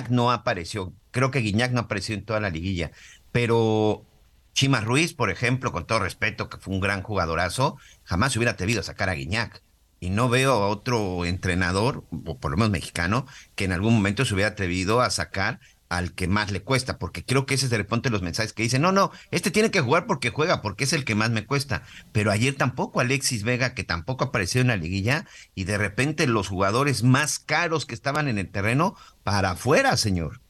[0.10, 0.94] no apareció.
[1.12, 2.92] Creo que Guiñac no apareció en toda la liguilla.
[3.32, 4.06] Pero
[4.54, 8.84] Chima Ruiz, por ejemplo, con todo respeto, que fue un gran jugadorazo, jamás hubiera a
[8.84, 9.62] sacar a Guiñac.
[10.00, 14.26] Y no veo a otro entrenador, o por lo menos mexicano, que en algún momento
[14.26, 15.60] se hubiera atrevido a sacar
[15.90, 18.64] al que más le cuesta, porque creo que ese es de repente los mensajes que
[18.64, 21.46] dicen, no, no, este tiene que jugar porque juega, porque es el que más me
[21.46, 21.84] cuesta.
[22.12, 26.48] Pero ayer tampoco Alexis Vega, que tampoco apareció en la liguilla, y de repente los
[26.48, 30.42] jugadores más caros que estaban en el terreno, para afuera, señor.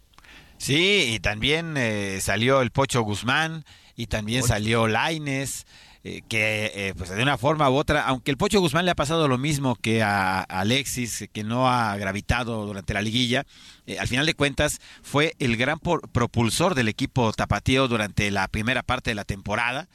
[0.58, 3.64] Sí, y también eh, salió el Pocho Guzmán,
[3.98, 5.66] y también salió Laines.
[6.10, 8.96] Eh, que eh, pues de una forma u otra, aunque el Pocho Guzmán le ha
[8.96, 13.46] pasado lo mismo que a, Alexis, que no ha gravitado durante la liguilla,
[13.88, 18.84] eh, al final de cuentas fue el gran propulsor del equipo tapatío durante la primera
[18.84, 19.90] parte de la temporada,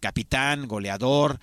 [0.00, 1.40] capitán, goleador,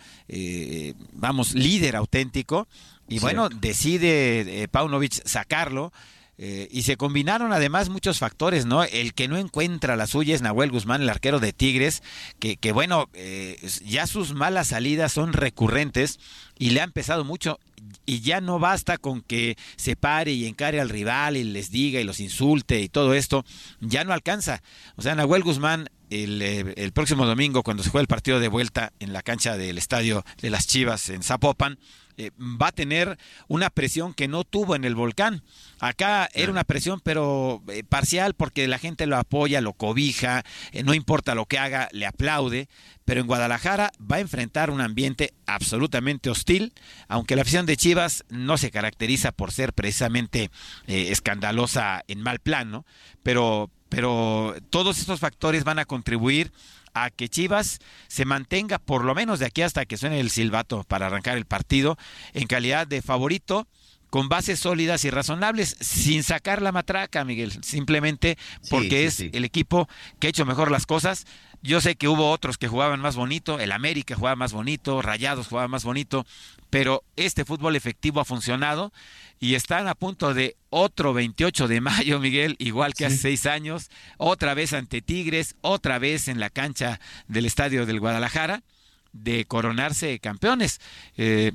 [1.14, 2.68] vamos, líder auténtico,
[3.07, 5.91] y bueno, decide Paunovic sacarlo.
[6.38, 8.84] Eh, y se combinaron además muchos factores, ¿no?
[8.84, 12.03] El que no encuentra la suya es Nahuel Guzmán, el arquero de Tigres,
[12.40, 16.20] que, que bueno, eh, ya sus malas salidas son recurrentes
[16.60, 17.60] y le ha empezado mucho
[18.06, 21.99] y ya no basta con que se pare y encare al rival y les diga
[21.99, 23.45] y los insulte y todo esto,
[23.80, 24.62] ya no alcanza.
[24.95, 28.48] O sea, Nahuel Guzmán el, eh, el próximo domingo cuando se juega el partido de
[28.48, 31.80] vuelta en la cancha del estadio de las Chivas en Zapopan,
[32.18, 33.18] eh, va a tener
[33.48, 35.44] una presión que no tuvo en el volcán.
[35.80, 40.84] Acá era una presión, pero eh, parcial, porque la gente lo apoya, lo cobija, eh,
[40.84, 42.70] no importa lo que haga, le aplaude.
[43.04, 46.74] Pero en Guadalajara va a enfrentar un ambiente absolutamente hostil,
[47.08, 50.50] aunque la afición de Chivas no se caracteriza por ser precisamente
[50.88, 52.84] escandalosa en mal plano,
[53.22, 56.52] pero, pero todos estos factores van a contribuir
[56.95, 60.84] a que Chivas se mantenga por lo menos de aquí hasta que suene el silbato
[60.84, 61.97] para arrancar el partido
[62.34, 63.67] en calidad de favorito
[64.09, 68.38] con bases sólidas y razonables, sin sacar la matraca, Miguel, simplemente
[68.69, 69.89] porque es el equipo
[70.19, 71.26] que ha hecho mejor las cosas.
[71.66, 75.48] Yo sé que hubo otros que jugaban más bonito, el América jugaba más bonito, Rayados
[75.48, 76.24] jugaba más bonito,
[76.70, 78.94] pero este fútbol efectivo ha funcionado
[79.40, 83.90] y están a punto de otro 28 de mayo, Miguel, igual que hace seis años,
[84.18, 88.62] otra vez ante Tigres, otra vez en la cancha del Estadio del Guadalajara
[89.12, 90.80] de coronarse campeones.
[91.18, 91.52] Eh,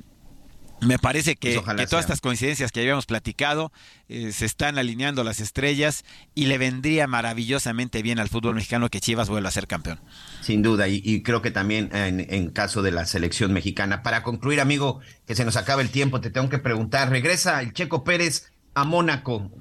[0.81, 3.71] me parece que, Pues todas estas coincidencias que habíamos platicado
[4.09, 6.03] eh, se están alineando las estrellas
[6.33, 9.99] y le vendría maravillosamente bien al fútbol mexicano que Chivas vuelva a ser campeón.
[10.41, 14.03] Sin duda, y, creo que también en, en, caso de la selección mexicana.
[14.03, 17.73] Para concluir, amigo, que se nos acaba el tiempo, te tengo que preguntar, regresa el
[17.73, 19.51] Checo Pérez a Mónaco.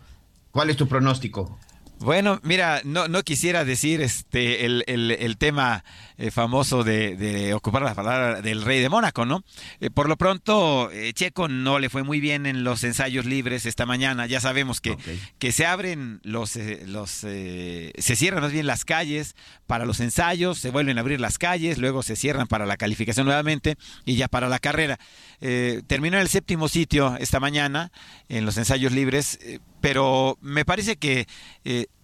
[0.51, 1.59] ¿Cuál es tu pronóstico?
[2.01, 5.85] Bueno, mira, no, no quisiera decir este el, el, el tema
[6.17, 9.45] eh, famoso de, de, ocupar la palabra del rey de Mónaco, ¿no?
[9.81, 13.67] Eh, por lo pronto, eh, Checo no le fue muy bien en los ensayos libres
[13.67, 14.25] esta mañana.
[14.25, 15.21] Ya sabemos que, okay.
[15.39, 16.57] que se abren los,
[16.87, 19.35] los se cierran más bien las calles
[19.67, 23.27] para los ensayos, se vuelven a abrir las calles, luego se cierran para la calificación
[23.27, 24.99] nuevamente y ya para la carrera.
[25.39, 27.93] terminó en el séptimo sitio esta mañana
[28.31, 29.39] en los ensayos libres,
[29.81, 31.27] pero me parece que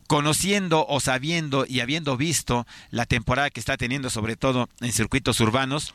[0.07, 5.41] conociendo o sabiendo y habiendo visto la temporada que está teniendo, sobre todo en circuitos
[5.41, 5.95] urbanos,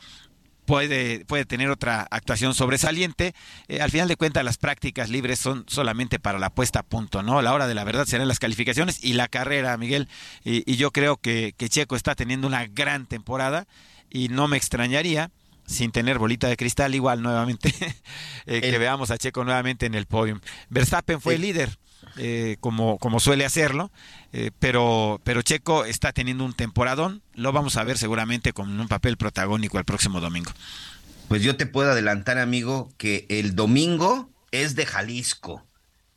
[0.64, 3.34] puede, puede tener otra actuación sobresaliente.
[3.68, 7.22] Eh, al final de cuentas, las prácticas libres son solamente para la puesta a punto,
[7.22, 7.42] ¿no?
[7.42, 10.08] La hora de la verdad serán las calificaciones y la carrera, Miguel.
[10.44, 13.66] Y, yo creo que Checo está teniendo una gran temporada
[14.10, 15.30] y no me extrañaría
[15.72, 17.74] sin tener bolita de cristal igual nuevamente,
[18.46, 20.40] eh, que veamos a Checo nuevamente en el podium.
[20.68, 21.78] Verstappen fue el líder,
[22.16, 23.90] eh, como, como suele hacerlo,
[24.32, 28.88] eh, pero, pero Checo está teniendo un temporadón, lo vamos a ver seguramente con un
[28.88, 30.52] papel protagónico el próximo domingo.
[31.28, 35.64] Pues yo te puedo adelantar, amigo, que el domingo es de Jalisco.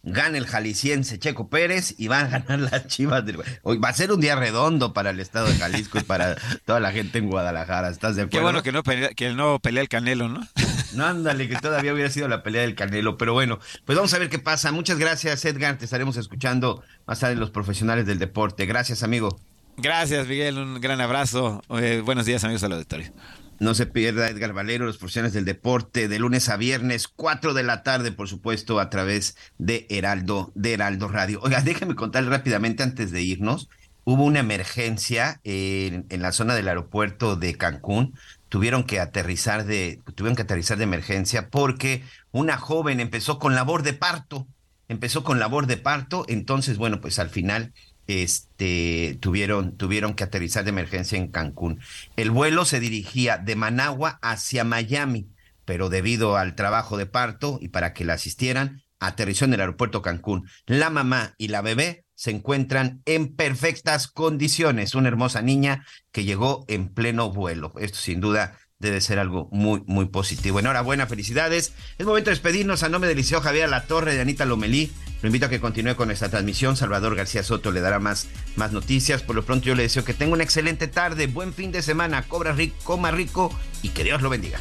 [0.07, 3.26] Gana el jalisciense Checo Pérez y van a ganar las chivas.
[3.26, 3.40] Del...
[3.64, 6.80] Hoy va a ser un día redondo para el estado de Jalisco y para toda
[6.80, 7.90] la gente en Guadalajara.
[7.90, 8.38] ¿Estás de acuerdo?
[8.38, 10.48] Qué bueno que no pelea, que no pelea el Canelo, ¿no?
[10.94, 13.18] No, ándale, que todavía hubiera sido la pelea del Canelo.
[13.18, 14.72] Pero bueno, pues vamos a ver qué pasa.
[14.72, 15.77] Muchas gracias, Edgar.
[15.77, 18.68] Te estaremos escuchando más tarde los profesionales del deporte.
[18.68, 19.40] Gracias, amigo.
[19.77, 20.57] Gracias, Miguel.
[20.57, 21.64] Un gran abrazo.
[21.69, 23.11] Eh, buenos días, amigos del auditorio.
[23.60, 27.64] No se pierda Edgar Valero, los profesionales del deporte, de lunes a viernes, 4 de
[27.64, 31.40] la tarde, por supuesto, a través de Heraldo, de Heraldo Radio.
[31.41, 33.69] Oiga, déjeme contarle rápidamente antes de irnos.
[34.03, 38.14] Hubo una emergencia en, en, la zona del aeropuerto de Cancún.
[38.49, 43.84] Tuvieron que aterrizar de, tuvieron que aterrizar de emergencia porque una joven empezó con labor
[43.84, 44.48] de parto.
[44.90, 46.26] Empezó con labor de parto.
[46.27, 47.73] Entonces, bueno, pues al final
[48.07, 51.80] este, tuvieron, tuvieron que aterrizar de emergencia en Cancún.
[52.15, 55.30] El vuelo se dirigía de Managua hacia Miami,
[55.65, 60.02] pero debido al trabajo de parto y para que la asistieran, aterrizó en el aeropuerto
[60.02, 60.48] Cancún.
[60.65, 64.95] La mamá y la bebé se encuentran en perfectas condiciones.
[64.95, 67.73] Una hermosa niña que llegó en pleno vuelo.
[67.77, 70.60] Esto sin duda debe ser algo muy, muy positivo.
[70.60, 71.73] Enhorabuena, felicidades.
[71.97, 74.91] Es momento de despedirnos a nombre del Liceo Javier La Torre de Anita Lomelí.
[75.22, 76.76] Lo invito a que continúe con esta transmisión.
[76.76, 79.23] Salvador García Soto le dará más, más noticias.
[79.23, 82.23] Por lo pronto yo le deseo que tenga una excelente tarde, buen fin de semana,
[82.23, 84.60] cobra rico, coma rico y que Dios lo bendiga.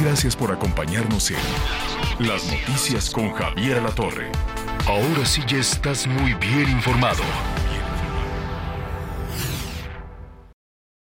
[0.00, 1.36] Gracias por acompañarnos en
[2.18, 4.30] Las Noticias con Javier La Torre.
[4.86, 7.22] Ahora sí ya estás muy bien informado.